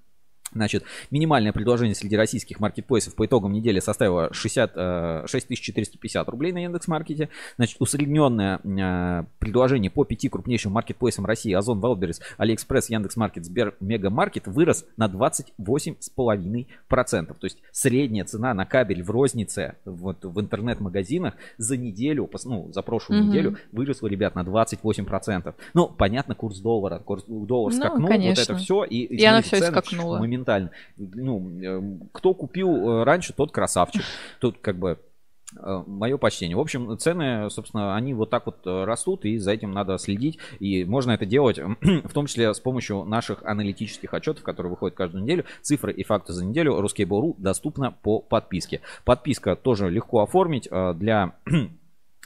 [0.54, 6.60] Значит, минимальное предложение среди российских маркетплейсов по итогам недели составило 60, э, 6450 рублей на
[6.60, 7.30] Яндекс.Маркете.
[7.58, 14.48] Значит, усредненное э, предложение по пяти крупнейшим маркетплейсам России Озон, Wildberries, AliExpress, Яндекс.Маркет, Сбер, Мегамаркет
[14.48, 16.66] вырос на 28,5%.
[17.40, 22.82] То есть средняя цена на кабель в рознице вот, в интернет-магазинах за неделю, ну, за
[22.82, 23.30] прошлую Мгм.
[23.30, 25.56] неделю выросла, ребят, на 28%.
[25.74, 27.00] Ну, понятно, курс доллара.
[27.00, 28.42] Курс доллар Ну, скакнул, вот конечно.
[28.42, 28.84] это все.
[28.84, 30.18] И, И и цены скакнуло.
[30.40, 30.72] Моментально.
[30.98, 34.04] Ну, э, кто купил э, раньше, тот красавчик.
[34.40, 34.98] Тут как бы
[35.88, 36.56] мое почтение.
[36.56, 40.38] В общем, цены, собственно, они вот так вот э, растут, и за этим надо следить.
[40.60, 45.24] И можно это делать, в том числе с помощью наших аналитических отчетов, которые выходят каждую
[45.24, 45.46] неделю.
[45.62, 48.82] Цифры и факты за неделю Ruskable.ru доступна по подписке.
[49.06, 51.52] Подписка тоже легко оформить э, для э,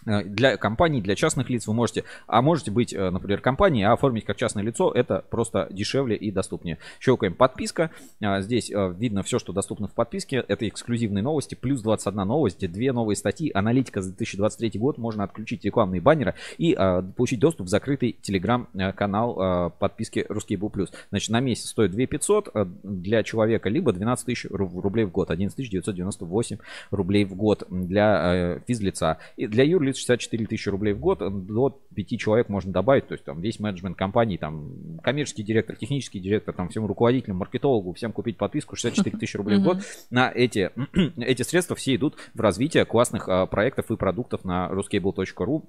[0.05, 4.25] для компаний, для частных лиц вы можете, а можете быть, э, например, компанией, а оформить
[4.25, 6.77] как частное лицо, это просто дешевле и доступнее.
[6.99, 11.81] Щелкаем подписка, А, здесь э, видно все, что доступно в подписке, это эксклюзивные новости, плюс
[11.81, 17.03] 21 новость, две новые статьи, аналитика за 2023 год, можно отключить рекламные баннеры и э,
[17.15, 20.91] получить доступ в закрытый телеграм-канал э, подписки Русский Был Плюс.
[21.09, 25.11] Значит, на месяц стоит 2 500 э, для человека, либо 12 тысяч ру- рублей в
[25.11, 26.57] год, 11 998
[26.91, 29.17] рублей в год для э, физлица.
[29.37, 29.63] И для
[29.93, 33.59] юрлиц 64 тысячи рублей в год, до 5 человек можно добавить, то есть там весь
[33.59, 39.17] менеджмент компании, там коммерческий директор, технический директор, там всем руководителям, маркетологу, всем купить подписку 64
[39.17, 39.77] тысячи рублей в год.
[40.09, 40.71] На эти,
[41.17, 45.63] эти средства все идут в развитие классных а, проектов и продуктов на ruscable.ru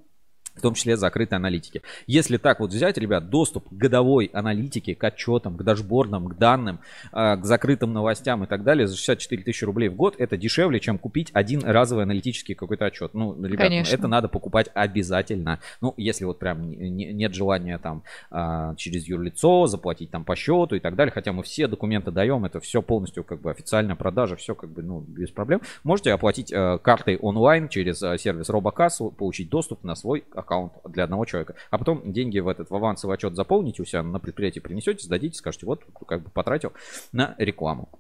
[0.55, 1.83] в том числе закрытой аналитики.
[2.07, 6.81] Если так вот взять, ребят, доступ к годовой аналитике, к отчетам, к дашбордам, к данным,
[7.13, 10.81] э, к закрытым новостям и так далее за 64 тысячи рублей в год, это дешевле,
[10.81, 13.15] чем купить один разовый аналитический какой-то отчет.
[13.15, 13.95] Ну, ребят, ну, Конечно.
[13.95, 15.61] это надо покупать обязательно.
[15.81, 20.37] Ну, если вот прям не- не- нет желания там а, через юрлицо заплатить там по
[20.37, 23.97] счету и так далее, хотя мы все документы даем, это все полностью как бы официальная
[23.97, 25.61] продажа, все как бы, ну, без проблем.
[25.83, 31.05] Можете оплатить э, картой онлайн через э, сервис Робокассу, получить доступ на свой аккаунт для
[31.05, 31.55] одного человека.
[31.71, 35.37] А потом деньги в этот в авансовый отчет заполните у себя на предприятии, принесете, сдадите,
[35.37, 36.73] скажете, вот как бы потратил
[37.13, 37.89] на рекламу.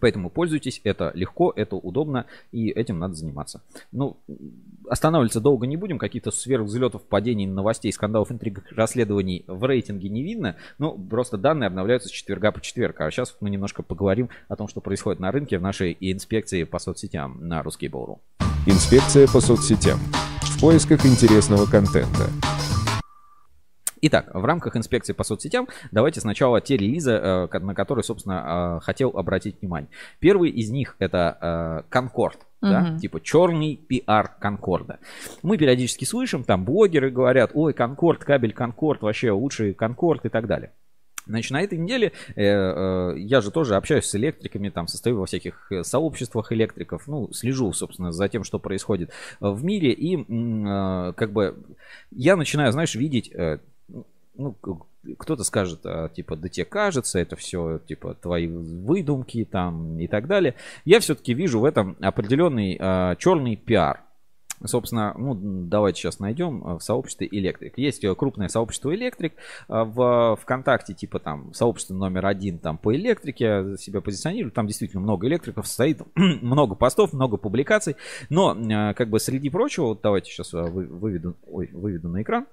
[0.00, 3.62] Поэтому пользуйтесь, это легко, это удобно, и этим надо заниматься.
[3.90, 4.18] Ну,
[4.88, 10.56] останавливаться долго не будем, каких-то сверхвзлетов, падений, новостей, скандалов, интриг, расследований в рейтинге не видно,
[10.78, 13.00] ну, просто данные обновляются с четверга по четверг.
[13.00, 16.78] А сейчас мы немножко поговорим о том, что происходит на рынке в нашей инспекции по
[16.78, 18.20] соцсетям на русский Бору.
[18.66, 19.98] Инспекция по соцсетям.
[20.58, 22.26] В поисках интересного контента.
[24.00, 28.84] Итак, в рамках инспекции по соцсетям давайте сначала те релизы, э, на которые, собственно, э,
[28.84, 29.88] хотел обратить внимание.
[30.18, 32.38] Первый из них это Конкорд.
[32.60, 32.98] Да, Мгм.
[32.98, 34.98] типа черный пиар Конкорда.
[35.44, 40.48] Мы периодически слышим, там блогеры говорят, ой, Конкорд, кабель Конкорд, вообще лучший Конкорд и так
[40.48, 40.72] далее.
[41.28, 45.26] Значит, на этой неделе э, э, я же тоже общаюсь с электриками, там состою во
[45.26, 50.16] всяких э, сообществах электриков, ну, слежу, собственно, за тем, что происходит э, в мире, и
[50.16, 51.56] э, как бы
[52.10, 53.58] я начинаю, знаешь, видеть, э,
[54.36, 54.56] ну,
[55.18, 60.26] кто-то скажет, а, типа, да тебе кажется, это все, типа, твои выдумки там и так
[60.26, 60.54] далее.
[60.84, 64.02] Я все-таки вижу в этом определенный э, черный пиар.
[64.64, 67.78] Собственно, ну, давайте сейчас найдем э, в сообществе Электрик.
[67.78, 72.94] Есть э, крупное сообщество Электрик э, в ВКонтакте, типа там сообщество номер один там по
[72.94, 74.54] электрике себя позиционируют.
[74.54, 77.96] Там действительно много электриков стоит, много постов, много публикаций.
[78.30, 78.54] Но,
[78.94, 82.46] как бы среди прочего, вот давайте сейчас вы- выведу, ой, выведу на экран.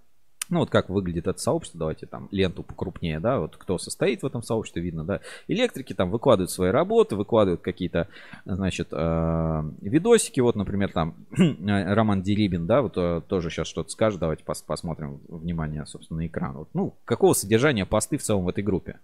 [0.50, 4.26] Ну, вот как выглядит это сообщество, давайте там ленту покрупнее, да, вот кто состоит в
[4.26, 5.22] этом сообществе, видно, да.
[5.48, 8.08] Электрики там выкладывают свои работы, выкладывают какие-то,
[8.46, 11.16] значит, э, видосики, вот, например, там
[11.66, 16.28] Роман Дерибин, да, вот э, тоже сейчас что-то скажет, давайте пос- посмотрим, внимание, собственно, на
[16.28, 16.54] экран.
[16.54, 19.00] Вот, ну, какого содержания посты в целом в этой группе?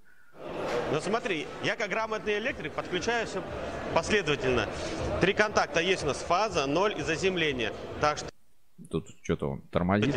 [0.91, 3.41] Ну смотри, я как грамотный электрик подключаю все
[3.95, 4.67] последовательно.
[5.21, 7.71] Три контакта есть у нас, фаза, ноль и заземление.
[8.01, 8.30] Так что
[8.91, 10.15] Тут что-то он тормозит.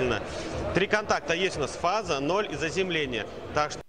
[0.75, 3.27] Три контакта есть у нас, фаза, ноль и заземление.
[3.55, 3.81] Так что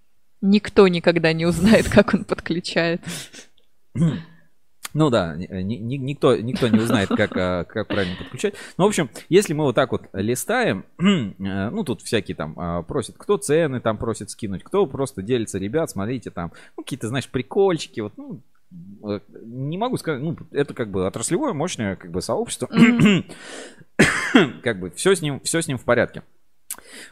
[0.42, 3.02] Никто никогда не узнает, как он подключает.
[4.94, 8.54] Ну да, ни- ни- никто, никто не узнает, как, а, как правильно подключать.
[8.78, 12.82] Ну, в общем, если мы вот так вот листаем, э, ну, тут всякие там а,
[12.82, 17.28] просят, кто цены там просит скинуть, кто просто делится, ребят, смотрите, там, ну, какие-то, знаешь,
[17.28, 18.42] прикольчики, вот, ну,
[19.44, 22.68] не могу сказать, ну, это как бы отраслевое, мощное, как бы, сообщество.
[24.64, 26.24] как бы, все с ним, все с ним в порядке.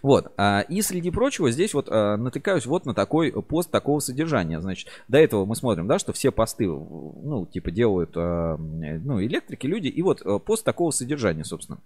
[0.01, 0.33] Вот.
[0.37, 4.59] а, И среди прочего здесь вот а, натыкаюсь вот на такой пост такого содержания.
[4.59, 9.65] Значит, до этого мы смотрим, да, что все посты, ну, типа делают, а, ну, электрики,
[9.67, 9.87] люди.
[9.87, 11.79] И вот а, пост такого содержания, собственно.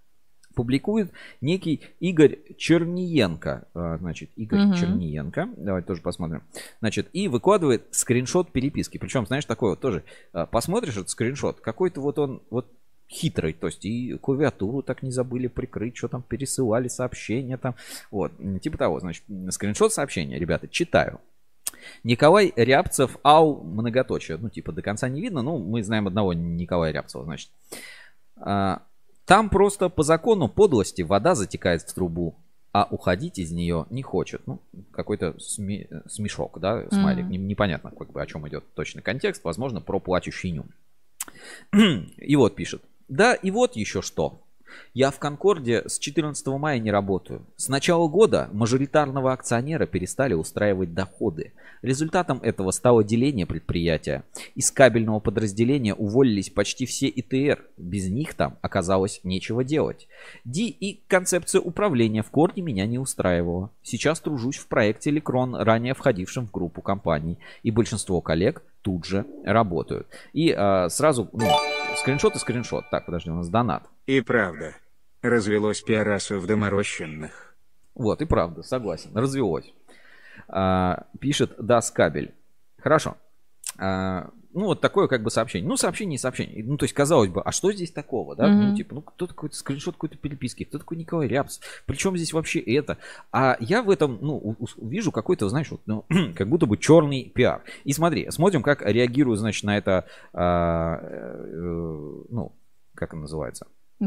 [0.58, 3.68] Публикует некий Игорь Черниенко.
[3.74, 4.74] А, Значит, Игорь Мгм.
[4.74, 5.50] Черниенко.
[5.56, 6.42] Давайте тоже посмотрим.
[6.80, 8.98] Значит, и выкладывает скриншот переписки.
[8.98, 10.02] Причем, знаешь, такой вот тоже.
[10.32, 12.66] а, Посмотришь этот скриншот, какой-то вот он, вот
[13.08, 17.76] хитрый, то есть и клавиатуру так не забыли прикрыть, что там пересылали сообщения там,
[18.10, 21.20] вот, типа того, значит, скриншот сообщения, ребята, читаю.
[22.02, 26.92] Николай Рябцев, ау, многоточие, ну, типа, до конца не видно, ну, мы знаем одного Николая
[26.92, 27.50] Рябцева, значит.
[28.40, 28.82] А,
[29.28, 32.34] Там просто по закону подлости вода затекает в трубу,
[32.72, 34.40] а уходить из нее не хочет.
[34.46, 34.58] Ну,
[34.90, 37.26] какой-то сме- смешок, да, смайлик.
[37.26, 39.44] Не- Непонятно, как бы, о чем идет точный контекст.
[39.44, 40.70] Возможно, про плачущий нюм.
[42.16, 42.82] И вот пишет.
[43.08, 44.40] Да, и вот еще что.
[44.94, 47.46] Я в Конкорде с 14 мая не работаю.
[47.56, 51.52] С начала года мажоритарного акционера перестали устраивать доходы.
[51.82, 54.24] Результатом этого стало деление предприятия.
[54.54, 57.64] Из кабельного подразделения уволились почти все ИТР.
[57.76, 60.08] Без них там оказалось нечего делать.
[60.44, 63.70] Ди и концепция управления в корне меня не устраивала.
[63.82, 67.38] Сейчас тружусь в проекте Лекрон, ранее входившем в группу компаний.
[67.62, 70.08] И большинство коллег тут же работают.
[70.32, 71.46] И а, сразу, ну,
[71.98, 72.90] скриншот и скриншот.
[72.90, 73.88] Так, подожди, у нас донат.
[74.06, 74.74] И правда.
[75.22, 77.54] Развелось пиарасов доморощенных.
[77.94, 79.72] Вот, и правда, согласен, развелось.
[80.48, 82.34] А, пишет Das Кабель.
[82.78, 83.16] Хорошо.
[83.76, 85.68] А, ну, вот такое как бы сообщение.
[85.68, 86.64] Ну, сообщение и сообщение.
[86.64, 88.48] Ну, то есть, казалось бы, а что здесь такого, да?
[88.48, 88.70] Мгм.
[88.70, 90.64] Ну, типа, ну, кто такой скриншот какой-то переписки?
[90.64, 91.60] Кто такой Николай Рябц?
[91.86, 92.98] Причем здесь вообще это?
[93.32, 96.04] А я в этом, ну, вижу какой-то, знаешь, вот, ну,
[96.34, 97.62] как будто бы черный пиар.
[97.84, 102.52] И смотри, смотрим, как реагируют, значит, на это, а, э, ну,
[102.94, 103.66] как он называется?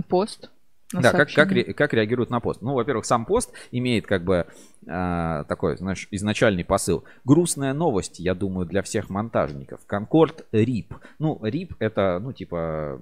[0.10, 0.50] Пост.
[0.94, 2.62] Да, как, как, ре- как реагируют на пост?
[2.62, 4.46] Ну, во-первых, сам пост имеет как бы
[4.88, 7.04] а, такой, знаешь, изначальный посыл.
[7.24, 9.80] Грустная новость, я думаю, для всех монтажников.
[9.86, 10.96] Конкорд РИП.
[11.20, 13.00] Ну, РИП это, ну, типа,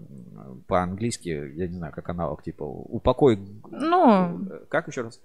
[0.68, 3.40] по-английски, я не знаю, как аналог, типа, упокой...
[3.72, 5.20] Ну, Как еще раз?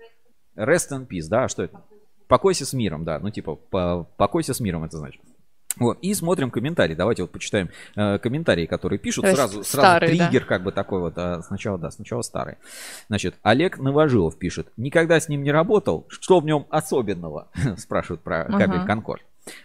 [0.56, 1.80] Rest in peace, да, а что это?
[2.28, 5.20] Покойся с миром, да, ну, типа, по- покойся с миром, это значит.
[5.78, 6.94] Вот, и смотрим комментарии.
[6.94, 9.24] Давайте вот почитаем э, комментарии, которые пишут.
[9.24, 10.28] То Сразу, сразу старые, да?
[10.28, 11.14] триггер как бы такой вот.
[11.16, 12.56] а, сначала, да, сначала старый.
[13.08, 14.68] Значит, Олег Новожилов пишет.
[14.76, 16.06] Никогда с ним не работал.
[16.08, 17.48] Что в нем особенного?
[17.76, 18.86] Спрашивают про кабель Ага.
[18.86, 19.22] Конкорд.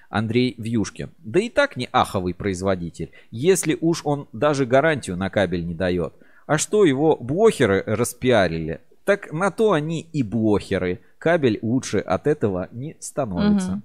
[0.09, 1.11] Андрей Вьюшкин.
[1.19, 3.11] Да и так не аховый производитель.
[3.31, 6.13] Если уж он даже гарантию на кабель не дает.
[6.47, 8.81] А что его блохеры распиарили?
[9.05, 10.99] Так на то они и блохеры.
[11.17, 13.71] Кабель лучше от этого не становится.
[13.71, 13.83] Мгм.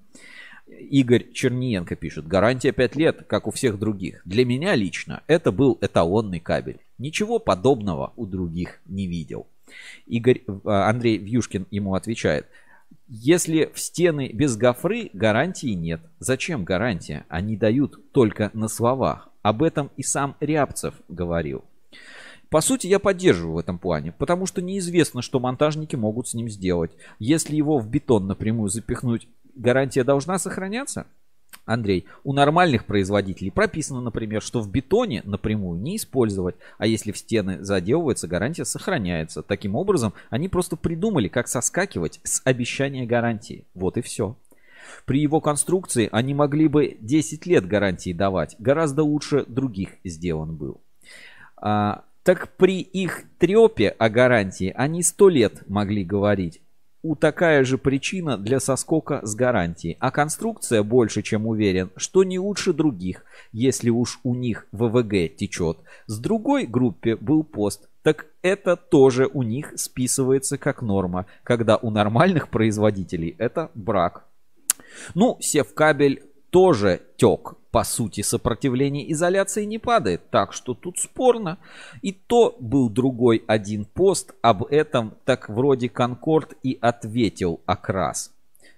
[0.85, 2.27] Игорь Черниенко пишет.
[2.27, 4.23] Гарантия 5 лет, как у всех других.
[4.25, 6.79] Для меня лично это был эталонный кабель.
[6.99, 9.47] Ничего подобного у других не видел.
[10.07, 12.47] Игорь, а, Андрей Вьюшкин ему отвечает.
[13.09, 16.01] Если в стены без гофры, гарантии нет.
[16.21, 17.27] Зачем гарантия?
[17.29, 19.29] Они дают только на словах.
[19.43, 21.65] Об этом и сам Рябцев говорил.
[22.49, 26.49] По сути, я поддерживаю в этом плане, потому что неизвестно, что монтажники могут с ним
[26.49, 26.93] сделать.
[27.19, 31.07] Если его в бетон напрямую запихнуть, гарантия должна сохраняться?
[31.67, 37.17] Андрей, у нормальных производителей прописано, например, что в бетоне напрямую не использовать, а если в
[37.17, 39.43] стены заделывается, гарантия сохраняется.
[39.43, 43.65] Таким образом, они просто придумали, как соскакивать с обещания гарантии.
[43.75, 44.37] Вот и все.
[45.07, 48.57] При его конструкции они могли бы 10 лет гарантии давать.
[48.59, 50.83] Гораздо лучше других сделан был.
[51.57, 56.61] А, так при их трепе о гарантии они 100 лет могли говорить.
[57.05, 59.99] У такая же причина для соскока с гарантией.
[60.01, 65.77] А конструкция больше, чем уверен, что не лучше других, если уж у них ВВГ течет.
[66.07, 67.91] С другой группе был пост.
[68.03, 74.25] Так это тоже у них списывается как норма, когда у нормальных производителей это брак.
[75.15, 76.23] Ну, севкабель
[76.55, 77.55] тоже тек.
[77.73, 81.59] По сути, сопротивление изоляции не падает, так что тут спорно.
[82.01, 88.33] И то был другой один пост об этом, так вроде Конкорд и ответил окрас.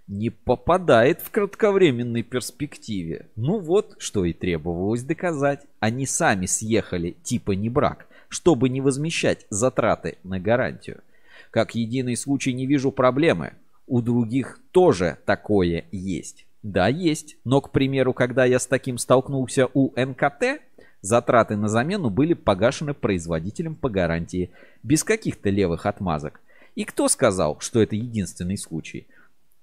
[0.07, 3.29] Не попадает в кратковременной перспективе.
[3.37, 5.67] Ну вот, что и требовалось доказать.
[5.79, 11.03] Они сами съехали, типа не брак, чтобы не возмещать затраты на гарантию.
[11.51, 13.53] Как единый случай не вижу проблемы.
[13.87, 16.46] У других тоже такое есть.
[16.67, 17.37] Да, есть.
[17.45, 20.61] Но, к примеру, когда я с таким столкнулся у НКТ,
[21.01, 24.51] Затраты на замену были погашены производителем по гарантии,
[24.83, 26.41] без каких-то левых отмазок.
[26.75, 29.07] И кто сказал, что это единственный случай?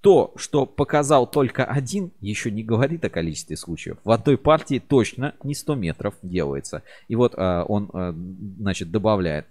[0.00, 3.98] То, что показал только один, еще не говорит о количестве случаев.
[4.04, 6.82] В одной партии точно не 100 метров делается.
[7.08, 8.14] И вот а, он, а,
[8.58, 9.46] значит, добавляет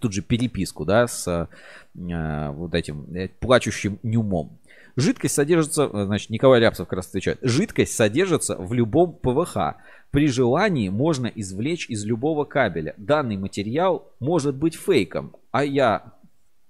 [0.00, 4.58] тут же переписку, да, с а, вот этим э, плачущим нюмом.
[4.98, 9.76] Жидкость содержится, э, значит, Николай Рябцев как раз отвечает, жидкость содержится в любом ПВХ.
[10.10, 12.94] При желании можно извлечь из любого кабеля.
[12.96, 16.14] Данный материал может быть фейком, а я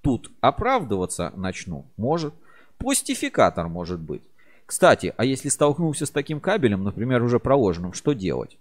[0.02, 1.86] тут оправдываться начну?
[1.96, 2.34] Может.
[2.76, 4.20] Пластификатор может быть.
[4.66, 8.58] Кстати, а если столкнулся с таким кабелем, например, уже проложенным, что делать?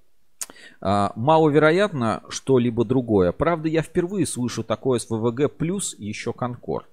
[0.80, 3.34] А, маловероятно что-либо другое.
[3.34, 6.88] Правда, я впервые слышу такое с ВВГ плюс еще Конкорд.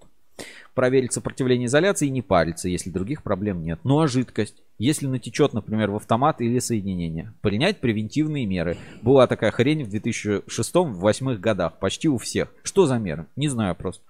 [0.74, 3.78] Проверить сопротивление изоляции и не париться, если других проблем нет.
[3.84, 4.62] Ну а жидкость?
[4.78, 7.32] Если натечет, например, в автомат или соединение.
[7.42, 8.76] Принять превентивные меры.
[9.02, 11.78] Была такая хрень в 2006-2008 годах.
[11.78, 12.52] Почти у всех.
[12.64, 13.26] Что за меры?
[13.36, 14.02] Не знаю просто.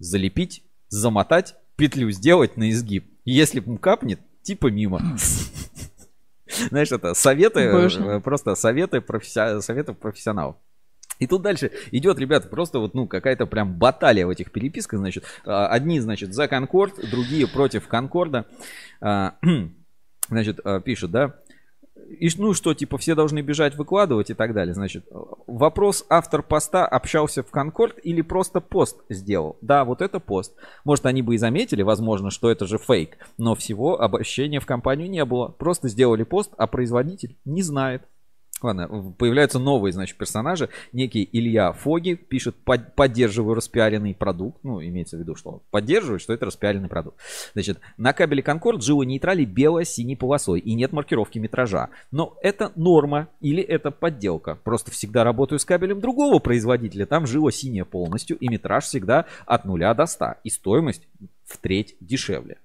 [0.00, 3.06] Залепить, замотать, петлю сделать на изгиб.
[3.24, 5.00] Если капнет, типа мимо.
[6.68, 10.56] Знаешь, это советы, э, просто советы, професси- советы профессионалов.
[11.18, 15.24] И тут дальше идет, ребята, просто вот, ну, какая-то прям баталия в этих переписках, значит.
[15.44, 18.46] А, Одни, значит, за Конкорд, другие против Конкорда.
[19.00, 19.36] А,
[20.28, 21.34] Значит, а, пишут, да,
[22.08, 24.74] и ну что, типа, все должны бежать выкладывать и так далее.
[24.74, 25.06] Значит,
[25.46, 29.56] вопрос автор поста общался в Конкорд или просто пост сделал?
[29.60, 30.54] Да, вот это пост.
[30.84, 35.08] Может, они бы и заметили, возможно, что это же фейк, но всего обращения в компанию
[35.08, 35.48] не было.
[35.48, 38.02] Просто сделали пост, а производитель не знает.
[38.62, 40.68] Ладно, в- появляются новые, значит, персонажи.
[40.92, 44.58] Некий Илья Фоги пишет, «Под- поддерживаю распиаренный продукт.
[44.62, 47.18] Ну, имеется в виду, что он поддерживает, что это распиаренный продукт.
[47.54, 51.88] Значит, на кабеле Конкорд живо нейтрали бело-синей полосой и нет маркировки метража.
[52.10, 54.56] Но это норма или это подделка.
[54.62, 57.06] Просто всегда работаю с кабелем другого производителя.
[57.06, 60.34] Там жило синяя полностью и метраж всегда от 0 до 100.
[60.44, 61.02] И стоимость
[61.44, 62.58] в треть дешевле.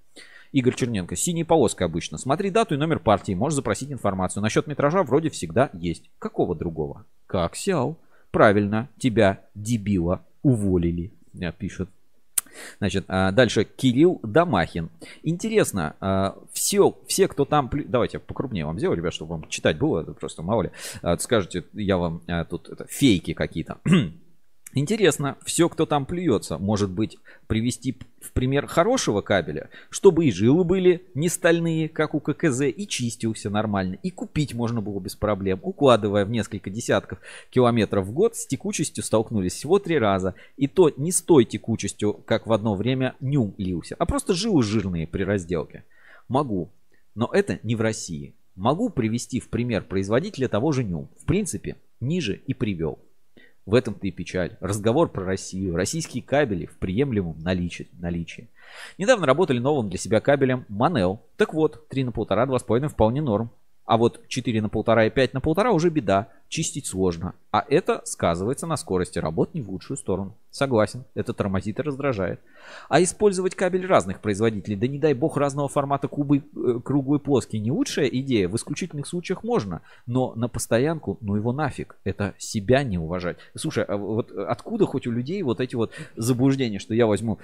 [0.51, 1.15] Игорь Черненко.
[1.15, 2.17] Синяя полоска обычно.
[2.17, 3.33] Смотри дату и номер партии.
[3.33, 4.41] Можешь запросить информацию.
[4.43, 6.09] Насчет метража вроде всегда есть.
[6.19, 7.05] Какого другого?
[7.27, 7.97] Как сял?
[8.31, 8.89] Правильно.
[8.97, 11.11] Тебя, дебила, уволили.
[11.39, 11.89] э, Пишет.
[12.79, 14.89] Значит, а, дальше Кирилл Домахин.
[15.23, 17.69] Интересно, все, все, кто там...
[17.87, 20.03] Давайте я покрупнее вам сделаю, ребят, чтобы вам читать было.
[20.03, 20.71] Просто мало ли.
[21.01, 23.77] А, Скажете, я вам а, тут это, фейки какие-то.
[24.79, 27.17] Интересно, все, кто там плюется, может быть,
[27.47, 32.87] привести в пример хорошего кабеля, чтобы и жилы были не стальные, как у ККЗ, и
[32.87, 37.17] чистился нормально, и купить можно было без проблем, укладывая в несколько десятков
[37.49, 42.13] километров в год, с текучестью столкнулись всего три раза, и то не с той текучестью,
[42.13, 45.85] как в одно время нюм лился, а просто жилы жирные при разделке.
[46.27, 46.69] Могу,
[47.15, 48.35] но это не в России.
[48.55, 51.09] Могу привести в пример производителя того же нюм.
[51.19, 52.99] В принципе, ниже и привел.
[53.67, 54.55] В этом-то и печаль.
[54.61, 55.75] Разговор про Россию.
[55.75, 57.89] Российские кабели в приемлемом наличии.
[57.99, 58.47] наличии.
[58.97, 61.21] Недавно работали новым для себя кабелем Манел.
[61.35, 63.51] Так вот, 3 на 1,5, 2,5 вполне норм.
[63.85, 66.29] А вот 4 на 1,5 и 5 на 1,5 уже беда.
[66.49, 67.33] Чистить сложно.
[67.51, 70.37] А это сказывается на скорости работ не в лучшую сторону.
[70.49, 72.39] Согласен, это тормозит и раздражает.
[72.87, 77.59] А использовать кабель разных производителей, да не дай бог разного формата кубы, э, круглый плоский,
[77.59, 78.47] не лучшая идея.
[78.47, 79.81] В исключительных случаях можно.
[80.05, 81.97] Но на постоянку, ну его нафиг.
[82.05, 83.37] Это себя не уважать.
[83.55, 87.39] Слушай, а вот откуда хоть у людей вот эти вот заблуждения, что я возьму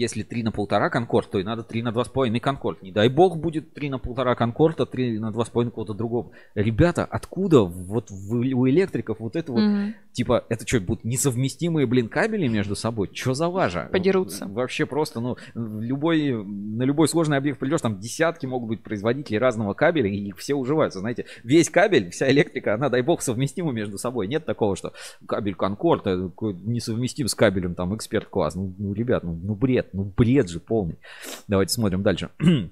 [0.00, 2.82] если 3 на полтора Конкорд, то и надо 3 на 2,5 Конкорд.
[2.82, 6.30] Не дай бог будет 3 на полтора Конкорд, а 3 на 2,5 кого-то другого.
[6.54, 9.94] Ребята, откуда вот у электриков вот это вот, Мгм.
[10.12, 13.10] типа, это что, будут несовместимые, блин, кабели между собой?
[13.12, 13.88] Что за лажа?
[13.92, 14.46] Подерутся.
[14.46, 19.74] Вообще просто, ну, любой, на любой сложный объект придешь, там десятки могут быть производителей разного
[19.74, 21.00] кабеля, и их все уживаются.
[21.00, 24.28] Знаете, весь кабель, вся электрика, она, дай бог, совместима между собой.
[24.28, 24.92] Нет такого, что
[25.26, 26.30] кабель Конкорд э,
[26.64, 28.54] несовместим с кабелем там эксперт класс.
[28.54, 30.98] Ну, ну, ребят, ну, ну бред, ну бред же полный.
[31.48, 32.30] Давайте смотрим дальше.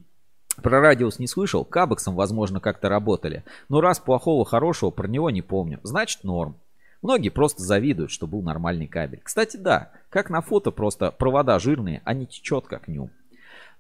[0.63, 3.45] Про радиус не слышал, кабексом, возможно, как-то работали.
[3.69, 5.79] Но раз плохого, хорошего, про него не помню.
[5.85, 6.57] Значит, норм.
[7.01, 9.21] Многие просто завидуют, что был нормальный кабель.
[9.23, 13.11] Кстати, да, как на фото, просто провода жирные, а не течет как нюм.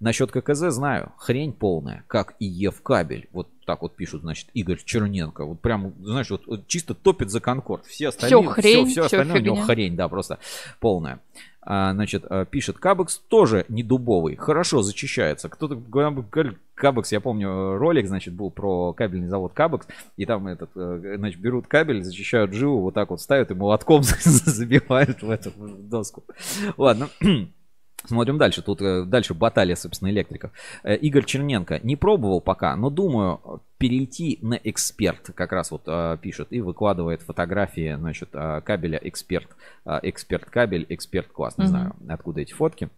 [0.00, 3.28] Насчет ККЗ знаю, хрень полная, как и ЕВ кабель.
[3.32, 5.44] Вот так вот пишут, значит, Игорь Черненко.
[5.44, 7.84] Вот прям, знаешь, вот, вот чисто топит за Конкорд.
[7.86, 9.66] Все остальные, хрень, все, всё остальное у него фигня.
[9.66, 10.38] хрень, да, просто
[10.78, 11.20] полная.
[11.60, 15.48] А, значит, а, пишет, Кабекс тоже не дубовый, хорошо зачищается.
[15.48, 16.24] Кто-то говорил,
[16.74, 21.16] Кабекс, я помню, э, ролик, значит, был про кабельный завод Кабекс, и там этот, э,
[21.18, 26.24] значит, берут кабель, зачищают жилу, вот так вот ставят и молотком забивают в эту доску.
[26.78, 27.10] Ладно.
[28.04, 28.62] Смотрим дальше.
[28.62, 30.52] Тут э, дальше баталия, собственно, электриков.
[30.82, 31.80] Э, Игорь Черненко.
[31.82, 35.30] Не пробовал пока, но думаю перейти на эксперт.
[35.34, 39.48] Как раз вот э, пишет и выкладывает фотографии, значит, кабеля эксперт.
[39.84, 41.58] Эксперт кабель, эксперт класс.
[41.58, 42.88] Не знаю, откуда эти фотки.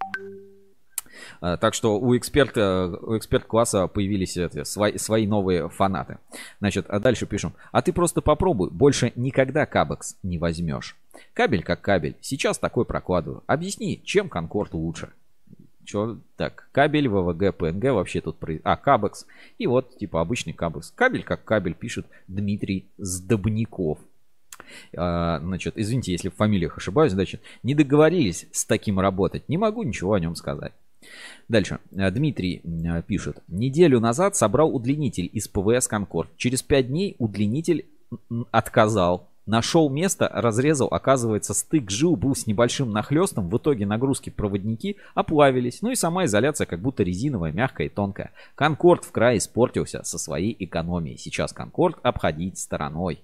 [1.40, 6.18] Э, Так что у эксперта, у эксперт класса появились эти, свои, свои новые фанаты.
[6.60, 7.52] Значит, а дальше пишем.
[7.72, 10.96] А ты просто попробуй, больше никогда кабекс не возьмешь.
[11.34, 12.16] Кабель как кабель.
[12.20, 13.42] Сейчас такой прокладываю.
[13.46, 15.10] Объясни, чем Конкорд лучше.
[15.84, 16.18] Чё?
[16.36, 18.36] Так, кабель, ВВГ, ПНГ вообще тут...
[18.38, 19.26] про- А, кабекс.
[19.58, 20.92] И вот, типа, обычный кабекс.
[20.94, 23.98] Кабель как кабель, пишет Дмитрий Сдобников.
[24.96, 29.48] А, значит, извините, если в фамилиях ошибаюсь, значит, не договорились с таким работать.
[29.48, 30.72] Не могу ничего о нем сказать.
[31.48, 31.78] Дальше.
[31.96, 33.42] А, Дмитрий а, пишет.
[33.48, 36.30] Неделю назад собрал удлинитель из ПВС Конкорд.
[36.36, 37.86] Через пять дней удлинитель
[38.50, 39.28] отказал.
[39.46, 40.88] Нашел место, разрезал.
[40.88, 43.48] Оказывается, стык жил был с небольшим нахлестом.
[43.48, 45.82] В итоге нагрузки проводники оплавились.
[45.82, 48.30] Ну и сама изоляция как будто резиновая, мягкая и тонкая.
[48.54, 51.18] Конкорд в крае испортился со своей экономией.
[51.18, 53.22] Сейчас Конкорд обходить стороной.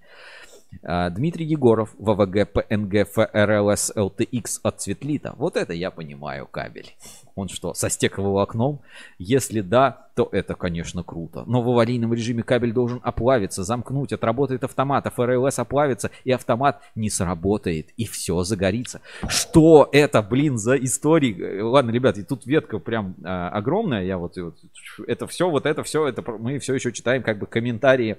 [0.83, 5.35] А, Дмитрий Егоров, ВВГ, ПНГ, ФРЛС, ЛТХ от Цветлита.
[5.37, 6.95] Вот это я понимаю кабель.
[7.35, 8.81] Он что, со стекловолокном?
[9.19, 11.45] Если да, то это, конечно, круто.
[11.47, 16.81] Но в аварийном режиме кабель должен оплавиться, замкнуть, отработает автомат, а ФРЛС оплавится, и автомат
[16.95, 19.01] не сработает, и все загорится.
[19.29, 21.61] Что это, блин, за истории?
[21.61, 24.05] Ладно, ребят, и тут ветка прям а, огромная.
[24.05, 24.57] Я вот, вот
[25.07, 28.19] это все, вот это все, это мы все еще читаем как бы комментарии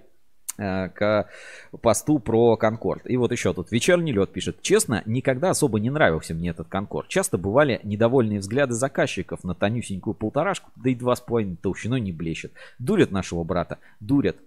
[0.58, 1.30] к
[1.82, 3.10] посту про Конкорд.
[3.10, 4.62] И вот еще тут вечерний лед пишет.
[4.62, 7.08] Честно, никогда особо не нравился мне этот Конкорд.
[7.08, 12.12] Часто бывали недовольные взгляды заказчиков на тонюсенькую полторашку, да и два с половиной толщиной не
[12.12, 12.52] блещет.
[12.80, 14.38] Дурят нашего брата, дурят.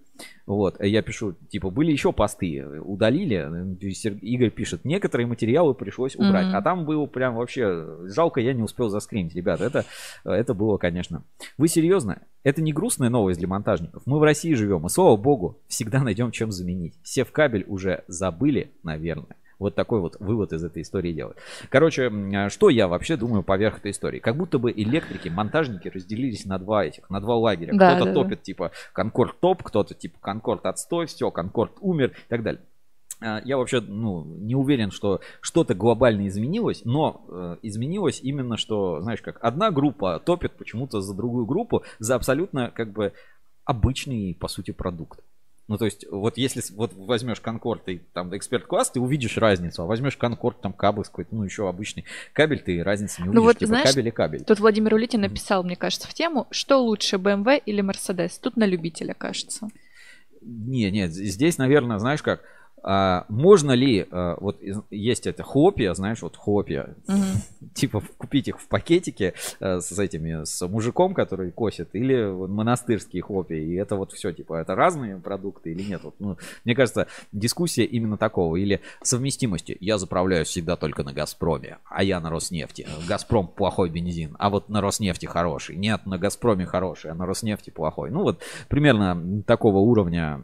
[0.45, 3.91] Вот, я пишу, типа, были еще посты, удалили.
[3.93, 6.47] Сер- Игорь пишет, некоторые материалы пришлось убрать.
[6.47, 6.55] Мгм.
[6.55, 9.63] А там было прям вообще, жалко, я не успел заскринить, ребята.
[9.65, 9.85] Это,
[10.23, 11.23] это было, конечно.
[11.57, 12.21] Вы серьезно?
[12.43, 14.03] Это не грустная новость для монтажников.
[14.05, 16.95] Мы в России живем, и слава богу, всегда найдем чем заменить.
[17.03, 19.35] Все в кабель уже забыли, наверное.
[19.61, 21.37] Вот такой вот вывод из этой истории делают.
[21.69, 24.17] Короче, м, что я вообще думаю поверх этой истории?
[24.19, 27.71] Как будто бы электрики, монтажники разделились на два этих, на два лагеря.
[27.73, 28.23] Да, Кто-то да, да.
[28.23, 32.61] топит типа Конкорд топ, кто-то типа Конкорд отстой, все, Конкорд умер и так далее.
[33.21, 38.99] А, Я вообще ну, не уверен, что что-то глобально изменилось, но э, изменилось именно, что,
[39.01, 43.13] знаешь, как одна группа топит почему-то за другую группу, за абсолютно как бы
[43.63, 45.19] обычный, по сути, продукт.
[45.71, 49.81] Ну, то есть, вот если вот возьмешь Конкорд и там эксперт класс, ты увидишь разницу,
[49.81, 52.03] а возьмешь Конкорд, там кабель какой-то, ну, еще обычный
[52.33, 54.43] кабель, ты разницы не увидишь, Ну вот, типа знаешь, кабель и кабель.
[54.43, 58.37] тут Владимир Улитин написал, мне кажется, в тему, что лучше, BMW или Mercedes?
[58.41, 59.69] Тут на любителя, кажется.
[60.41, 62.41] Не, нет, здесь, наверное, знаешь как,
[62.83, 64.59] а, можно ли, а, вот
[64.89, 66.95] есть это хлопья, знаешь, вот хлопья,
[67.73, 73.21] типа в- купить их в пакетике э, с этими, с мужиком, который косит, или монастырские
[73.21, 76.03] хлопья, и это вот все, типа, это разные продукты или нет?
[76.03, 79.77] Вот, ну, мне кажется, дискуссия именно такого, или совместимости.
[79.79, 82.87] Я заправляюсь всегда только на Газпроме, а я на Роснефти.
[83.07, 85.75] Газпром плохой бензин, а вот на Роснефти хороший.
[85.75, 88.09] Нет, на Газпроме хороший, а на Роснефти плохой.
[88.11, 90.43] Ну вот примерно такого уровня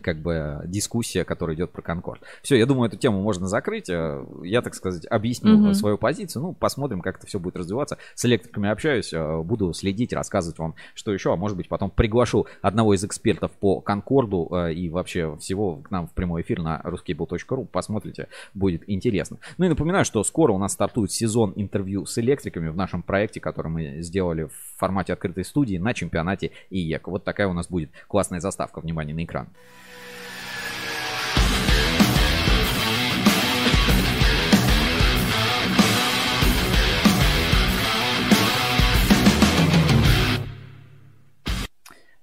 [0.00, 2.22] как бы дискуссия, которая идет про Конкорд.
[2.42, 3.88] Все, я думаю, эту тему можно закрыть.
[3.88, 5.70] Э, Я, так сказать, объяснил Мгм.
[5.70, 6.42] э, свою позицию.
[6.42, 7.98] Ну, посмотрим, как это все будет развиваться.
[8.14, 11.32] С электриками общаюсь, э, буду следить, рассказывать вам, что еще.
[11.32, 16.06] А может быть, потом приглашу одного из экспертов по Конкорду и вообще всего к нам
[16.06, 17.66] в прямой эфир на ruskable.ru.
[17.66, 19.38] Посмотрите, будет интересно.
[19.58, 23.40] Ну и напоминаю, что скоро у нас стартует сезон интервью с электриками в нашем проекте,
[23.40, 27.08] который мы сделали в формате открытой студии на чемпионате IEK.
[27.08, 28.80] Вот такая у нас будет классная заставка.
[28.80, 29.48] Внимание на экран.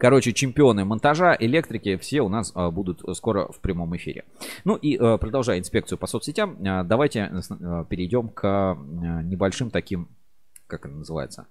[0.04, 4.26] Короче, чемпионы монтажа, электрики, все у нас а, будут скоро в прямом эфире.
[4.66, 8.78] Ну и а, продолжая инспекцию по соцсетям, а, давайте э, перейдем к
[9.24, 10.10] небольшим таким,
[10.68, 11.48] как это называется,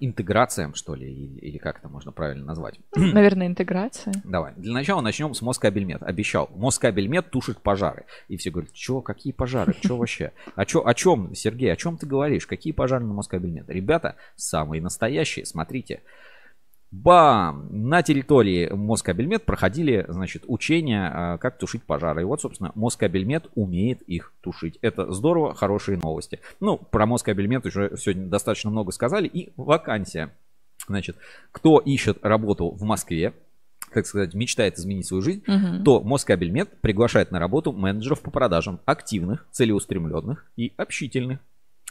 [0.00, 2.78] интеграциям, что ли, или, или как это можно правильно назвать.
[2.94, 4.14] Наверное, интеграция.
[4.24, 4.52] Давай.
[4.56, 6.02] Для начала начнем с Москабельмет.
[6.02, 6.50] Обещал.
[6.54, 8.04] Москабельмет тушит пожары.
[8.28, 9.74] И все говорят, что, какие пожары?
[9.82, 10.32] Что вообще?
[10.54, 12.46] О, чё, о чем, Сергей, о чем ты говоришь?
[12.46, 13.68] Какие пожары на Москабельмет?
[13.68, 15.46] Ребята, самые настоящие.
[15.46, 16.02] Смотрите.
[16.92, 17.68] Бам!
[17.70, 22.20] На территории Москабельмет проходили, значит, учения, а, как тушить пожары.
[22.20, 24.78] И вот, собственно, Москабельмет умеет их тушить.
[24.82, 26.40] Это здорово, хорошие новости.
[26.60, 29.26] Ну, про Москабельмет уже сегодня достаточно много сказали.
[29.26, 30.34] И вакансия.
[30.86, 31.16] Значит,
[31.50, 33.32] кто ищет работу в Москве,
[33.90, 35.84] как сказать, мечтает изменить свою жизнь, Мгм.
[35.84, 41.40] то Москабельмет приглашает на работу менеджеров по продажам активных, целеустремленных и общительных.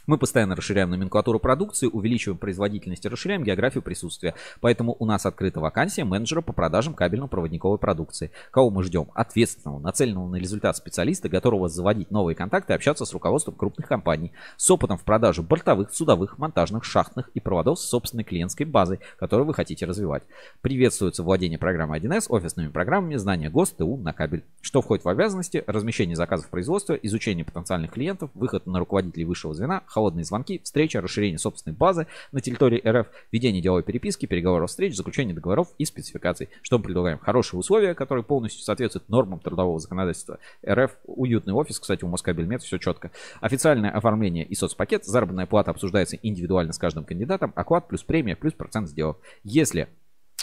[0.08, 4.34] Мы постоянно расширяем номенклатуру продукции, увеличиваем производительность и расширяем географию присутствия.
[4.60, 8.32] Поэтому у нас открыта вакансия менеджера по продажам кабельно-проводниковой продукции.
[8.52, 9.10] Кого мы ждем?
[9.14, 14.32] Ответственного, нацеленного на результат специалиста, готового заводить новые контакты и общаться с руководством крупных компаний.
[14.58, 19.46] С опытом в продаже бортовых, судовых, монтажных, шахтных и проводов с собственной клиентской базой, которую
[19.46, 20.24] вы хотите развивать.
[20.62, 24.44] Приветствуется владение программой 1С, офисными программами, знание ГОСТ, ТУ на кабель.
[24.62, 25.64] Что входит в обязанности?
[25.68, 31.38] Размещение заказов производства, изучение потенциальных клиентов, выход на руководителей высшего звена, холодные звонки, встреча, расширение
[31.38, 36.50] собственной базы на территории РФ, ведение деловой переписки, переговоров встреч, заключение договоров и спецификаций.
[36.62, 37.20] Что мы предлагаем?
[37.20, 40.92] Хорошие условия, которые полностью соответствуют нормам трудового законодательства РФ.
[41.06, 43.12] Уютный офис, кстати, у Москабельмет все четко.
[43.42, 45.06] Официальное оформление и соцпакет.
[45.06, 47.52] Заработная плата обсуждается индивидуально с каждым кандидатом.
[47.56, 49.18] Оклад плюс премия плюс процент сделок.
[49.44, 49.88] Если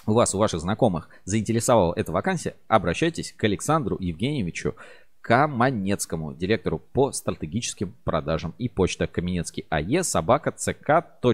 [0.06, 4.74] у вас, у ваших знакомых заинтересовала эта вакансия, обращайтесь к Александру Евгеньевичу
[5.28, 11.28] Каманецкому, директору по стратегическим продажам и почта Каменецкий АЕ собака ck.мкм.ру.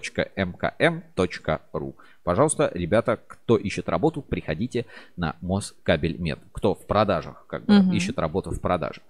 [2.24, 6.40] Пожалуйста, ребята, кто ищет работу, приходите на Москабельмет.
[6.50, 7.92] Кто в продажах, как бы Мгм.
[7.92, 9.00] ищет работу в продаже.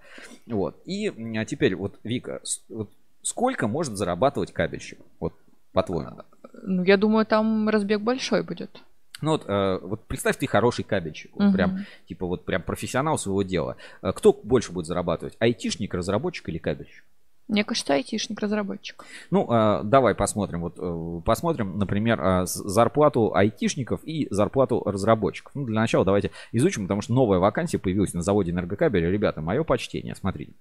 [0.45, 0.77] Вот.
[0.85, 2.91] И а теперь вот, Вика, вот
[3.23, 4.99] сколько может зарабатывать кабельщик?
[5.19, 5.33] Вот,
[5.73, 6.25] по-твоему?
[6.63, 8.83] Ну, я думаю, там разбег большой будет.
[9.25, 11.53] Ну вот, э, вот представь, ты хороший кабельщик, вот Мгм.
[11.55, 13.77] прям, типа вот прям профессионал своего дела.
[14.03, 15.35] Э, Кто больше будет зарабатывать?
[15.39, 17.05] Айтишник, разработчик или кабельщик?
[17.47, 19.05] Мне кажется, айтишник-разработчик.
[19.31, 20.63] Ну, э, давай посмотрим.
[20.63, 25.55] Вот э, посмотрим, например, э, зарплату айтишников и зарплату разработчиков.
[25.55, 29.11] Ну, для начала давайте изучим, потому что новая вакансия появилась на заводе энергокабеля.
[29.11, 30.53] Ребята, мое почтение, смотрите.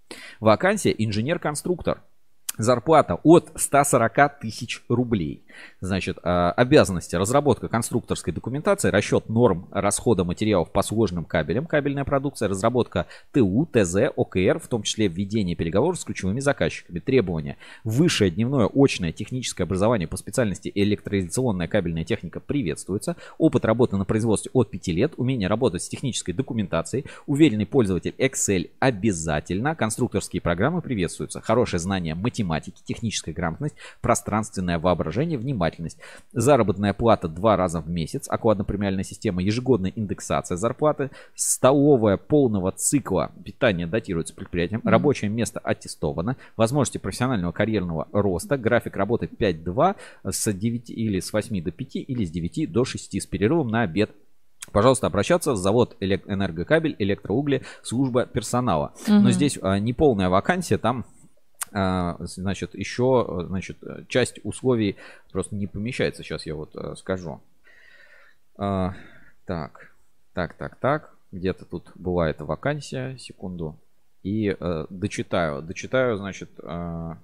[0.42, 2.02] Вакансия инженер-конструктор.
[2.58, 5.44] Зарплата от 140 тысяч рублей.
[5.82, 12.48] Значит, э, обязанности разработка конструкторской документации, расчет норм расхода материалов по сложным кабелям, кабельная продукция,
[12.48, 17.00] разработка ТУ, ТЗ, ОКР, в том числе введение переговоров с ключевыми заказчиками.
[17.00, 17.58] Требования.
[17.84, 23.16] Высшее дневное очное техническое образование по специальности электроизоляционная кабельная техника приветствуется.
[23.40, 25.14] Опыт работы на производстве от 5 лет.
[25.18, 27.06] Умение работать с технической документацией.
[27.26, 29.74] Уверенный пользователь Excel обязательно.
[29.76, 31.42] Конструкторские программы приветствуются.
[31.42, 32.43] Хорошее знание математики,
[32.86, 35.98] техническая грамотность, пространственное воображение, внимательность.
[36.32, 38.28] Заработная плата два раза в месяц.
[38.30, 41.10] Окладно-премиальная система, ежегодная индексация зарплаты.
[41.36, 44.80] Столовая полного цикла питания датируется предприятием.
[44.84, 44.90] Мгм.
[44.90, 46.38] Рабочее место аттестовано.
[46.58, 48.58] Возможности профессионального карьерного роста.
[48.58, 53.20] График работы 5-2 с 9 или с 8 до 5 или с 9 до 6
[53.22, 54.12] с перерывом на обед.
[54.72, 58.94] Пожалуйста, обращаться в завод элек- энергокабель, электроугли, служба персонала.
[59.08, 59.32] Но Мгм.
[59.32, 61.06] здесь а, не полная вакансия, там
[61.74, 64.96] значит, еще а, значит, э, часть условий
[65.32, 66.24] просто не помещается.
[66.24, 67.42] Сейчас я вот а, скажу.
[68.58, 68.94] А,
[69.46, 69.92] так,
[70.34, 71.14] так, так, так.
[71.32, 73.18] Где-то тут была эта вакансия.
[73.18, 73.76] Секунду.
[74.22, 75.62] И э, дочитаю.
[75.64, 77.18] Дочитаю, значит, а,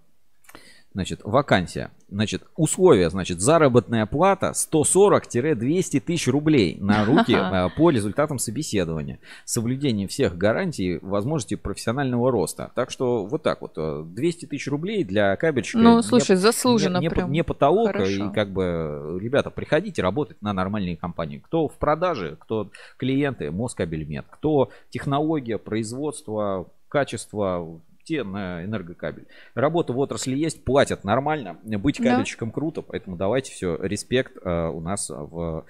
[1.00, 1.92] Значит, вакансия.
[2.10, 9.20] Значит, условия, значит, заработная плата 140-200 тысяч рублей на руки э, по результатам собеседования.
[9.46, 12.72] Соблюдение всех гарантий, возможности профессионального роста.
[12.76, 13.78] Так что вот так вот.
[13.78, 15.78] э, 200 тысяч рублей для кабельщика.
[15.78, 17.32] Ну, не- слушай, заслуженно не, не, прям.
[17.32, 17.94] не потолок.
[17.94, 18.26] Хорошо.
[18.26, 21.38] И как бы, э, ребята, приходите работать на нормальные компании.
[21.38, 24.26] Кто в продаже, кто клиенты, Москабельмет.
[24.30, 29.28] Кто технология, производство, качество, те на энергокабель.
[29.54, 31.60] Работа в отрасли есть, платят нормально.
[31.64, 32.12] Быть Да.
[32.12, 35.66] кабельщиком круто, поэтому давайте все, респект э, у нас в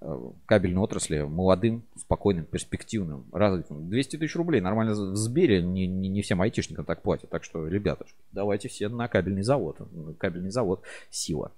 [0.00, 3.90] э, кабельной отрасли молодым, спокойным, перспективным, развитым.
[3.90, 7.28] 200 тысяч рублей нормально в Сбере, не, не, не всем айтишникам так платят.
[7.28, 9.76] Так что, ребята, давайте все на кабельный завод.
[10.18, 11.52] Кабельный завод сила.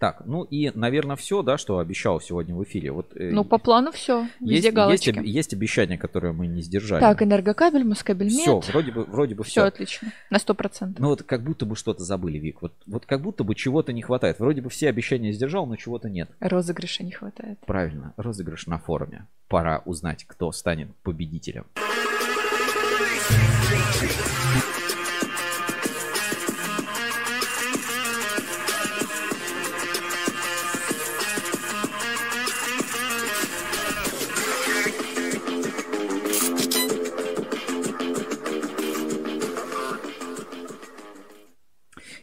[0.00, 2.90] Так, ну и, наверное, все, да, что обещал сегодня в эфире.
[2.90, 4.20] Вот, э, Ну, по плану все.
[4.22, 5.10] есть, Везде есть, галочки.
[5.10, 7.00] об- есть обещания, которые мы не сдержали.
[7.00, 9.64] Так, энергокабель, москабель все, вроде бы, вроде бы Все все.
[9.64, 10.10] отлично.
[10.30, 11.00] На сто процентов.
[11.00, 12.62] Ну вот как будто бы что-то забыли, Вик.
[12.62, 14.38] Вот, вот как будто бы чего-то не хватает.
[14.38, 16.30] Вроде бы все обещания сдержал, но чего-то нет.
[16.40, 17.58] Розыгрыша не хватает.
[17.66, 19.26] Правильно, розыгрыш на форуме.
[19.48, 21.66] Пора узнать, кто станет победителем.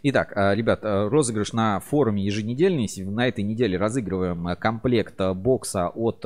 [0.03, 2.88] Итак, э, ребят, э, розыгрыш на форуме еженедельный.
[3.06, 6.24] На этой неделе разыгрываем э, комплект бокса от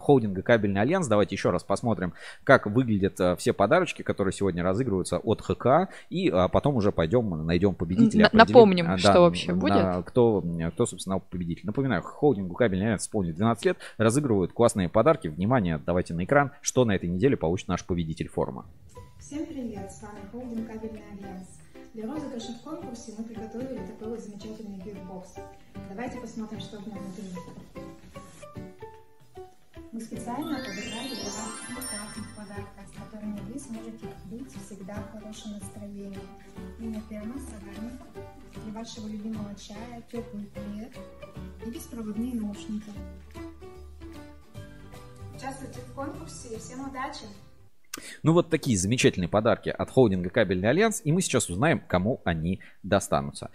[0.00, 1.08] холдинга Кабельный Альянс.
[1.08, 2.14] Давайте еще раз посмотрим,
[2.44, 5.92] как выглядят все подарочки, которые сегодня разыгрываются от ХК.
[6.10, 8.28] И потом уже пойдем, найдем победителя.
[8.32, 10.04] Напомним, э, что вообще будет.
[10.06, 11.66] Кто, кто, собственно, победитель.
[11.66, 13.78] Напоминаю, холдингу Кабельный Альянс исполнит 12 лет.
[13.98, 15.28] Разыгрывают классные подарки.
[15.28, 18.66] Внимание, давайте на экран, что на этой неделе получит наш победитель форума.
[19.18, 21.61] Всем привет, с вами холдинг Кабельный Альянс.
[21.94, 25.34] Для розыгрыша в конкурсе мы приготовили такой вот замечательный gift box.
[25.90, 27.28] Давайте посмотрим, что в нем внутри.
[29.92, 35.52] Мы специально подобрали для вас прекрасных подарков, с которыми вы сможете быть всегда в хорошем
[35.52, 36.18] настроении.
[36.80, 38.00] Имя термос, заварник,
[38.54, 40.96] для вашего любимого чая, теплый плед
[41.66, 42.90] и беспроводные наушники.
[45.36, 47.26] Участвуйте в конкурсе и всем удачи!
[48.22, 52.60] Ну вот такие замечательные подарки от холдинга Кабельный Альянс, и мы сейчас узнаем, кому они
[52.82, 53.50] достанутся.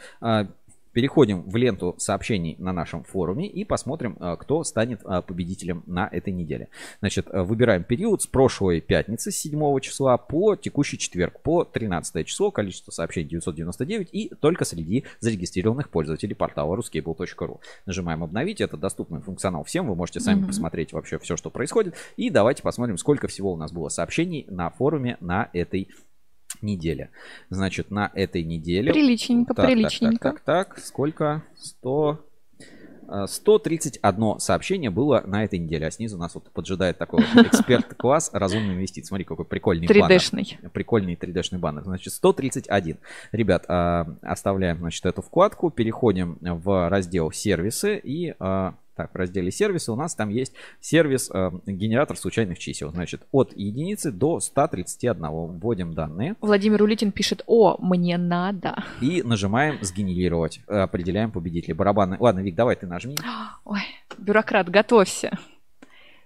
[0.98, 6.10] Переходим в ленту сообщений на нашем форуме и посмотрим, а, кто станет а, победителем на
[6.12, 6.70] этой неделе.
[7.02, 12.26] Значит, а, выбираем период с прошлой пятницы, с 7 числа, по текущий четверг, по 13
[12.26, 17.60] число, количество сообщений 999 и только среди зарегистрированных пользователей портала ruscable.ru.
[17.86, 20.48] Нажимаем обновить, это доступный функционал всем, вы можете сами mm-hmm.
[20.48, 21.94] посмотреть вообще все, что происходит.
[22.16, 25.90] И давайте посмотрим, сколько всего у нас было сообщений на форуме на этой
[26.62, 27.10] неделя.
[27.50, 28.92] Значит, на этой неделе...
[28.92, 30.32] Приличненько, так, приличненько.
[30.32, 30.86] Так, так, так, так.
[30.86, 31.44] Сколько?
[31.58, 32.24] 100...
[33.26, 38.76] 131 сообщение было на этой неделе, а снизу нас вот поджидает такой вот эксперт-класс разумный
[38.76, 39.08] инвестиций.
[39.08, 40.58] Смотри, какой прикольный 3D-шный.
[40.58, 40.72] баннер.
[40.72, 41.84] Прикольный 3D-шный баннер.
[41.84, 42.98] Значит, 131.
[43.32, 49.52] Ребят, а, оставляем, значит, эту вкладку, переходим в раздел сервисы и а, так, в разделе
[49.52, 52.92] сервисы у нас там есть сервис э, генератор случайных чисел.
[52.92, 55.28] Значит, от единицы до 131.
[55.60, 56.36] Вводим данные.
[56.42, 58.84] Владимир Улитин пишет, о, мне надо.
[59.00, 60.62] И нажимаем сгенерировать.
[60.68, 61.74] Определяем победителей.
[61.74, 62.18] Барабаны.
[62.20, 63.16] Ладно, Вик, давай ты нажми.
[63.66, 63.82] Ой,
[64.18, 65.38] бюрократ, готовься.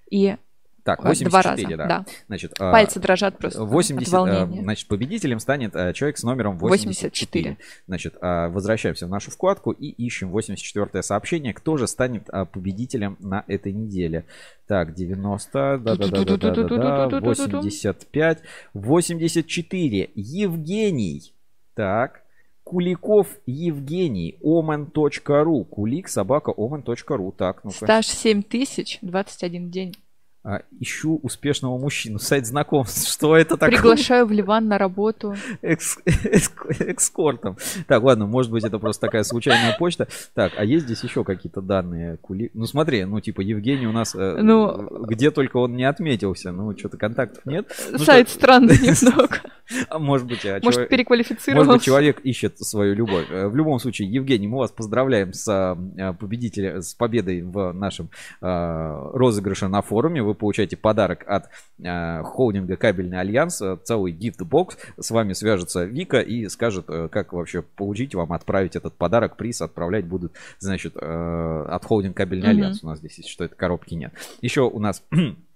[0.09, 0.35] И
[0.83, 1.87] так, 84, Два раза, да.
[1.87, 2.05] да.
[2.27, 4.61] Значит, Пальцы дрожат просто 80, от волнения.
[4.63, 7.51] Значит, победителем станет э, человек с номером 84.
[7.51, 7.57] 84.
[7.87, 11.53] Значит, э, возвращаемся в нашу вкладку и ищем 84 сообщение.
[11.53, 14.25] Кто же станет э, победителем на этой неделе?
[14.67, 18.39] Так, 90, да-да-да-да-да-да, 85,
[18.73, 20.09] 84.
[20.15, 21.33] Евгений.
[21.75, 22.21] Так.
[22.63, 27.33] Куликов Евгений, omen.ru, кулик собака omen.ru.
[27.35, 27.75] Так, ну-ка.
[27.75, 29.95] Стаж 7 тысяч, 21 день.
[30.43, 32.17] А, ищу успешного мужчину.
[32.17, 33.07] Сайт знакомств.
[33.13, 33.77] Что это такое?
[33.77, 35.35] Приглашаю в Ливан на работу.
[35.61, 37.57] Экс, экс, экскортом.
[37.85, 40.07] Так, ладно, может быть, это просто такая случайная почта.
[40.33, 42.17] Так, а есть здесь еще какие-то данные?
[42.17, 42.49] Кули...
[42.55, 44.15] Ну, смотри, ну, типа, Евгений у нас...
[44.15, 46.51] Э, ну, где только он не отметился.
[46.51, 47.71] Ну, что-то контактов нет.
[47.91, 48.39] Ну, Сайт что...
[48.39, 49.41] странный немного.
[49.89, 50.89] А может быть, а может, человек...
[50.89, 51.67] переквалифицировался.
[51.67, 53.27] Может быть, человек ищет свою любовь.
[53.29, 55.77] В любом случае, Евгений, мы вас поздравляем с
[56.19, 58.09] победителем, с победой в нашем
[58.41, 60.23] розыгрыше на форуме.
[60.23, 61.49] Вы получаете подарок от
[62.25, 64.77] холдинга Кабельный Альянс, целый gift box.
[64.99, 70.05] С вами свяжется Вика и скажет, как вообще получить вам, отправить этот подарок, приз отправлять
[70.05, 72.49] будут, значит, от холдинга Кабельный mm-hmm.
[72.49, 72.83] Альянс.
[72.83, 74.13] У нас здесь, что это коробки нет.
[74.41, 75.03] Еще у нас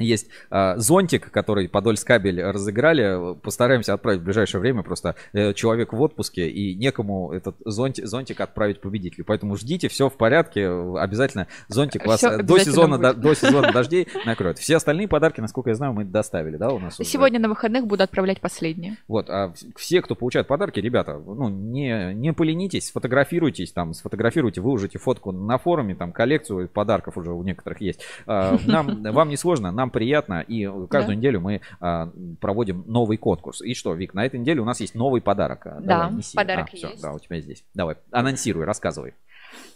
[0.00, 3.36] есть э, зонтик, который Подольск кабель разыграли.
[3.36, 4.82] Постараемся отправить в ближайшее время.
[4.82, 9.24] Просто э, человек в отпуске и некому этот зонтик, зонтик отправить победителю.
[9.24, 10.68] Поэтому ждите, все в порядке.
[10.68, 14.58] Обязательно зонтик вас до сезона, до, до сезона дождей накроет.
[14.58, 16.96] Все остальные подарки, насколько я знаю, мы доставили, да, у нас.
[16.96, 17.42] Сегодня уже.
[17.42, 18.96] на выходных буду отправлять последние.
[19.08, 24.98] Вот, а все, кто получает подарки, ребята, ну не, не поленитесь, сфотографируйтесь, там, сфотографируйте, выложите
[24.98, 28.00] фотку на форуме, там коллекцию подарков уже у некоторых есть.
[28.26, 31.20] А, нам, вам не сложно, нам приятно, и каждую да.
[31.20, 32.10] неделю мы а,
[32.40, 33.60] проводим новый конкурс.
[33.60, 35.62] И что, Вик, на этой неделе у нас есть новый подарок.
[35.64, 36.36] Да, Давай, неси.
[36.36, 37.02] подарок а, все, есть.
[37.02, 37.64] Да, у тебя здесь.
[37.74, 39.14] Давай, анонсируй, рассказывай.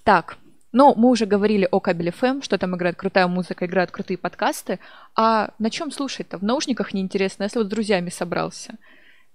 [0.05, 0.39] Так,
[0.73, 4.81] ну, мы уже говорили о кабеле FM, что там играет крутая музыка, играют крутые подкасты.
[5.15, 6.39] А на чем слушать-то?
[6.39, 8.75] В наушниках неинтересно, если вот с друзьями собрался.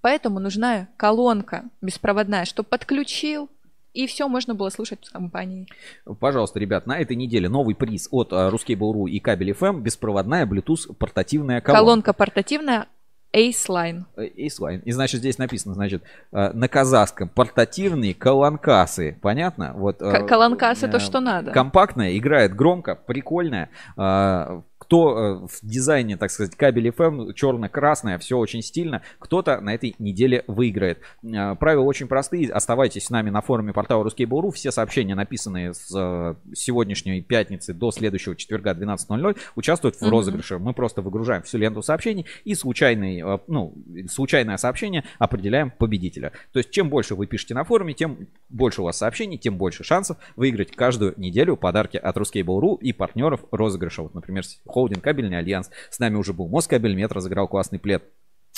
[0.02, 3.50] Поэтому нужна колонка беспроводная, чтобы подключил,
[3.94, 5.68] и все можно было слушать в компании.
[6.20, 11.62] Пожалуйста, ребят, на этой неделе новый приз от Ruskable.ru и Кабель FM беспроводная Bluetooth портативная
[11.62, 11.82] колонка.
[11.82, 12.88] Колонка портативная
[13.34, 14.06] Ace-Line.
[14.18, 14.82] Ace-Line.
[14.86, 19.18] И значит, здесь написано, значит, э, на казахском портативные колонкасы.
[19.22, 19.74] Понятно?
[19.76, 21.52] Вот, К- колонкасы то, что надо.
[21.52, 23.70] Компактная, играет громко, прикольная
[24.80, 29.94] кто э, в дизайне, так сказать, кабель FM черно-красное, все очень стильно, кто-то на этой
[30.00, 31.00] неделе выиграет.
[31.22, 32.50] Э, правила очень простые.
[32.50, 34.52] Оставайтесь с нами на форуме портала Ruskable.ru.
[34.52, 40.10] Все сообщения, написанные с э, сегодняшней пятницы до следующего четверга 12.00, участвуют в mm-hmm.
[40.10, 40.60] розыгрыше.
[40.60, 43.76] Мы просто выгружаем всю ленту сообщений и случайный, ну,
[44.10, 46.32] случайное сообщение определяем победителя.
[46.54, 49.84] То есть, чем больше вы пишете на форуме, тем больше у вас сообщений, тем больше
[49.84, 54.04] шансов выиграть каждую неделю подарки от Ruskable.ru и партнеров розыгрыша.
[54.04, 55.70] Вот, например, холдинг Кабельный Альянс.
[55.90, 58.04] С нами уже был Москабельмет, разыграл классный плед.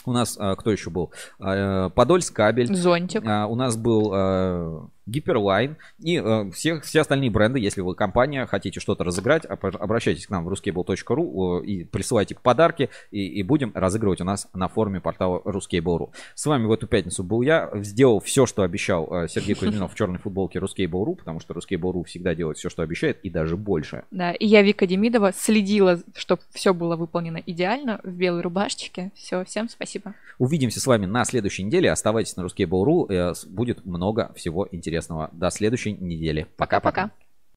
[0.06, 1.12] У нас а, кто еще был?
[1.40, 2.74] А, Подольск кабель.
[2.76, 3.24] Зонтик.
[3.26, 8.80] А, у нас был Hyperline и э, все, все остальные бренды, если вы компания, хотите
[8.80, 13.72] что-то разыграть, об- обращайтесь к нам в ruscable.ru э, и присылайте подарки, и, и будем
[13.74, 16.10] разыгрывать у нас на форуме портала ruscable.ru.
[16.36, 19.96] С вами в эту пятницу был я, сделал все, что обещал э, Сергей Кузьминов в
[19.96, 24.04] черной футболке ruscable.ru, потому что ruscable.ru всегда делает все, что обещает, и даже больше.
[24.12, 29.12] Да, и я, Вика Демидова, следила, чтобы все было выполнено идеально в белой рубашечке.
[29.16, 30.14] Все, всем спасибо.
[30.38, 31.92] Увидимся с вами на следующей неделе.
[31.92, 34.91] Оставайтесь на ruscable.ru, э, будет много всего интересного.
[35.32, 36.48] До следующей недели.
[36.58, 37.04] Пока-пока.
[37.04, 37.16] Пока.